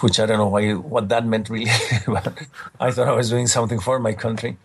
which 0.00 0.18
I 0.18 0.26
don't 0.26 0.38
know 0.38 0.48
why 0.48 0.72
what 0.72 1.08
that 1.10 1.26
meant 1.26 1.50
really. 1.50 1.70
I 2.80 2.90
thought 2.90 3.08
I 3.08 3.12
was 3.12 3.30
doing 3.30 3.46
something 3.46 3.78
for 3.78 3.98
my 3.98 4.14
country. 4.14 4.56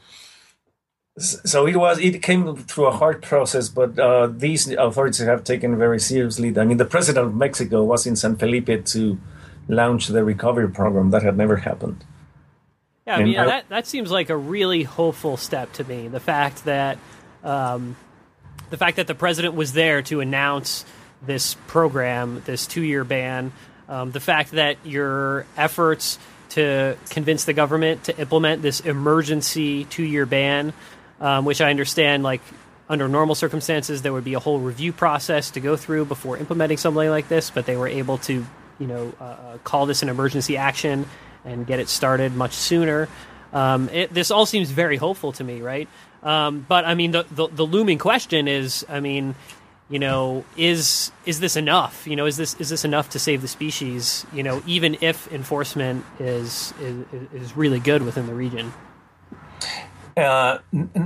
So 1.19 1.67
it 1.67 1.75
was. 1.75 1.99
It 1.99 2.21
came 2.21 2.55
through 2.55 2.87
a 2.87 2.91
hard 2.91 3.21
process, 3.21 3.69
but 3.69 3.99
uh, 3.99 4.27
these 4.27 4.69
authorities 4.71 5.19
have 5.19 5.43
taken 5.43 5.77
very 5.77 5.99
seriously. 5.99 6.57
I 6.57 6.63
mean, 6.63 6.77
the 6.77 6.85
president 6.85 7.27
of 7.27 7.35
Mexico 7.35 7.83
was 7.83 8.07
in 8.07 8.15
San 8.15 8.37
Felipe 8.37 8.85
to 8.85 9.19
launch 9.67 10.07
the 10.07 10.23
recovery 10.23 10.69
program. 10.69 11.11
That 11.11 11.23
had 11.23 11.37
never 11.37 11.57
happened. 11.57 12.03
Yeah, 13.05 13.17
I 13.17 13.23
mean 13.23 13.37
I, 13.37 13.45
that 13.45 13.69
that 13.69 13.87
seems 13.87 14.11
like 14.11 14.29
a 14.29 14.37
really 14.37 14.83
hopeful 14.83 15.35
step 15.35 15.73
to 15.73 15.83
me. 15.83 16.07
The 16.07 16.19
fact 16.19 16.65
that 16.65 16.99
um, 17.43 17.95
the 18.69 18.77
fact 18.77 18.97
that 18.97 19.07
the 19.07 19.15
president 19.15 19.55
was 19.55 19.73
there 19.73 20.01
to 20.03 20.21
announce 20.21 20.85
this 21.25 21.55
program, 21.67 22.43
this 22.45 22.67
two-year 22.67 23.03
ban, 23.03 23.51
um, 23.87 24.11
the 24.11 24.19
fact 24.19 24.51
that 24.51 24.77
your 24.85 25.45
efforts 25.57 26.19
to 26.49 26.97
convince 27.09 27.45
the 27.45 27.53
government 27.53 28.03
to 28.05 28.17
implement 28.17 28.61
this 28.61 28.79
emergency 28.79 29.85
two-year 29.85 30.25
ban, 30.25 30.73
um, 31.19 31.45
which 31.45 31.61
I 31.61 31.69
understand, 31.69 32.23
like 32.23 32.41
under 32.87 33.07
normal 33.07 33.35
circumstances, 33.35 34.01
there 34.01 34.13
would 34.13 34.23
be 34.23 34.33
a 34.33 34.39
whole 34.39 34.59
review 34.59 34.91
process 34.91 35.51
to 35.51 35.59
go 35.59 35.75
through 35.75 36.05
before 36.05 36.37
implementing 36.37 36.77
something 36.77 37.09
like 37.09 37.27
this, 37.27 37.49
but 37.49 37.65
they 37.65 37.77
were 37.77 37.87
able 37.87 38.17
to, 38.19 38.45
you 38.79 38.87
know, 38.87 39.13
uh, 39.19 39.23
uh 39.23 39.57
call 39.63 39.85
this 39.85 40.01
an 40.01 40.09
emergency 40.09 40.57
action 40.57 41.05
and 41.45 41.67
get 41.67 41.79
it 41.79 41.89
started 41.89 42.35
much 42.35 42.53
sooner. 42.53 43.07
Um, 43.53 43.89
it, 43.89 44.13
this 44.13 44.31
all 44.31 44.45
seems 44.45 44.71
very 44.71 44.97
hopeful 44.97 45.31
to 45.33 45.43
me, 45.43 45.61
right? 45.61 45.87
Um, 46.23 46.65
but 46.67 46.85
I 46.85 46.95
mean, 46.95 47.11
the, 47.11 47.25
the, 47.31 47.47
the 47.47 47.65
looming 47.65 47.97
question 47.97 48.47
is, 48.47 48.85
I 48.89 48.99
mean, 48.99 49.35
you 49.89 49.97
know, 49.97 50.45
is 50.55 51.11
is 51.25 51.39
this 51.39 51.55
enough? 51.55 52.05
You 52.05 52.15
know, 52.15 52.27
is 52.27 52.37
this 52.37 52.53
is 52.55 52.69
this 52.69 52.85
enough 52.85 53.09
to 53.11 53.19
save 53.19 53.41
the 53.41 53.47
species? 53.47 54.23
You 54.31 54.43
know, 54.43 54.61
even 54.67 54.97
if 55.01 55.31
enforcement 55.31 56.05
is 56.19 56.73
is, 56.79 57.05
is 57.33 57.57
really 57.57 57.79
good 57.79 58.03
within 58.03 58.27
the 58.27 58.35
region. 58.35 58.71
Uh, 60.19 60.59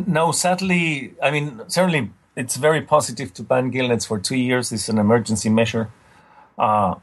no, 0.08 0.32
sadly, 0.32 1.14
I 1.22 1.32
mean, 1.32 1.62
certainly 1.68 2.12
it's 2.36 2.56
very 2.56 2.82
positive 2.82 3.34
to 3.36 3.44
ban 3.44 3.70
gillnets 3.70 4.06
for 4.06 4.20
two 4.20 4.36
years. 4.36 4.72
It's 4.72 4.90
an 4.90 4.98
emergency 4.98 5.50
measure, 5.50 5.90
uh, 6.58 6.96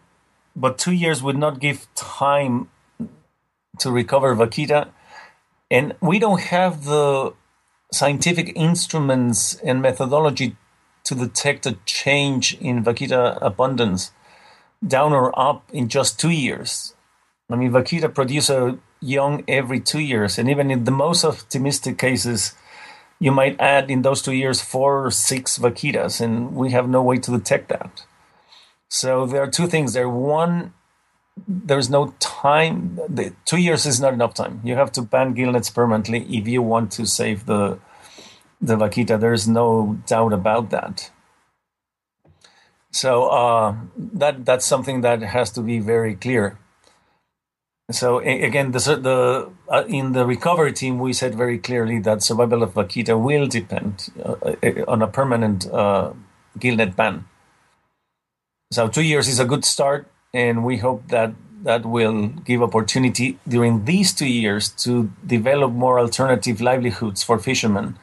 but 0.56 0.78
two 0.78 0.92
years 0.92 1.22
would 1.22 1.38
not 1.38 1.60
give 1.60 1.86
time 1.94 2.68
to 3.78 3.90
recover 3.90 4.34
vaquita. 4.34 4.88
And 5.70 5.94
we 6.00 6.18
don't 6.18 6.40
have 6.40 6.84
the 6.84 7.34
scientific 7.92 8.52
instruments 8.56 9.54
and 9.62 9.80
methodology 9.80 10.56
to 11.04 11.14
detect 11.14 11.66
a 11.66 11.78
change 11.86 12.54
in 12.60 12.84
vaquita 12.84 13.38
abundance 13.40 14.12
down 14.86 15.12
or 15.12 15.38
up 15.38 15.68
in 15.72 15.88
just 15.88 16.18
two 16.18 16.30
years. 16.30 16.94
I 17.48 17.56
mean, 17.56 17.70
vaquita 17.70 18.12
produce 18.12 18.50
a 18.50 18.78
young 19.00 19.44
every 19.48 19.80
two 19.80 19.98
years, 20.00 20.38
and 20.38 20.48
even 20.48 20.70
in 20.70 20.84
the 20.84 20.90
most 20.90 21.24
optimistic 21.24 21.98
cases, 21.98 22.54
you 23.18 23.30
might 23.30 23.60
add 23.60 23.90
in 23.90 24.02
those 24.02 24.22
two 24.22 24.32
years 24.32 24.60
four 24.60 25.06
or 25.06 25.10
six 25.10 25.58
vaquitas, 25.58 26.20
and 26.20 26.54
we 26.54 26.70
have 26.70 26.88
no 26.88 27.02
way 27.02 27.18
to 27.18 27.30
detect 27.30 27.68
that. 27.68 28.04
So 28.88 29.26
there 29.26 29.42
are 29.42 29.50
two 29.50 29.66
things 29.66 29.92
there. 29.92 30.08
One, 30.08 30.72
there's 31.46 31.90
no 31.90 32.14
time. 32.18 32.98
The, 33.08 33.32
two 33.44 33.58
years 33.58 33.86
is 33.86 34.00
not 34.00 34.12
enough 34.12 34.34
time. 34.34 34.60
You 34.64 34.74
have 34.74 34.92
to 34.92 35.02
ban 35.02 35.34
gillnets 35.34 35.70
permanently 35.70 36.26
if 36.36 36.48
you 36.48 36.62
want 36.62 36.90
to 36.92 37.06
save 37.06 37.46
the 37.46 37.78
the 38.60 38.76
vaquita. 38.76 39.18
There's 39.18 39.48
no 39.48 39.98
doubt 40.06 40.32
about 40.32 40.70
that. 40.70 41.10
So 42.90 43.26
uh, 43.26 43.76
that 43.96 44.44
that's 44.44 44.66
something 44.66 45.02
that 45.02 45.22
has 45.22 45.50
to 45.52 45.62
be 45.62 45.78
very 45.78 46.14
clear. 46.14 46.58
So 47.90 48.18
again, 48.18 48.72
the, 48.72 48.78
the 48.78 49.50
uh, 49.68 49.84
in 49.88 50.12
the 50.12 50.24
recovery 50.26 50.72
team, 50.72 50.98
we 50.98 51.12
said 51.12 51.34
very 51.34 51.58
clearly 51.58 51.98
that 52.00 52.22
survival 52.22 52.62
of 52.62 52.74
vaquita 52.74 53.20
will 53.20 53.46
depend 53.46 54.10
uh, 54.24 54.34
uh 54.62 54.84
on 54.86 55.02
a 55.02 55.08
permanent 55.08 55.68
uh, 55.72 56.12
gillnet 56.58 56.94
ban. 56.96 57.24
So 58.72 58.88
two 58.88 59.02
years 59.02 59.26
is 59.28 59.40
a 59.40 59.44
good 59.44 59.64
start 59.64 60.06
and 60.32 60.64
we 60.64 60.76
hope 60.78 61.08
that 61.08 61.34
that 61.62 61.84
will 61.84 62.28
give 62.28 62.62
opportunity 62.62 63.38
during 63.46 63.84
these 63.84 64.14
two 64.14 64.28
years 64.28 64.70
to 64.70 65.10
develop 65.26 65.72
more 65.72 65.98
alternative 65.98 66.60
livelihoods 66.60 67.22
for 67.22 67.38
fishermen, 67.38 67.98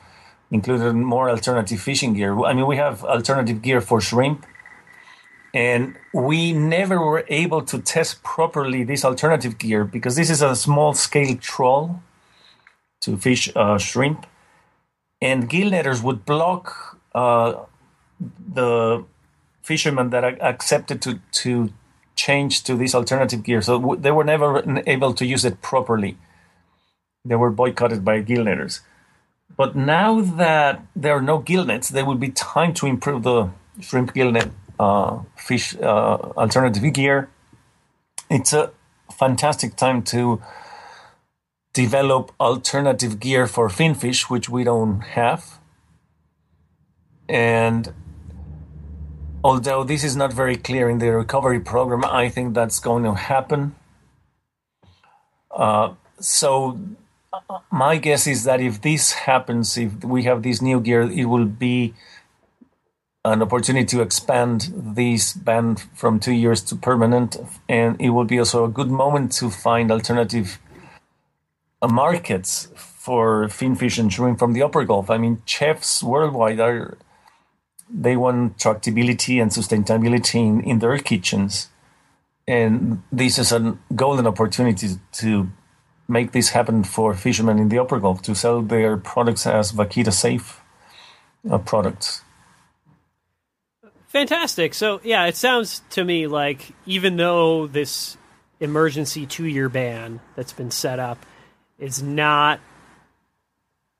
including 0.51 1.03
more 1.03 1.29
alternative 1.29 1.79
fishing 1.79 2.13
gear. 2.13 2.39
I 2.43 2.53
mean, 2.53 2.67
we 2.67 2.77
have 2.77 3.03
alternative 3.03 3.61
gear 3.61 3.81
for 3.81 3.99
shrimp, 3.99 4.45
and 5.57 5.95
we 6.13 6.53
never 6.53 7.01
were 7.01 7.25
able 7.29 7.63
to 7.63 7.81
test 7.81 8.21
properly 8.21 8.83
this 8.83 9.03
alternative 9.03 9.57
gear 9.57 9.83
because 9.83 10.15
this 10.15 10.29
is 10.29 10.39
a 10.43 10.55
small 10.55 10.93
scale 10.93 11.35
trawl 11.37 12.03
to 13.01 13.17
fish 13.17 13.49
uh, 13.55 13.79
shrimp, 13.79 14.27
and 15.19 15.49
gill 15.49 15.71
netters 15.71 16.03
would 16.03 16.25
block 16.25 16.99
uh, 17.15 17.55
the 18.59 19.03
fishermen 19.63 20.11
that 20.11 20.23
accepted 20.51 21.01
to 21.01 21.19
to 21.41 21.73
change 22.15 22.63
to 22.63 22.75
this 22.75 22.93
alternative 22.93 23.41
gear. 23.41 23.61
So 23.63 23.97
they 23.99 24.11
were 24.11 24.27
never 24.33 24.49
able 24.85 25.13
to 25.15 25.25
use 25.25 25.43
it 25.43 25.61
properly. 25.63 26.17
They 27.25 27.35
were 27.35 27.49
boycotted 27.49 28.05
by 28.05 28.21
gill 28.21 28.43
netters. 28.43 28.81
But 29.61 29.75
now 29.75 30.21
that 30.21 30.85
there 30.95 31.15
are 31.17 31.27
no 31.33 31.39
gill 31.39 31.65
nets, 31.65 31.89
there 31.89 32.05
will 32.05 32.21
be 32.27 32.29
time 32.29 32.75
to 32.75 32.85
improve 32.85 33.23
the 33.23 33.49
shrimp 33.81 34.13
gill 34.13 34.31
net 34.31 34.51
fish 35.36 35.75
uh, 35.78 36.17
alternative 36.38 36.93
gear. 36.93 37.30
It's 38.30 38.53
a 38.53 38.71
fantastic 39.11 39.75
time 39.75 40.03
to 40.03 40.41
develop 41.73 42.32
alternative 42.39 43.19
gear 43.19 43.47
for 43.47 43.69
finfish, 43.69 44.30
which 44.30 44.49
we 44.49 44.63
don't 44.63 45.01
have. 45.01 45.59
And 47.30 47.93
although 49.43 49.84
this 49.84 50.03
is 50.03 50.15
not 50.15 50.34
very 50.34 50.55
clear 50.55 50.89
in 50.89 50.99
the 50.99 51.11
recovery 51.11 51.59
program, 51.59 52.03
I 52.05 52.30
think 52.30 52.53
that's 52.53 52.80
going 52.80 53.03
to 53.03 53.13
happen. 53.13 53.75
Uh, 55.51 55.93
so 56.19 56.80
my 57.71 57.97
guess 57.97 58.28
is 58.28 58.43
that 58.43 58.61
if 58.61 58.82
this 58.82 59.13
happens, 59.13 59.78
if 59.78 60.03
we 60.03 60.23
have 60.23 60.43
this 60.43 60.61
new 60.61 60.80
gear, 60.80 61.01
it 61.01 61.25
will 61.25 61.45
be 61.45 61.93
an 63.34 63.41
opportunity 63.41 63.86
to 63.86 64.01
expand 64.01 64.73
this 64.75 65.34
ban 65.34 65.75
from 65.93 66.19
two 66.19 66.34
years 66.34 66.61
to 66.63 66.75
permanent, 66.75 67.38
and 67.67 67.99
it 67.99 68.09
will 68.09 68.25
be 68.25 68.39
also 68.39 68.65
a 68.65 68.69
good 68.69 68.89
moment 68.89 69.32
to 69.34 69.49
find 69.49 69.91
alternative 69.91 70.59
uh, 71.82 71.88
markets 71.88 72.69
for 72.75 73.47
finfish 73.49 73.97
and 73.97 74.11
shrimp 74.11 74.39
from 74.39 74.53
the 74.53 74.63
upper 74.63 74.84
Gulf. 74.84 75.09
I 75.09 75.17
mean, 75.17 75.41
chefs 75.45 76.03
worldwide 76.03 76.59
are 76.59 76.97
they 77.89 78.17
want 78.17 78.57
tractability 78.57 79.41
and 79.41 79.51
sustainability 79.51 80.36
in, 80.36 80.61
in 80.61 80.80
their 80.80 80.97
kitchens. 80.97 81.69
And 82.47 83.03
this 83.11 83.38
is 83.38 83.51
a 83.51 83.78
golden 83.95 84.28
opportunity 84.28 84.88
to 85.13 85.49
make 86.07 86.32
this 86.32 86.49
happen 86.49 86.84
for 86.84 87.13
fishermen 87.13 87.59
in 87.59 87.69
the 87.69 87.80
upper 87.80 87.99
Gulf 87.99 88.21
to 88.23 88.36
sell 88.36 88.61
their 88.61 88.97
products 88.97 89.45
as 89.45 89.71
vaquita 89.71 90.13
safe 90.13 90.61
uh, 91.49 91.57
products. 91.57 92.23
Fantastic. 94.18 94.74
So, 94.74 94.99
yeah, 95.03 95.28
it 95.28 95.36
sounds 95.36 95.84
to 95.91 96.03
me 96.03 96.26
like 96.26 96.72
even 96.88 97.18
though 97.18 97.68
this 97.68 98.18
emergency 98.59 99.28
two 99.28 99.45
year 99.45 99.70
ban 99.70 100.20
that's 100.36 100.53
been 100.53 100.72
set 100.72 100.97
up 100.97 101.24
is 101.78 102.01
not 102.01 102.59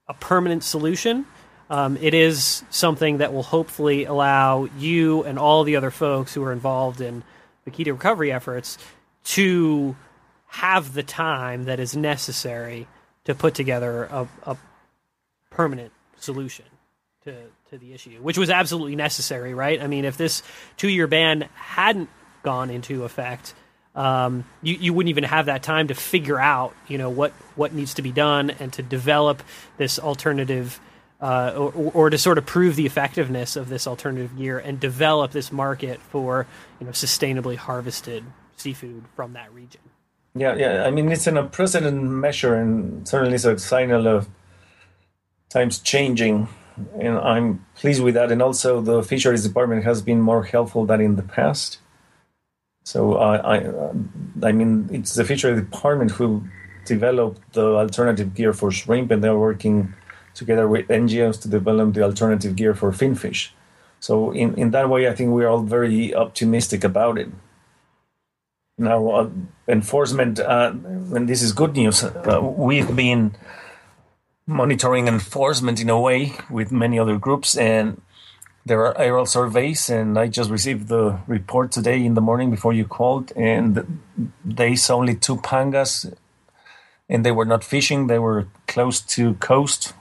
a 0.08 0.16
permanent 0.16 0.64
solution, 0.64 1.28
um, 1.70 1.98
it 2.02 2.16
is 2.16 2.64
something 2.72 3.20
that 3.20 3.32
will 3.32 3.44
hopefully 3.44 4.06
allow 4.06 4.68
you 4.80 5.24
and 5.24 5.38
all 5.38 5.64
the 5.64 5.76
other 5.76 5.92
folks 5.92 6.34
who 6.34 6.44
are 6.44 6.52
involved 6.52 7.00
in 7.00 7.22
vaquita 7.68 7.92
recovery 7.92 8.32
efforts 8.32 8.80
to 9.24 9.96
have 10.48 10.96
the 10.96 11.04
time 11.04 11.66
that 11.66 11.80
is 11.80 11.96
necessary 11.96 12.88
to 13.26 13.36
put 13.36 13.54
together 13.54 14.06
a, 14.06 14.28
a 14.48 14.58
permanent 15.52 15.92
solution 16.18 16.66
to 17.24 17.36
to 17.70 17.78
the 17.78 17.94
issue, 17.94 18.22
which 18.22 18.38
was 18.38 18.50
absolutely 18.50 18.96
necessary, 18.96 19.54
right? 19.54 19.82
I 19.82 19.88
mean, 19.88 20.06
if 20.06 20.18
this 20.18 20.44
two 20.78 20.88
year 20.88 21.08
ban 21.08 21.50
hadn't 21.54 22.10
gone 22.44 22.70
into 22.70 23.04
effect, 23.04 23.54
um, 23.96 24.46
you, 24.62 24.76
you 24.76 24.94
wouldn't 24.94 25.10
even 25.10 25.24
have 25.24 25.48
that 25.48 25.64
time 25.64 25.88
to 25.88 25.96
figure 25.96 26.40
out, 26.40 26.76
you 26.88 26.98
know, 26.98 27.10
what, 27.10 27.32
what 27.56 27.74
needs 27.74 27.96
to 27.96 28.02
be 28.02 28.12
done 28.12 28.52
and 28.52 28.72
to 28.74 28.84
develop 28.84 29.44
this 29.78 30.00
alternative, 30.00 30.80
uh, 31.20 31.54
or, 31.58 31.92
or 31.94 32.10
to 32.10 32.18
sort 32.18 32.38
of 32.38 32.46
prove 32.46 32.76
the 32.76 32.86
effectiveness 32.86 33.56
of 33.56 33.70
this 33.70 33.88
alternative 33.88 34.38
gear 34.38 34.60
and 34.60 34.80
develop 34.80 35.32
this 35.32 35.52
market 35.52 36.00
for, 36.00 36.46
you 36.80 36.86
know, 36.86 36.92
sustainably 36.92 37.56
harvested 37.56 38.24
seafood 38.56 39.04
from 39.16 39.34
that 39.34 39.52
region. 39.54 39.82
Yeah, 40.36 40.56
yeah. 40.56 40.84
I 40.86 40.92
mean, 40.92 41.12
it's 41.12 41.26
an 41.26 41.38
unprecedented 41.38 42.04
measure, 42.04 42.56
and 42.56 43.08
certainly 43.08 43.36
it's 43.36 43.46
a 43.46 43.58
signal 43.58 44.08
of 44.08 44.30
times 45.50 45.80
changing. 45.80 46.48
And 47.00 47.18
I'm 47.18 47.66
pleased 47.76 48.02
with 48.04 48.14
that. 48.16 48.32
And 48.32 48.42
also, 48.42 48.82
the 48.82 49.04
fisheries 49.04 49.44
department 49.44 49.84
has 49.84 50.02
been 50.02 50.22
more 50.22 50.44
helpful 50.44 50.86
than 50.86 51.02
in 51.02 51.16
the 51.16 51.24
past. 51.24 51.80
So 52.84 53.18
I, 53.18 53.58
I, 53.58 53.72
I 54.44 54.52
mean, 54.52 54.90
it's 54.92 55.14
the 55.16 55.26
fishery 55.26 55.56
department 55.56 56.12
who 56.12 56.44
developed 56.86 57.54
the 57.54 57.66
alternative 57.76 58.34
gear 58.34 58.54
for 58.54 58.72
shrimp, 58.72 59.12
and 59.12 59.24
they're 59.24 59.38
working 59.38 59.94
together 60.34 60.68
with 60.68 60.88
NGOs 60.88 61.42
to 61.42 61.50
develop 61.50 61.94
the 61.94 62.04
alternative 62.04 62.56
gear 62.56 62.74
for 62.74 62.92
finfish. 62.92 63.54
So 64.00 64.32
in, 64.32 64.56
in 64.56 64.72
that 64.72 64.90
way, 64.90 65.10
I 65.10 65.16
think 65.16 65.32
we're 65.32 65.50
all 65.50 65.62
very 65.62 66.14
optimistic 66.16 66.84
about 66.84 67.18
it. 67.18 67.30
Now, 68.78 69.10
uh, 69.10 69.30
enforcement, 69.68 70.40
uh, 70.40 70.72
and 71.16 71.28
this 71.28 71.42
is 71.42 71.52
good 71.52 71.74
news. 71.76 72.04
Uh, 72.04 72.40
we've 72.42 72.96
been 72.96 73.36
monitoring 74.48 75.08
enforcement 75.08 75.82
in 75.82 75.90
a 75.90 76.00
way 76.00 76.34
with 76.50 76.72
many 76.72 76.98
other 76.98 77.18
groups, 77.18 77.58
and 77.58 78.02
there 78.66 78.86
are 78.86 78.98
aerial 78.98 79.26
surveys, 79.26 79.90
and 79.90 80.18
I 80.18 80.28
just 80.28 80.50
received 80.50 80.88
the 80.88 81.20
report 81.28 81.72
today 81.72 82.04
in 82.04 82.14
the 82.16 82.22
morning 82.22 82.50
before 82.50 82.74
you 82.74 82.86
called, 82.86 83.32
and 83.36 84.02
they 84.44 84.76
saw 84.76 84.96
only 84.96 85.16
two 85.16 85.38
pangas, 85.38 86.14
and 87.10 87.26
they 87.26 87.32
were 87.32 87.46
not 87.46 87.64
fishing; 87.64 88.08
they 88.08 88.20
were 88.20 88.48
close 88.68 89.02
to 89.16 89.36
coast. 89.36 89.94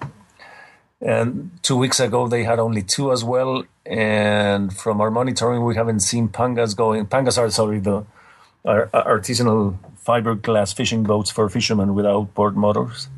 And 1.01 1.51
two 1.63 1.77
weeks 1.77 2.01
ago, 2.01 2.27
they 2.27 2.45
had 2.45 2.59
only 2.59 2.83
two 2.83 3.13
as 3.13 3.23
well. 3.23 3.65
And 3.85 4.75
from 4.75 5.01
our 5.01 5.11
monitoring, 5.11 5.65
we 5.65 5.77
haven't 5.77 6.01
seen 6.01 6.29
pangas 6.29 6.75
going. 6.75 7.07
Pangas 7.07 7.39
are 7.39 7.51
sorry 7.51 7.81
the 7.81 8.05
artisanal 8.65 9.79
fiberglass 10.05 10.75
fishing 10.75 11.03
boats 11.03 11.31
for 11.31 11.49
fishermen 11.49 11.95
without 11.95 12.17
outboard 12.17 12.57
motors. 12.57 13.09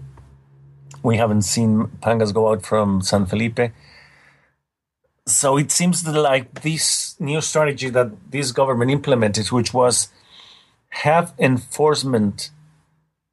We 1.02 1.16
haven't 1.16 1.42
seen 1.42 1.84
pangas 2.00 2.32
go 2.34 2.50
out 2.52 2.64
from 2.64 3.02
San 3.02 3.26
Felipe 3.26 3.72
so 5.28 5.58
it 5.58 5.70
seems 5.70 6.06
like 6.06 6.62
this 6.62 7.14
new 7.20 7.40
strategy 7.42 7.90
that 7.90 8.30
this 8.30 8.50
government 8.50 8.90
implemented, 8.90 9.48
which 9.48 9.74
was 9.74 10.08
have 10.88 11.34
enforcement 11.38 12.50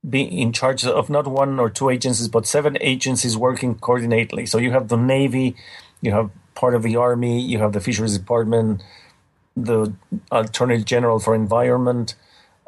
be 0.07 0.21
in 0.21 0.51
charge 0.51 0.85
of 0.85 1.09
not 1.09 1.25
one 1.25 1.57
or 1.57 1.69
two 1.69 1.89
agencies, 1.89 2.27
but 2.27 2.45
seven 2.45 2.77
agencies 2.81 3.37
working 3.37 3.75
coordinately. 3.75 4.45
So 4.45 4.57
you 4.57 4.71
have 4.71 4.89
the 4.89 4.97
Navy, 4.97 5.55
you 6.01 6.11
have 6.11 6.29
part 6.53 6.75
of 6.75 6.83
the 6.83 6.97
Army, 6.97 7.41
you 7.41 7.59
have 7.59 7.71
the 7.71 7.79
Fisheries 7.79 8.17
Department, 8.17 8.83
the 9.55 9.93
Attorney 10.31 10.83
General 10.83 11.19
for 11.19 11.33
Environment, 11.33 12.13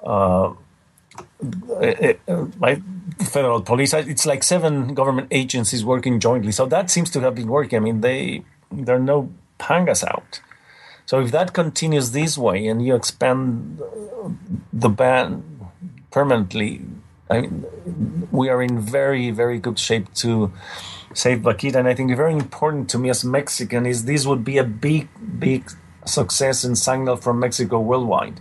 uh, 0.01 0.53
uh, 1.79 2.13
federal 3.27 3.61
police. 3.61 3.93
It's 3.93 4.25
like 4.25 4.43
seven 4.43 4.93
government 4.93 5.27
agencies 5.31 5.85
working 5.85 6.19
jointly. 6.19 6.51
So 6.51 6.65
that 6.65 6.89
seems 6.89 7.09
to 7.11 7.21
have 7.21 7.35
been 7.35 7.47
working. 7.47 7.77
I 7.77 7.79
mean, 7.79 8.01
they 8.01 8.43
there 8.71 8.95
are 8.95 8.99
no 8.99 9.29
pangas 9.59 10.03
out. 10.03 10.41
So 11.05 11.21
if 11.21 11.31
that 11.31 11.53
continues 11.53 12.11
this 12.11 12.37
way 12.37 12.67
and 12.67 12.85
you 12.85 12.93
expand 12.95 13.81
the 14.73 14.89
ban 14.89 15.43
permanently, 16.11 16.81
I 17.29 17.41
mean, 17.41 18.27
we 18.31 18.49
are 18.49 18.61
in 18.61 18.79
very, 18.79 19.31
very 19.31 19.57
good 19.59 19.79
shape 19.79 20.13
to 20.15 20.51
save 21.13 21.39
Vaquita. 21.39 21.75
And 21.75 21.87
I 21.87 21.95
think 21.95 22.15
very 22.15 22.33
important 22.33 22.89
to 22.89 22.99
me 22.99 23.09
as 23.09 23.23
Mexican 23.23 23.85
is 23.85 24.05
this 24.05 24.25
would 24.25 24.43
be 24.43 24.57
a 24.57 24.63
big, 24.63 25.07
big 25.39 25.71
success 26.05 26.63
and 26.63 26.77
signal 26.77 27.15
from 27.15 27.39
Mexico 27.39 27.79
worldwide. 27.79 28.39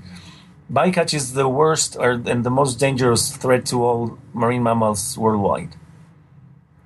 Bycatch 0.72 1.14
is 1.14 1.34
the 1.34 1.48
worst 1.48 1.96
or, 1.98 2.12
and 2.12 2.44
the 2.44 2.50
most 2.50 2.80
dangerous 2.80 3.36
threat 3.36 3.66
to 3.66 3.84
all 3.84 4.18
marine 4.32 4.62
mammals 4.62 5.16
worldwide. 5.16 5.76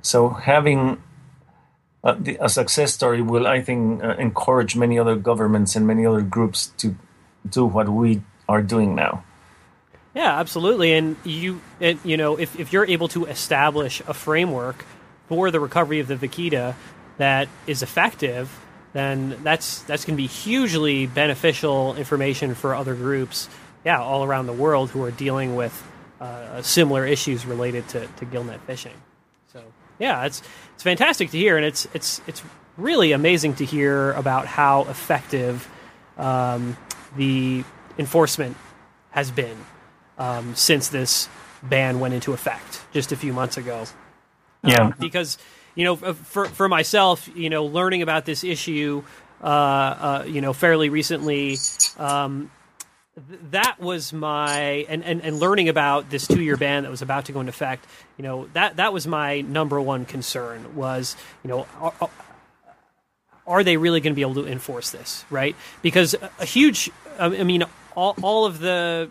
So 0.03 0.29
having 0.29 1.03
uh, 2.05 2.17
the, 2.19 2.39
a 2.41 2.49
success 2.49 2.93
story 2.93 3.23
will, 3.23 3.47
I 3.47 3.63
think, 3.63 4.03
uh, 4.03 4.17
encourage 4.17 4.77
many 4.77 4.99
other 4.99 5.17
governments 5.17 5.77
and 5.77 5.87
many 5.87 6.05
other 6.05 6.23
groups 6.23 6.69
to 6.79 6.97
do 7.49 7.65
what 7.65 7.89
we 7.89 8.23
are 8.49 8.63
doing 8.63 8.95
now. 8.95 9.25
Yeah, 10.15 10.39
absolutely. 10.39 10.93
And 10.93 11.17
you, 11.25 11.61
it, 11.79 11.99
you 12.05 12.17
know, 12.17 12.39
if, 12.39 12.59
if 12.59 12.73
you're 12.73 12.87
able 12.87 13.09
to 13.09 13.27
establish 13.27 14.03
a 14.07 14.15
framework 14.15 14.85
for 15.29 15.51
the 15.51 15.61
recovery 15.61 16.01
of 16.01 16.09
the 16.09 16.17
vaquita 16.17 16.75
that 17.19 17.49
is 17.67 17.83
effective, 17.83 18.51
then 18.93 19.39
that's 19.45 19.83
that's 19.83 20.05
going 20.05 20.17
to 20.17 20.23
be 20.23 20.27
hugely 20.27 21.07
beneficial 21.07 21.95
information 21.95 22.55
for 22.55 22.75
other 22.75 22.95
groups, 22.95 23.49
yeah, 23.85 24.01
all 24.01 24.25
around 24.25 24.47
the 24.47 24.53
world 24.53 24.91
who 24.91 25.03
are 25.03 25.11
dealing 25.11 25.57
with 25.57 25.87
uh, 26.21 26.63
similar 26.63 27.07
issues 27.07 27.47
related 27.47 27.89
to, 27.89 28.07
to 28.07 28.27
gillnet 28.27 28.61
fishing. 28.61 28.95
So 29.53 29.63
yeah, 29.99 30.25
it's 30.27 30.43
it's 30.75 30.83
fantastic 30.83 31.31
to 31.31 31.39
hear, 31.39 31.57
and 31.57 31.65
it's 31.65 31.89
it's 31.95 32.21
it's 32.27 32.43
really 32.77 33.13
amazing 33.13 33.55
to 33.55 33.65
hear 33.65 34.13
about 34.13 34.47
how 34.47 34.83
effective 34.83 35.69
um, 36.19 36.77
the 37.17 37.65
enforcement 37.99 38.57
has 39.11 39.31
been 39.31 39.57
um, 40.19 40.55
since 40.55 40.89
this 40.89 41.29
ban 41.63 42.01
went 42.01 42.15
into 42.15 42.33
effect 42.33 42.81
just 42.93 43.13
a 43.13 43.17
few 43.17 43.33
months 43.33 43.57
ago. 43.57 43.85
Yeah, 44.63 44.83
um, 44.83 44.95
because 44.99 45.39
you 45.75 45.85
know, 45.85 45.97
for 45.97 46.47
for 46.47 46.69
myself, 46.69 47.29
you 47.35 47.51
know, 47.51 47.65
learning 47.65 48.03
about 48.03 48.25
this 48.25 48.45
issue, 48.45 49.03
uh, 49.43 49.47
uh, 49.47 50.25
you 50.27 50.41
know, 50.41 50.53
fairly 50.53 50.89
recently, 50.89 51.57
um, 51.99 52.51
that 53.51 53.81
was 53.81 54.13
my 54.13 54.87
and, 54.89 55.05
and, 55.05 55.23
and 55.23 55.39
learning 55.39 55.69
about 55.69 56.11
this 56.11 56.27
two 56.27 56.43
year 56.43 56.57
ban 56.57 56.83
that 56.83 56.91
was 56.91 57.03
about 57.03 57.27
to 57.27 57.33
go 57.33 57.41
into 57.41 57.51
effect. 57.51 57.87
You 58.17 58.25
know 58.25 58.49
that 58.53 58.77
that 58.77 58.93
was 58.93 59.07
my 59.07 59.41
number 59.41 59.81
one 59.81 60.05
concern 60.05 60.77
was 60.77 61.17
you 61.43 61.49
know 61.49 61.67
are, 61.81 62.11
are 63.47 63.65
they 63.65 63.77
really 63.77 64.01
going 64.01 64.13
to 64.13 64.17
be 64.17 64.23
able 64.23 64.35
to 64.35 64.47
enforce 64.47 64.91
this 64.91 65.25
right? 65.31 65.57
Because 65.83 66.15
a 66.39 66.45
huge 66.45 66.91
I 67.19 67.29
mean 67.29 67.65
all 67.95 68.17
all 68.23 68.47
of 68.47 68.59
the 68.59 69.11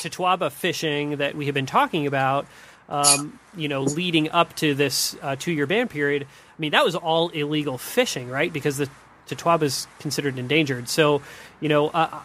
Totoaba 0.00 0.50
fishing 0.50 1.18
that 1.18 1.34
we 1.34 1.46
have 1.46 1.54
been 1.54 1.66
talking 1.66 2.06
about. 2.06 2.46
Um, 2.90 3.38
you 3.54 3.68
know, 3.68 3.82
leading 3.82 4.30
up 4.30 4.56
to 4.56 4.74
this 4.74 5.14
uh, 5.20 5.36
two-year 5.36 5.66
ban 5.66 5.88
period, 5.88 6.22
I 6.24 6.26
mean, 6.58 6.72
that 6.72 6.86
was 6.86 6.94
all 6.94 7.28
illegal 7.28 7.76
fishing, 7.76 8.30
right? 8.30 8.50
Because 8.50 8.78
the 8.78 8.88
Totoaba 9.28 9.64
is 9.64 9.86
considered 9.98 10.38
endangered. 10.38 10.88
So, 10.88 11.20
you 11.60 11.68
know, 11.68 11.88
uh, 11.88 12.20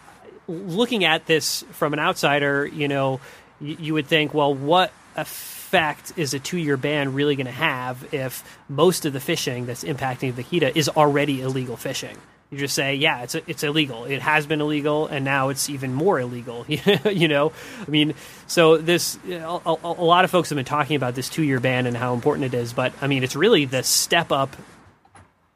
looking 0.48 1.04
at 1.04 1.26
this 1.26 1.64
from 1.72 1.92
an 1.92 1.98
outsider, 1.98 2.66
you 2.66 2.88
know, 2.88 3.20
you, 3.60 3.76
you 3.80 3.94
would 3.94 4.06
think, 4.06 4.34
well, 4.34 4.54
what 4.54 4.92
effect 5.16 6.12
is 6.16 6.34
a 6.34 6.38
two-year 6.38 6.76
ban 6.76 7.14
really 7.14 7.36
going 7.36 7.46
to 7.46 7.52
have 7.52 8.12
if 8.12 8.58
most 8.68 9.04
of 9.04 9.12
the 9.12 9.20
fishing 9.20 9.66
that's 9.66 9.84
impacting 9.84 10.34
the 10.34 10.78
is 10.78 10.88
already 10.88 11.40
illegal 11.40 11.76
fishing? 11.76 12.16
You 12.50 12.58
just 12.58 12.74
say, 12.74 12.94
yeah, 12.94 13.22
it's 13.22 13.34
it's 13.34 13.64
illegal. 13.64 14.04
It 14.04 14.22
has 14.22 14.46
been 14.46 14.60
illegal, 14.60 15.08
and 15.08 15.24
now 15.24 15.48
it's 15.48 15.68
even 15.68 15.92
more 15.92 16.20
illegal. 16.20 16.64
you 16.68 17.26
know, 17.26 17.52
I 17.84 17.90
mean, 17.90 18.14
so 18.46 18.76
this 18.76 19.18
a, 19.28 19.60
a, 19.66 19.76
a 19.82 20.04
lot 20.04 20.24
of 20.24 20.30
folks 20.30 20.50
have 20.50 20.56
been 20.56 20.64
talking 20.64 20.94
about 20.94 21.16
this 21.16 21.28
two-year 21.28 21.58
ban 21.58 21.86
and 21.86 21.96
how 21.96 22.14
important 22.14 22.54
it 22.54 22.54
is, 22.54 22.72
but 22.72 22.92
I 23.00 23.08
mean, 23.08 23.24
it's 23.24 23.34
really 23.34 23.64
the 23.64 23.82
step 23.82 24.30
up 24.30 24.56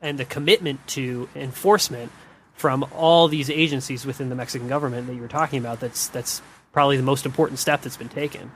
and 0.01 0.19
the 0.19 0.25
commitment 0.25 0.85
to 0.89 1.29
enforcement 1.37 2.11
from 2.59 2.85
all 2.93 3.29
these 3.29 3.49
agencies 3.49 4.05
within 4.05 4.29
the 4.29 4.35
Mexican 4.35 4.69
government 4.69 5.07
that 5.07 5.15
you 5.15 5.23
were 5.23 5.29
talking 5.29 5.61
about. 5.61 5.79
That's 5.79 6.09
that's 6.09 6.43
probably 6.73 6.97
the 6.97 7.05
most 7.05 7.25
important 7.25 7.59
step 7.61 7.83
that's 7.83 7.97
been 7.97 8.09
taken. 8.09 8.51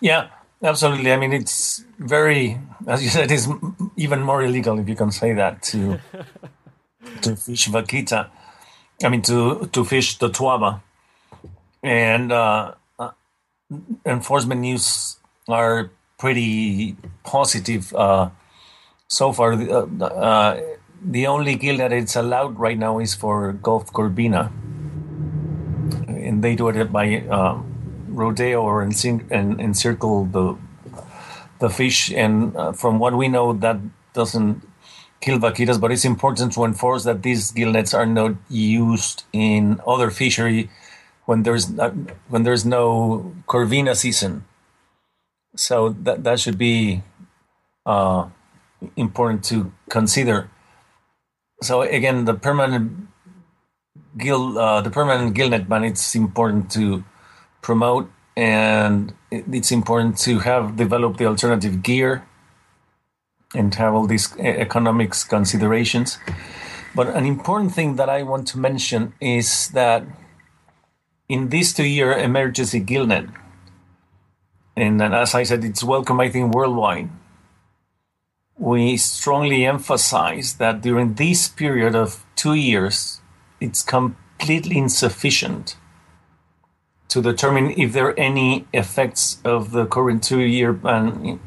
Yeah, 0.00 0.28
absolutely. 0.62 1.12
I 1.12 1.16
mean, 1.16 1.32
it's 1.32 1.84
very, 1.98 2.58
as 2.86 3.02
you 3.02 3.10
said, 3.10 3.30
it's 3.30 3.48
even 3.96 4.22
more 4.22 4.42
illegal 4.42 4.78
if 4.78 4.88
you 4.88 4.94
can 4.94 5.10
say 5.10 5.32
that 5.34 5.62
to 5.74 5.98
to 7.22 7.36
fish 7.36 7.68
vaquita. 7.68 8.30
I 9.02 9.08
mean, 9.08 9.22
to 9.22 9.68
to 9.72 9.84
fish 9.84 10.18
totoaba, 10.18 10.80
and 11.82 12.30
uh, 12.30 12.74
uh, 12.98 13.10
enforcement 14.06 14.60
news 14.60 15.16
are 15.48 15.90
pretty 16.16 16.96
positive 17.24 17.92
uh, 17.94 18.30
so 19.08 19.32
far. 19.32 19.54
Uh, 19.54 19.86
uh, 20.04 20.60
the 21.02 21.26
only 21.26 21.54
gill 21.56 21.78
that 21.78 21.92
it's 21.92 22.16
allowed 22.16 22.58
right 22.58 22.78
now 22.78 22.98
is 22.98 23.14
for 23.14 23.52
Gulf 23.54 23.92
Corvina, 23.92 24.50
and 26.08 26.42
they 26.42 26.54
do 26.54 26.68
it 26.68 26.92
by 26.92 27.22
uh, 27.22 27.60
rodeo 28.08 28.62
or 28.62 28.82
encircle 28.82 30.24
the 30.26 30.56
the 31.58 31.70
fish. 31.70 32.10
And 32.12 32.56
uh, 32.56 32.72
from 32.72 32.98
what 32.98 33.14
we 33.14 33.28
know, 33.28 33.52
that 33.52 33.78
doesn't 34.12 34.62
kill 35.20 35.38
vaquitas, 35.38 35.80
but 35.80 35.92
it's 35.92 36.04
important 36.04 36.52
to 36.54 36.64
enforce 36.64 37.04
that 37.04 37.22
these 37.22 37.50
gill 37.50 37.72
nets 37.72 37.94
are 37.94 38.06
not 38.06 38.34
used 38.48 39.24
in 39.32 39.80
other 39.86 40.10
fishery 40.10 40.70
when 41.26 41.42
there's 41.42 41.70
not, 41.70 41.92
when 42.28 42.42
there's 42.42 42.64
no 42.64 43.34
corvina 43.46 43.94
season. 43.94 44.44
So 45.56 45.90
that 45.90 46.24
that 46.24 46.40
should 46.40 46.58
be 46.58 47.02
uh, 47.86 48.28
important 48.96 49.44
to 49.44 49.72
consider. 49.88 50.50
So 51.62 51.82
again, 51.82 52.24
the 52.24 52.34
permanent 52.34 53.08
gill 54.16 54.58
uh, 54.58 54.80
the 54.80 54.90
permanent 54.90 55.34
gill 55.34 55.50
net 55.50 55.68
ban 55.68 55.84
it's 55.84 56.14
important 56.14 56.70
to 56.72 57.04
promote 57.62 58.10
and 58.36 59.12
it's 59.30 59.70
important 59.70 60.18
to 60.18 60.40
have 60.40 60.76
developed 60.76 61.18
the 61.18 61.26
alternative 61.26 61.82
gear 61.82 62.26
and 63.54 63.74
have 63.74 63.94
all 63.94 64.06
these 64.06 64.36
economics 64.38 65.24
considerations. 65.24 66.18
But 66.94 67.08
an 67.08 67.26
important 67.26 67.74
thing 67.74 67.96
that 67.96 68.08
I 68.08 68.22
want 68.22 68.48
to 68.48 68.58
mention 68.58 69.12
is 69.20 69.68
that 69.68 70.04
in 71.28 71.48
this 71.50 71.72
two-year 71.72 72.12
emergency 72.12 72.80
gillnet, 72.80 73.32
and 74.76 75.02
as 75.02 75.34
I 75.34 75.42
said, 75.42 75.64
it's 75.64 75.84
welcome, 75.84 76.18
I 76.20 76.28
think, 76.30 76.54
worldwide. 76.54 77.10
We 78.60 78.98
strongly 78.98 79.64
emphasize 79.64 80.56
that 80.56 80.82
during 80.82 81.14
this 81.14 81.48
period 81.48 81.94
of 81.94 82.26
two 82.36 82.52
years, 82.52 83.22
it's 83.58 83.82
completely 83.82 84.76
insufficient 84.76 85.76
to 87.08 87.22
determine 87.22 87.70
if 87.70 87.94
there 87.94 88.08
are 88.08 88.18
any 88.18 88.66
effects 88.74 89.38
of 89.46 89.70
the 89.70 89.86
current 89.86 90.22
two-year 90.22 90.74
ban 90.74 91.40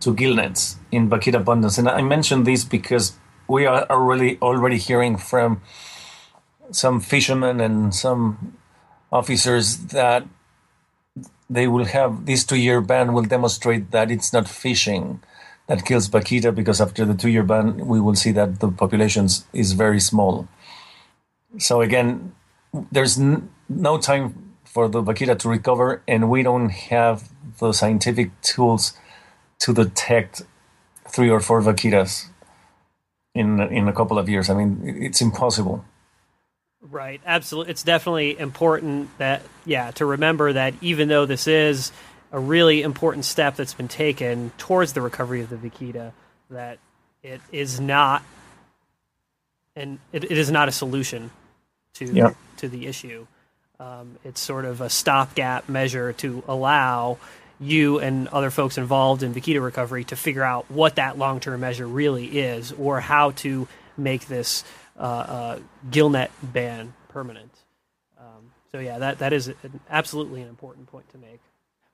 to 0.00 0.14
gillnets 0.14 0.76
in 0.92 1.08
vaquita 1.08 1.38
abundance. 1.38 1.78
And 1.78 1.88
I 1.88 2.02
mention 2.02 2.44
this 2.44 2.62
because 2.62 3.16
we 3.48 3.64
are 3.64 3.86
already 3.88 4.36
already 4.42 4.76
hearing 4.76 5.16
from 5.16 5.62
some 6.72 7.00
fishermen 7.00 7.58
and 7.62 7.94
some 7.94 8.58
officers 9.10 9.78
that 9.96 10.26
they 11.48 11.66
will 11.66 11.86
have 11.86 12.26
this 12.26 12.44
two-year 12.44 12.82
ban 12.82 13.14
will 13.14 13.24
demonstrate 13.24 13.92
that 13.92 14.10
it's 14.10 14.30
not 14.30 14.46
fishing 14.46 15.22
that 15.70 15.84
kills 15.84 16.08
vaquita 16.08 16.52
because 16.52 16.80
after 16.80 17.04
the 17.04 17.14
two-year 17.14 17.44
ban 17.44 17.86
we 17.86 18.00
will 18.00 18.16
see 18.16 18.32
that 18.32 18.58
the 18.58 18.68
population 18.72 19.28
is 19.52 19.70
very 19.84 20.00
small. 20.00 20.48
So 21.58 21.80
again, 21.80 22.34
there's 22.90 23.20
n- 23.20 23.48
no 23.68 23.96
time 23.96 24.56
for 24.64 24.88
the 24.88 25.00
vaquita 25.00 25.38
to 25.38 25.48
recover, 25.48 26.02
and 26.08 26.28
we 26.28 26.42
don't 26.42 26.70
have 26.70 27.30
the 27.60 27.72
scientific 27.72 28.28
tools 28.42 28.94
to 29.60 29.72
detect 29.72 30.42
three 31.08 31.30
or 31.30 31.38
four 31.38 31.62
vaquitas 31.62 32.26
in 33.32 33.60
in 33.60 33.86
a 33.86 33.92
couple 33.92 34.18
of 34.18 34.28
years. 34.28 34.50
I 34.50 34.54
mean, 34.54 34.70
it's 35.06 35.20
impossible. 35.20 35.84
Right. 36.82 37.20
Absolutely. 37.24 37.70
It's 37.70 37.84
definitely 37.84 38.36
important 38.38 39.16
that 39.18 39.42
yeah 39.64 39.92
to 39.92 40.04
remember 40.04 40.52
that 40.52 40.74
even 40.80 41.06
though 41.08 41.26
this 41.26 41.46
is 41.46 41.92
a 42.32 42.38
really 42.38 42.82
important 42.82 43.24
step 43.24 43.56
that's 43.56 43.74
been 43.74 43.88
taken 43.88 44.52
towards 44.58 44.92
the 44.92 45.00
recovery 45.00 45.40
of 45.40 45.50
the 45.50 45.56
vaquita, 45.56 46.12
that 46.50 46.78
it 47.22 47.40
is 47.52 47.80
not 47.80 48.22
and 49.76 49.98
it, 50.12 50.24
it 50.24 50.38
is 50.38 50.50
not 50.50 50.68
a 50.68 50.72
solution 50.72 51.30
to 51.94 52.06
yeah. 52.06 52.34
to 52.58 52.68
the 52.68 52.86
issue. 52.86 53.26
Um, 53.78 54.16
it's 54.24 54.40
sort 54.40 54.66
of 54.66 54.80
a 54.80 54.90
stopgap 54.90 55.68
measure 55.68 56.12
to 56.14 56.42
allow 56.46 57.18
you 57.60 57.98
and 57.98 58.28
other 58.28 58.50
folks 58.50 58.78
involved 58.78 59.22
in 59.22 59.34
vaquita 59.34 59.62
recovery 59.62 60.04
to 60.04 60.16
figure 60.16 60.42
out 60.42 60.70
what 60.70 60.96
that 60.96 61.18
long 61.18 61.40
term 61.40 61.60
measure 61.60 61.86
really 61.86 62.26
is 62.26 62.72
or 62.72 63.00
how 63.00 63.32
to 63.32 63.68
make 63.96 64.26
this 64.26 64.64
uh, 64.98 65.02
uh, 65.02 65.58
gillnet 65.90 66.30
ban 66.42 66.92
permanent. 67.08 67.52
Um, 68.18 68.50
so, 68.72 68.78
yeah, 68.78 68.98
that, 68.98 69.18
that 69.18 69.32
is 69.32 69.48
an, 69.48 69.80
absolutely 69.90 70.42
an 70.42 70.48
important 70.48 70.86
point 70.86 71.08
to 71.10 71.18
make. 71.18 71.40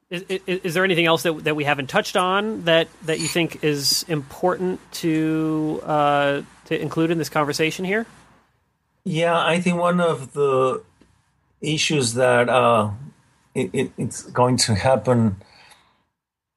Is, 0.09 0.23
is, 0.29 0.41
is, 0.47 0.75
there 0.75 0.85
anything 0.85 1.07
else 1.07 1.25
that, 1.25 1.33
that 1.45 1.57
we 1.57 1.65
haven't 1.65 1.89
touched 1.89 2.17
on 2.17 2.63
that, 2.65 2.87
that 3.07 3.19
you 3.19 3.27
think 3.27 3.65
is 3.65 4.05
important 4.09 4.79
to 4.93 5.81
uh, 5.85 6.43
to 6.67 6.81
include 6.81 7.11
in 7.11 7.19
this 7.19 7.29
conversation 7.29 7.85
here? 7.85 8.07
Yeah, 9.05 9.37
I 9.37 9.61
think 9.61 9.79
one 9.79 10.01
of 10.01 10.33
the 10.33 10.83
issues 11.61 12.15
that 12.15 12.49
uh, 12.49 12.91
it, 13.55 13.71
it, 13.73 13.93
it's 13.99 14.23
going 14.23 14.57
to 14.59 14.75
happen 14.75 15.37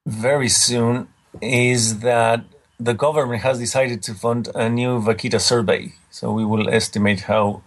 very 0.06 0.50
soon 0.50 1.08
is 1.42 2.00
that 2.00 2.44
the 2.80 2.94
government 2.94 3.42
has 3.42 3.60
decided 3.60 4.04
to 4.04 4.14
fund 4.14 4.50
a 4.56 4.70
new 4.70 5.02
vaquita 5.02 5.40
survey. 5.40 5.94
So 6.12 6.32
we 6.32 6.46
will 6.46 6.70
estimate 6.70 7.22
how 7.22 7.62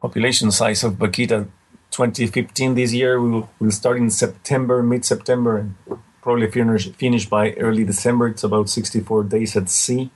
population 0.00 0.50
size 0.50 0.84
of 0.84 0.94
vaquita 0.94 1.48
2015 1.96 2.74
this 2.74 2.92
year. 2.92 3.20
We 3.20 3.30
will 3.30 3.48
we'll 3.58 3.70
start 3.70 3.96
in 3.96 4.10
September, 4.10 4.82
mid 4.82 5.04
September, 5.04 5.56
and 5.56 5.74
probably 6.20 6.50
finish 6.50 6.92
finish 6.92 7.26
by 7.26 7.52
early 7.54 7.84
December. 7.84 8.28
It's 8.28 8.44
about 8.44 8.68
64 8.68 9.24
days 9.24 9.56
at 9.56 9.70
sea, 9.70 10.10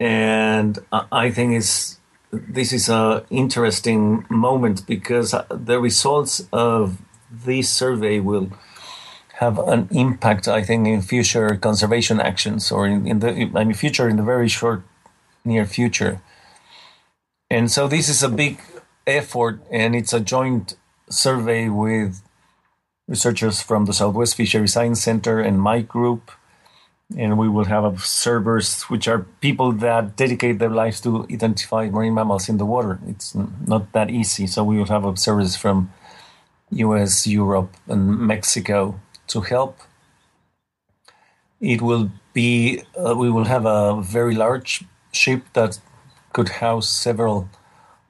and 0.00 0.78
I 1.12 1.30
think 1.30 1.54
it's 1.54 2.00
this 2.32 2.72
is 2.72 2.88
a 2.88 3.24
interesting 3.30 4.24
moment 4.28 4.86
because 4.86 5.32
uh, 5.32 5.44
the 5.50 5.78
results 5.78 6.48
of 6.52 6.98
this 7.30 7.70
survey 7.70 8.18
will 8.18 8.50
have 9.34 9.58
an 9.58 9.88
impact, 9.90 10.48
I 10.48 10.62
think, 10.62 10.88
in 10.88 11.02
future 11.02 11.56
conservation 11.56 12.20
actions 12.20 12.72
or 12.72 12.86
in, 12.86 13.06
in 13.06 13.20
the 13.20 13.30
I 13.54 13.64
mean 13.64 13.74
future 13.74 14.08
in 14.08 14.16
the 14.16 14.24
very 14.34 14.48
short 14.48 14.82
near 15.44 15.66
future. 15.66 16.20
And 17.48 17.70
so 17.70 17.86
this 17.86 18.08
is 18.08 18.22
a 18.22 18.28
big 18.30 18.58
effort, 19.06 19.60
and 19.70 19.94
it's 19.94 20.12
a 20.12 20.20
joint 20.20 20.76
survey 21.08 21.68
with 21.68 22.22
researchers 23.08 23.60
from 23.60 23.84
the 23.84 23.92
Southwest 23.92 24.36
Fishery 24.36 24.68
Science 24.68 25.02
Center 25.02 25.40
and 25.40 25.60
my 25.60 25.80
group. 25.80 26.30
And 27.16 27.36
we 27.36 27.48
will 27.48 27.66
have 27.66 27.84
observers, 27.84 28.84
which 28.84 29.06
are 29.06 29.26
people 29.40 29.72
that 29.72 30.16
dedicate 30.16 30.58
their 30.58 30.70
lives 30.70 31.00
to 31.02 31.26
identify 31.30 31.90
marine 31.90 32.14
mammals 32.14 32.48
in 32.48 32.56
the 32.56 32.64
water. 32.64 33.00
It's 33.06 33.34
not 33.34 33.92
that 33.92 34.08
easy. 34.08 34.46
So 34.46 34.64
we 34.64 34.78
will 34.78 34.86
have 34.86 35.04
observers 35.04 35.54
from 35.54 35.92
US, 36.70 37.26
Europe, 37.26 37.76
and 37.86 38.18
Mexico 38.18 38.98
to 39.26 39.42
help. 39.42 39.78
It 41.60 41.82
will 41.82 42.10
be, 42.32 42.82
uh, 42.96 43.14
we 43.14 43.30
will 43.30 43.44
have 43.44 43.66
a 43.66 44.00
very 44.00 44.34
large 44.34 44.84
ship 45.12 45.42
that 45.52 45.78
could 46.32 46.48
house 46.48 46.88
several 46.88 47.48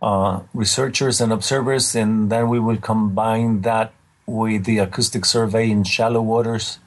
uh, 0.03 0.41
researchers 0.53 1.21
and 1.21 1.33
observers, 1.33 1.95
and 1.95 2.29
then 2.31 2.49
we 2.49 2.59
will 2.59 2.77
combine 2.77 3.63
that 3.63 3.93
with 4.27 4.65
the 4.65 4.79
acoustic 4.79 5.25
survey 5.25 5.71
in 5.71 5.85
shallow 5.85 6.21
waters. 6.21 6.81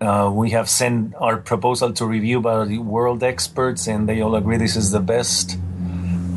Uh, 0.00 0.30
we 0.32 0.50
have 0.50 0.70
sent 0.70 1.14
our 1.16 1.36
proposal 1.36 1.92
to 1.92 2.06
review 2.06 2.40
by 2.40 2.64
the 2.64 2.78
world 2.78 3.22
experts, 3.22 3.88
and 3.88 4.08
they 4.08 4.20
all 4.20 4.36
agree 4.36 4.56
this 4.56 4.76
is 4.76 4.92
the 4.92 5.00
best 5.00 5.58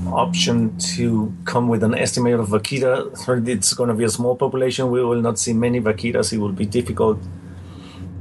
option 0.07 0.77
to 0.77 1.33
come 1.45 1.67
with 1.67 1.83
an 1.83 1.95
estimate 1.95 2.39
of 2.39 2.49
vaquita. 2.49 3.47
It's 3.47 3.73
going 3.73 3.89
to 3.89 3.95
be 3.95 4.03
a 4.03 4.09
small 4.09 4.35
population. 4.35 4.91
We 4.91 5.03
will 5.03 5.21
not 5.21 5.39
see 5.39 5.53
many 5.53 5.79
vaquitas. 5.79 6.33
It 6.33 6.39
will 6.39 6.51
be 6.51 6.65
difficult. 6.65 7.19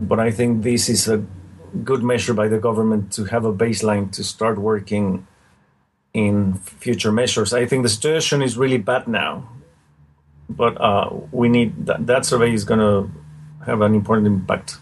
But 0.00 0.20
I 0.20 0.30
think 0.30 0.62
this 0.62 0.88
is 0.88 1.08
a 1.08 1.24
good 1.84 2.02
measure 2.02 2.34
by 2.34 2.48
the 2.48 2.58
government 2.58 3.12
to 3.14 3.24
have 3.24 3.44
a 3.44 3.52
baseline 3.52 4.12
to 4.12 4.24
start 4.24 4.58
working 4.58 5.26
in 6.14 6.54
future 6.54 7.12
measures. 7.12 7.52
I 7.52 7.66
think 7.66 7.82
the 7.82 7.88
situation 7.88 8.42
is 8.42 8.56
really 8.56 8.78
bad 8.78 9.08
now, 9.08 9.48
but 10.48 10.80
uh, 10.80 11.10
we 11.30 11.48
need 11.48 11.86
that, 11.86 12.06
that 12.06 12.26
survey 12.26 12.52
is 12.52 12.64
going 12.64 12.80
to 12.80 13.10
have 13.64 13.80
an 13.80 13.94
important 13.94 14.26
impact. 14.26 14.76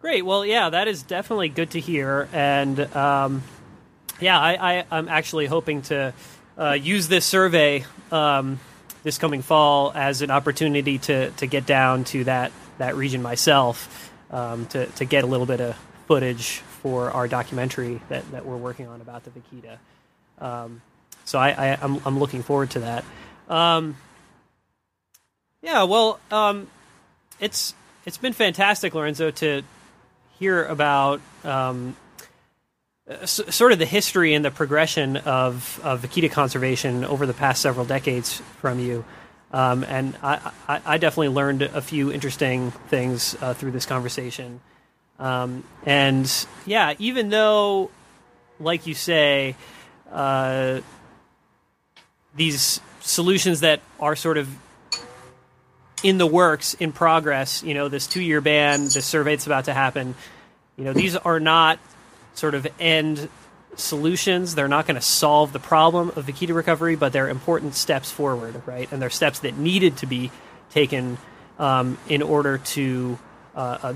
Great. 0.00 0.24
Well, 0.24 0.44
yeah, 0.44 0.70
that 0.70 0.88
is 0.88 1.02
definitely 1.02 1.48
good 1.48 1.70
to 1.70 1.80
hear. 1.80 2.28
And 2.32 2.78
um, 2.94 3.42
yeah, 4.20 4.38
I, 4.38 4.84
I, 4.90 4.98
am 4.98 5.08
actually 5.08 5.46
hoping 5.46 5.82
to 5.82 6.12
uh, 6.58 6.72
use 6.72 7.08
this 7.08 7.24
survey 7.24 7.84
um, 8.12 8.60
this 9.02 9.18
coming 9.18 9.42
fall 9.42 9.92
as 9.94 10.22
an 10.22 10.30
opportunity 10.30 10.98
to, 10.98 11.30
to 11.32 11.46
get 11.46 11.66
down 11.66 12.04
to 12.04 12.24
that, 12.24 12.52
that 12.78 12.96
region 12.96 13.22
myself 13.22 14.10
um, 14.30 14.66
to, 14.66 14.86
to 14.86 15.04
get 15.04 15.24
a 15.24 15.26
little 15.26 15.46
bit 15.46 15.60
of 15.60 15.76
footage 16.06 16.62
for 16.84 17.10
our 17.10 17.26
documentary 17.26 17.98
that, 18.10 18.30
that 18.32 18.44
we're 18.44 18.58
working 18.58 18.86
on 18.86 19.00
about 19.00 19.22
the 19.24 19.30
vaquita. 19.30 19.78
Um, 20.38 20.82
so 21.24 21.38
I, 21.38 21.48
I, 21.48 21.66
am 21.68 21.78
I'm, 21.80 22.02
I'm 22.04 22.18
looking 22.18 22.42
forward 22.42 22.72
to 22.72 22.80
that. 22.80 23.04
Um, 23.48 23.96
yeah, 25.62 25.84
well, 25.84 26.20
um, 26.30 26.66
it's 27.40 27.74
it's 28.04 28.18
been 28.18 28.34
fantastic, 28.34 28.94
Lorenzo, 28.94 29.30
to 29.30 29.62
hear 30.38 30.62
about 30.62 31.22
um, 31.42 31.96
sort 33.24 33.72
of 33.72 33.78
the 33.78 33.86
history 33.86 34.34
and 34.34 34.44
the 34.44 34.50
progression 34.50 35.16
of, 35.16 35.80
of 35.82 36.02
vaquita 36.02 36.30
conservation 36.30 37.02
over 37.02 37.24
the 37.24 37.32
past 37.32 37.62
several 37.62 37.86
decades 37.86 38.42
from 38.60 38.78
you. 38.78 39.06
Um, 39.54 39.84
and 39.84 40.18
I, 40.22 40.52
I, 40.68 40.80
I, 40.84 40.98
definitely 40.98 41.28
learned 41.28 41.62
a 41.62 41.80
few 41.80 42.12
interesting 42.12 42.72
things 42.88 43.36
uh, 43.40 43.54
through 43.54 43.70
this 43.70 43.86
conversation. 43.86 44.60
Um, 45.18 45.64
and 45.84 46.30
yeah, 46.66 46.94
even 46.98 47.28
though, 47.28 47.90
like 48.58 48.86
you 48.86 48.94
say, 48.94 49.56
uh, 50.10 50.80
these 52.34 52.80
solutions 53.00 53.60
that 53.60 53.80
are 54.00 54.16
sort 54.16 54.38
of 54.38 54.48
in 56.02 56.18
the 56.18 56.26
works, 56.26 56.74
in 56.74 56.92
progress, 56.92 57.62
you 57.62 57.74
know, 57.74 57.88
this 57.88 58.06
two 58.06 58.22
year 58.22 58.40
ban, 58.40 58.84
this 58.84 59.06
survey 59.06 59.32
that's 59.32 59.46
about 59.46 59.66
to 59.66 59.74
happen, 59.74 60.14
you 60.76 60.84
know, 60.84 60.92
these 60.92 61.16
are 61.16 61.40
not 61.40 61.78
sort 62.34 62.54
of 62.54 62.66
end 62.78 63.28
solutions. 63.76 64.54
They're 64.54 64.68
not 64.68 64.86
going 64.86 64.96
to 64.96 65.00
solve 65.00 65.52
the 65.52 65.58
problem 65.58 66.10
of 66.10 66.26
vaquita 66.26 66.54
recovery, 66.54 66.96
but 66.96 67.12
they're 67.12 67.28
important 67.28 67.74
steps 67.74 68.10
forward, 68.10 68.62
right? 68.66 68.90
And 68.92 69.00
they're 69.00 69.10
steps 69.10 69.40
that 69.40 69.56
needed 69.56 69.96
to 69.98 70.06
be 70.06 70.30
taken 70.70 71.18
um, 71.58 71.98
in 72.08 72.22
order 72.22 72.58
to 72.58 73.18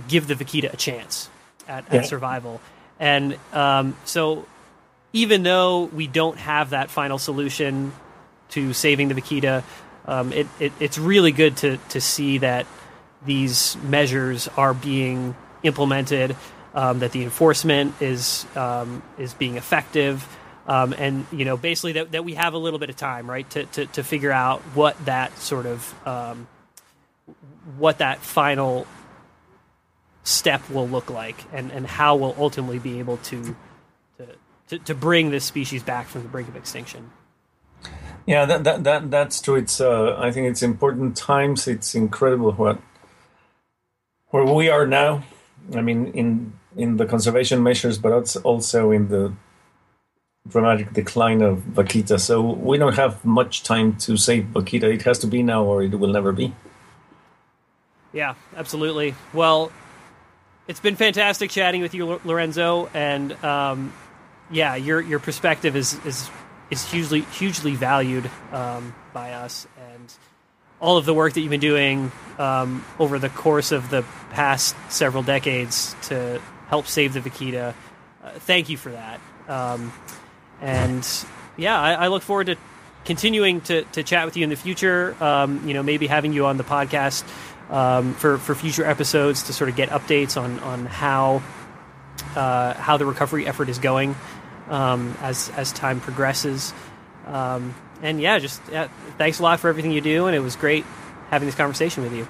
give 0.09 0.27
the 0.27 0.35
vaquita 0.35 0.73
a 0.73 0.77
chance 0.77 1.29
at, 1.67 1.85
yeah. 1.91 2.01
at 2.01 2.07
survival. 2.07 2.61
And 3.01 3.37
um, 3.53 3.97
so, 4.05 4.47
even 5.13 5.43
though 5.43 5.85
we 5.85 6.07
don't 6.07 6.39
have 6.39 6.71
that 6.71 6.91
final 6.91 7.19
solution 7.19 7.93
to 8.51 8.73
saving 8.73 9.09
the 9.09 9.15
vaquita, 9.15 9.63
um, 10.07 10.33
it, 10.33 10.47
it, 10.59 10.73
it's 10.81 10.99
really 10.99 11.33
good 11.33 11.57
to, 11.59 11.77
to 11.91 12.01
see 12.01 12.39
that 12.39 12.67
these 13.25 13.77
measures 13.83 14.49
are 14.57 14.75
being 14.75 15.37
implemented 15.63 16.37
um, 16.75 17.01
that 17.01 17.13
the 17.13 17.23
enforcement 17.25 17.95
is 18.01 18.47
um, 18.55 19.03
is 19.19 19.35
being 19.35 19.57
effective, 19.57 20.27
um, 20.67 20.95
and 20.97 21.27
you 21.33 21.45
know 21.45 21.57
basically 21.57 21.93
that, 21.93 22.13
that 22.13 22.25
we 22.25 22.35
have 22.35 22.55
a 22.55 22.59
little 22.59 22.79
bit 22.79 22.91
of 22.91 22.97
time, 22.97 23.29
right, 23.29 23.49
to, 23.51 23.65
to, 23.65 23.87
to 23.87 24.05
figure 24.05 24.31
out 24.31 24.61
what 24.75 25.03
that 25.05 25.37
sort 25.39 25.67
of 25.67 26.07
um, 26.07 26.47
what 27.79 27.99
that 27.99 28.21
final 28.21 28.87
step 30.29 30.69
will 30.71 30.87
look 30.87 31.09
like, 31.09 31.37
and, 31.53 31.73
and 31.73 31.87
how 31.87 32.15
we'll 32.17 32.35
ultimately 32.39 32.79
be 32.79 32.99
able 32.99 33.17
to, 33.17 33.57
to 34.19 34.27
to, 34.69 34.79
to 34.79 34.95
bring 34.95 35.31
this 35.31 35.45
species 35.45 35.83
back 35.83 36.07
from 36.07 36.23
the 36.23 36.29
brink 36.29 36.49
of 36.49 36.57
extinction. 36.57 37.11
Yeah, 38.27 38.45
that, 38.45 38.65
that, 38.65 38.85
that 38.85 39.11
that's 39.11 39.41
true. 39.41 39.57
It's 39.57 39.81
uh, 39.81 40.17
I 40.19 40.31
think 40.31 40.49
it's 40.49 40.63
important 40.63 41.17
times. 41.17 41.67
It's 41.67 41.95
incredible 41.95 42.53
what 42.53 42.79
where 44.29 44.45
we 44.45 44.69
are 44.69 44.87
now. 44.87 45.25
I 45.75 45.81
mean, 45.81 46.09
in 46.13 46.53
in 46.77 46.99
the 46.99 47.07
conservation 47.07 47.63
measures, 47.63 47.97
but 47.99 48.37
also 48.45 48.91
in 48.91 49.09
the 49.09 49.33
dramatic 50.47 50.93
decline 50.93 51.41
of 51.41 51.59
vaquita. 51.61 52.21
So 52.21 52.41
we 52.41 52.77
don't 52.77 52.97
have 52.97 53.25
much 53.25 53.63
time 53.63 53.97
to 53.97 54.17
save 54.17 54.45
vaquita. 54.53 54.93
It 54.93 55.03
has 55.03 55.19
to 55.21 55.27
be 55.27 55.43
now, 55.43 55.65
or 55.65 55.83
it 55.83 55.99
will 55.99 56.13
never 56.13 56.33
be. 56.33 56.53
Yeah, 58.13 58.35
absolutely. 58.57 59.15
Well, 59.33 59.71
it's 60.69 60.81
been 60.81 60.97
fantastic 60.97 61.51
chatting 61.51 61.81
with 61.81 61.95
you, 61.95 62.21
Lorenzo, 62.25 62.91
and 62.93 63.33
um, 63.43 63.93
yeah, 64.51 64.77
your 64.77 65.01
your 65.01 65.19
perspective 65.19 65.75
is 65.75 65.95
is 66.05 66.31
is 66.71 66.89
hugely 66.89 67.23
hugely 67.23 67.75
valued 67.75 68.31
um, 68.53 68.95
by 69.15 69.33
us, 69.33 69.67
and 69.93 70.13
all 70.81 70.99
of 70.99 71.07
the 71.07 71.15
work 71.15 71.33
that 71.33 71.41
you've 71.41 71.51
been 71.51 71.59
doing 71.59 72.13
um, 72.39 72.85
over 72.99 73.19
the 73.19 73.31
course 73.31 73.73
of 73.73 73.91
the 73.91 74.05
past 74.31 74.77
several 74.91 75.23
decades 75.23 75.97
to 76.03 76.41
help 76.69 76.87
save 76.87 77.15
the 77.15 77.21
vaquita. 77.21 77.75
Uh, 78.23 78.31
thank 78.41 78.69
you 78.69 78.77
for 78.77 78.91
that. 78.91 79.21
Um, 79.49 79.93
and 80.61 81.07
yeah, 81.57 81.81
I, 81.81 81.93
I, 81.95 82.09
look 82.09 82.23
forward 82.23 82.49
to 82.49 82.57
continuing 83.05 83.63
to, 83.63 83.83
to 83.83 84.03
chat 84.03 84.27
with 84.27 84.37
you 84.37 84.45
in 84.45 84.51
the 84.51 84.57
future. 84.57 85.17
Um, 85.23 85.67
you 85.67 85.73
know, 85.73 85.83
maybe 85.83 86.07
having 86.07 86.33
you 86.33 86.47
on 86.47 86.59
the 86.59 86.65
podcast 86.65 87.25
um, 87.71 88.15
for 88.15 88.39
for 88.39 88.55
future 88.55 88.85
episodes 88.85 89.45
to 89.45 89.53
sort 89.53 89.71
of 89.71 89.77
get 89.77 89.91
updates 89.91 90.41
on 90.41 90.59
on 90.61 90.87
how 90.87 91.43
uh, 92.35 92.75
how 92.75 92.97
the 92.97 93.07
recovery 93.07 93.47
effort 93.47 93.69
is 93.69 93.79
going 93.79 94.15
um, 94.69 95.17
as 95.21 95.51
as 95.57 95.73
time 95.73 96.01
progresses. 96.01 96.73
Um, 97.27 97.75
and 98.03 98.21
yeah, 98.21 98.39
just 98.39 98.61
yeah, 98.71 98.89
thanks 99.19 99.39
a 99.39 99.43
lot 99.43 99.61
for 99.61 99.69
everything 99.69 99.93
you 99.93 100.01
do, 100.01 100.27
and 100.27 100.37
it 100.37 100.41
was 100.41 100.57
great 100.57 100.85
having 101.31 101.47
this 101.47 101.55
conversation 101.55 102.03
with 102.03 102.15
you. 102.15 102.27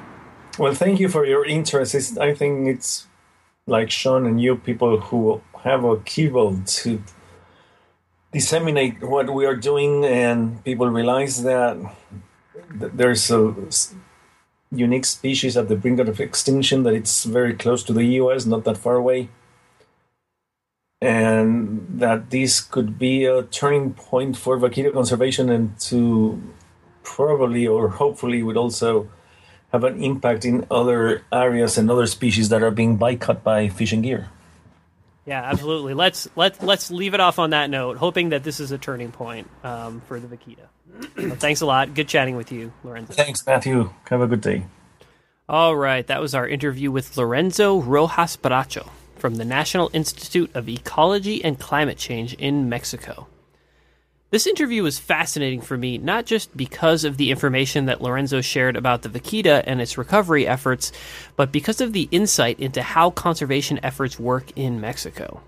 Well, 0.58 0.74
thank 0.74 0.98
you 0.98 1.08
for 1.08 1.24
your 1.24 1.44
interest. 1.44 1.94
It's, 1.94 2.18
I 2.18 2.34
think 2.34 2.66
it's 2.66 3.06
like 3.66 3.90
Sean 3.90 4.26
and 4.26 4.40
you, 4.40 4.56
people 4.56 4.98
who 4.98 5.40
have 5.62 5.84
a 5.84 5.98
keyboard 5.98 6.66
to 6.66 7.00
disseminate 8.32 9.02
what 9.02 9.32
we 9.32 9.46
are 9.46 9.54
doing, 9.54 10.04
and 10.04 10.62
people 10.64 10.88
realize 10.88 11.42
that 11.44 11.78
there's 12.70 13.30
a 13.30 13.54
unique 14.70 15.04
species 15.04 15.56
at 15.56 15.68
the 15.68 15.76
brink 15.76 16.00
of 16.00 16.20
extinction, 16.20 16.82
that 16.82 16.94
it's 16.94 17.24
very 17.24 17.54
close 17.54 17.82
to 17.84 17.92
the 17.92 18.04
US, 18.20 18.46
not 18.46 18.64
that 18.64 18.76
far 18.76 18.96
away, 18.96 19.28
and 21.00 21.86
that 21.90 22.30
this 22.30 22.60
could 22.60 22.98
be 22.98 23.24
a 23.24 23.44
turning 23.44 23.94
point 23.94 24.36
for 24.36 24.58
vaquita 24.58 24.92
conservation 24.92 25.48
and 25.48 25.78
to 25.80 26.42
probably 27.02 27.66
or 27.66 27.88
hopefully 27.88 28.42
would 28.42 28.56
also 28.56 29.08
have 29.72 29.84
an 29.84 30.02
impact 30.02 30.44
in 30.44 30.66
other 30.70 31.22
areas 31.32 31.78
and 31.78 31.90
other 31.90 32.06
species 32.06 32.48
that 32.48 32.62
are 32.62 32.70
being 32.70 32.96
boycotted 32.96 33.44
by 33.44 33.68
fishing 33.68 34.02
gear. 34.02 34.28
Yeah, 35.26 35.42
absolutely. 35.42 35.92
Let's 35.92 36.26
let 36.36 36.62
let's 36.62 36.90
leave 36.90 37.12
it 37.12 37.20
off 37.20 37.38
on 37.38 37.50
that 37.50 37.68
note, 37.68 37.98
hoping 37.98 38.30
that 38.30 38.44
this 38.44 38.60
is 38.60 38.72
a 38.72 38.78
turning 38.78 39.12
point 39.12 39.48
um, 39.62 40.00
for 40.08 40.18
the 40.18 40.26
vaquita. 40.26 40.68
Well, 41.16 41.36
thanks 41.36 41.60
a 41.60 41.66
lot. 41.66 41.94
Good 41.94 42.08
chatting 42.08 42.36
with 42.36 42.52
you, 42.52 42.72
Lorenzo. 42.84 43.12
Thanks, 43.12 43.46
Matthew. 43.46 43.90
Have 44.10 44.20
a 44.20 44.26
good 44.26 44.40
day. 44.40 44.66
All 45.48 45.76
right, 45.76 46.06
that 46.06 46.20
was 46.20 46.34
our 46.34 46.46
interview 46.46 46.90
with 46.90 47.16
Lorenzo 47.16 47.80
Rojas 47.80 48.36
Bracho 48.36 48.90
from 49.16 49.36
the 49.36 49.44
National 49.44 49.90
Institute 49.92 50.50
of 50.54 50.68
Ecology 50.68 51.42
and 51.42 51.58
Climate 51.58 51.98
Change 51.98 52.34
in 52.34 52.68
Mexico. 52.68 53.26
This 54.30 54.46
interview 54.46 54.82
was 54.82 54.98
fascinating 54.98 55.62
for 55.62 55.78
me, 55.78 55.96
not 55.96 56.26
just 56.26 56.54
because 56.54 57.04
of 57.04 57.16
the 57.16 57.30
information 57.30 57.86
that 57.86 58.02
Lorenzo 58.02 58.42
shared 58.42 58.76
about 58.76 59.00
the 59.00 59.08
vaquita 59.08 59.62
and 59.66 59.80
its 59.80 59.96
recovery 59.96 60.46
efforts, 60.46 60.92
but 61.34 61.50
because 61.50 61.80
of 61.80 61.94
the 61.94 62.08
insight 62.10 62.60
into 62.60 62.82
how 62.82 63.10
conservation 63.10 63.80
efforts 63.82 64.20
work 64.20 64.52
in 64.54 64.82
Mexico. 64.82 65.40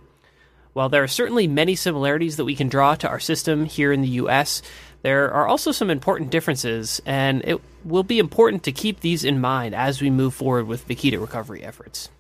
While 0.73 0.89
there 0.89 1.03
are 1.03 1.09
certainly 1.09 1.47
many 1.47 1.75
similarities 1.75 2.37
that 2.37 2.45
we 2.45 2.55
can 2.55 2.69
draw 2.69 2.95
to 2.97 3.09
our 3.09 3.21
system 3.21 3.65
here 3.65 3.93
in 3.93 4.03
the 4.03 4.09
US, 4.09 4.63
there 5.03 5.33
are 5.33 5.49
also 5.49 5.73
some 5.73 5.91
important 5.91 6.31
differences, 6.31 7.01
and 7.07 7.43
it 7.45 7.61
will 7.85 8.03
be 8.03 8.19
important 8.19 8.65
to 8.65 8.73
keep 8.73 9.01
these 9.01 9.25
in 9.25 9.41
mind 9.41 9.75
as 9.75 10.01
we 10.01 10.11
move 10.11 10.35
forward 10.35 10.67
with 10.67 10.87
vaquita 10.87 11.21
recovery 11.21 11.63
efforts. 11.63 12.11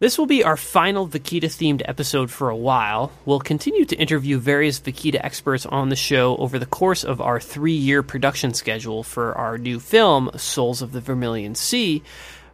This 0.00 0.16
will 0.16 0.24
be 0.24 0.42
our 0.42 0.56
final 0.56 1.06
Vaquita 1.06 1.44
themed 1.44 1.82
episode 1.84 2.30
for 2.30 2.48
a 2.48 2.56
while. 2.56 3.12
We'll 3.26 3.38
continue 3.38 3.84
to 3.84 3.96
interview 3.96 4.38
various 4.38 4.80
Vaquita 4.80 5.22
experts 5.22 5.66
on 5.66 5.90
the 5.90 5.96
show 5.96 6.38
over 6.38 6.58
the 6.58 6.64
course 6.64 7.04
of 7.04 7.20
our 7.20 7.38
three 7.38 7.74
year 7.74 8.02
production 8.02 8.54
schedule 8.54 9.02
for 9.02 9.36
our 9.36 9.58
new 9.58 9.78
film, 9.78 10.30
Souls 10.36 10.80
of 10.80 10.92
the 10.92 11.02
Vermilion 11.02 11.54
Sea, 11.54 12.02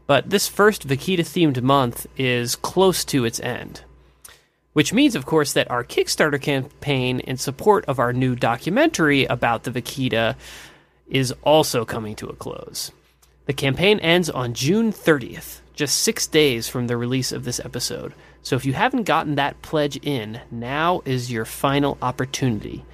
but 0.09 0.29
this 0.29 0.49
first 0.49 0.89
Vaquita 0.89 1.21
themed 1.21 1.63
month 1.63 2.09
is 2.17 2.57
close 2.57 3.05
to 3.05 3.25
its 3.25 3.39
end. 3.39 3.83
Which 4.77 4.93
means, 4.93 5.15
of 5.15 5.25
course, 5.25 5.55
that 5.55 5.71
our 5.71 5.83
Kickstarter 5.83 6.39
campaign 6.39 7.21
in 7.21 7.39
support 7.39 7.87
of 7.87 7.99
our 7.99 8.13
new 8.13 8.37
documentary 8.37 9.25
about 9.25 9.63
the 9.63 9.71
Vaquita 9.71 10.37
is 11.09 11.33
also 11.41 11.87
coming 11.87 12.15
to 12.17 12.27
a 12.27 12.37
close. 12.37 12.93
The 13.47 13.55
campaign 13.55 13.99
ends 14.01 14.29
on 14.29 14.53
June 14.53 14.93
30th 14.93 15.61
just 15.73 16.01
six 16.01 16.27
days 16.27 16.69
from 16.69 16.89
the 16.89 16.99
release 16.99 17.33
of 17.33 17.45
this 17.45 17.59
episode. 17.59 18.13
So 18.43 18.55
if 18.55 18.67
you 18.67 18.75
haven't 18.75 19.05
gotten 19.05 19.37
that 19.37 19.63
pledge 19.63 19.97
in, 20.03 20.43
now 20.51 21.01
is 21.07 21.33
your 21.33 21.47
final 21.47 21.97
opportunity. 22.03 22.85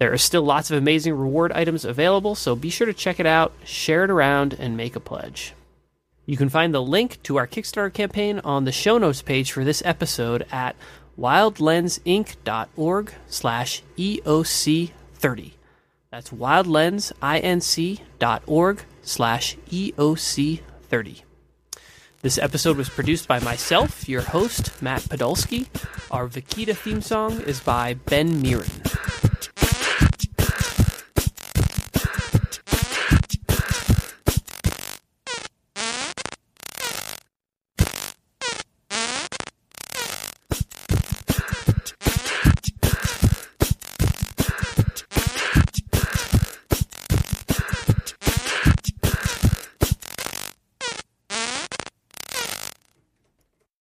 There 0.00 0.12
are 0.12 0.18
still 0.18 0.42
lots 0.42 0.70
of 0.70 0.76
amazing 0.76 1.14
reward 1.14 1.50
items 1.52 1.86
available, 1.86 2.34
so 2.34 2.54
be 2.54 2.68
sure 2.68 2.86
to 2.86 2.92
check 2.92 3.18
it 3.18 3.26
out, 3.26 3.54
share 3.64 4.04
it 4.04 4.10
around, 4.10 4.52
and 4.58 4.76
make 4.76 4.96
a 4.96 5.00
pledge. 5.00 5.54
You 6.24 6.36
can 6.36 6.50
find 6.50 6.72
the 6.72 6.82
link 6.82 7.20
to 7.24 7.36
our 7.36 7.48
Kickstarter 7.48 7.92
campaign 7.92 8.40
on 8.44 8.64
the 8.64 8.70
show 8.70 8.96
notes 8.96 9.22
page 9.22 9.50
for 9.50 9.64
this 9.64 9.82
episode 9.84 10.46
at 10.52 10.76
wildlensinc.org 11.18 13.12
slash 13.26 13.82
EOC30. 13.98 15.52
That's 16.10 16.30
wildlensinc.org 16.30 18.84
slash 19.02 19.56
EOC30. 19.70 21.22
This 22.22 22.38
episode 22.38 22.76
was 22.76 22.88
produced 22.88 23.26
by 23.26 23.40
myself, 23.40 24.08
your 24.08 24.22
host, 24.22 24.80
Matt 24.80 25.02
Podolsky. 25.02 25.66
Our 26.10 26.28
Vaquita 26.28 26.76
theme 26.76 27.00
song 27.00 27.40
is 27.40 27.58
by 27.58 27.94
Ben 27.94 28.40
Mirren. 28.40 28.70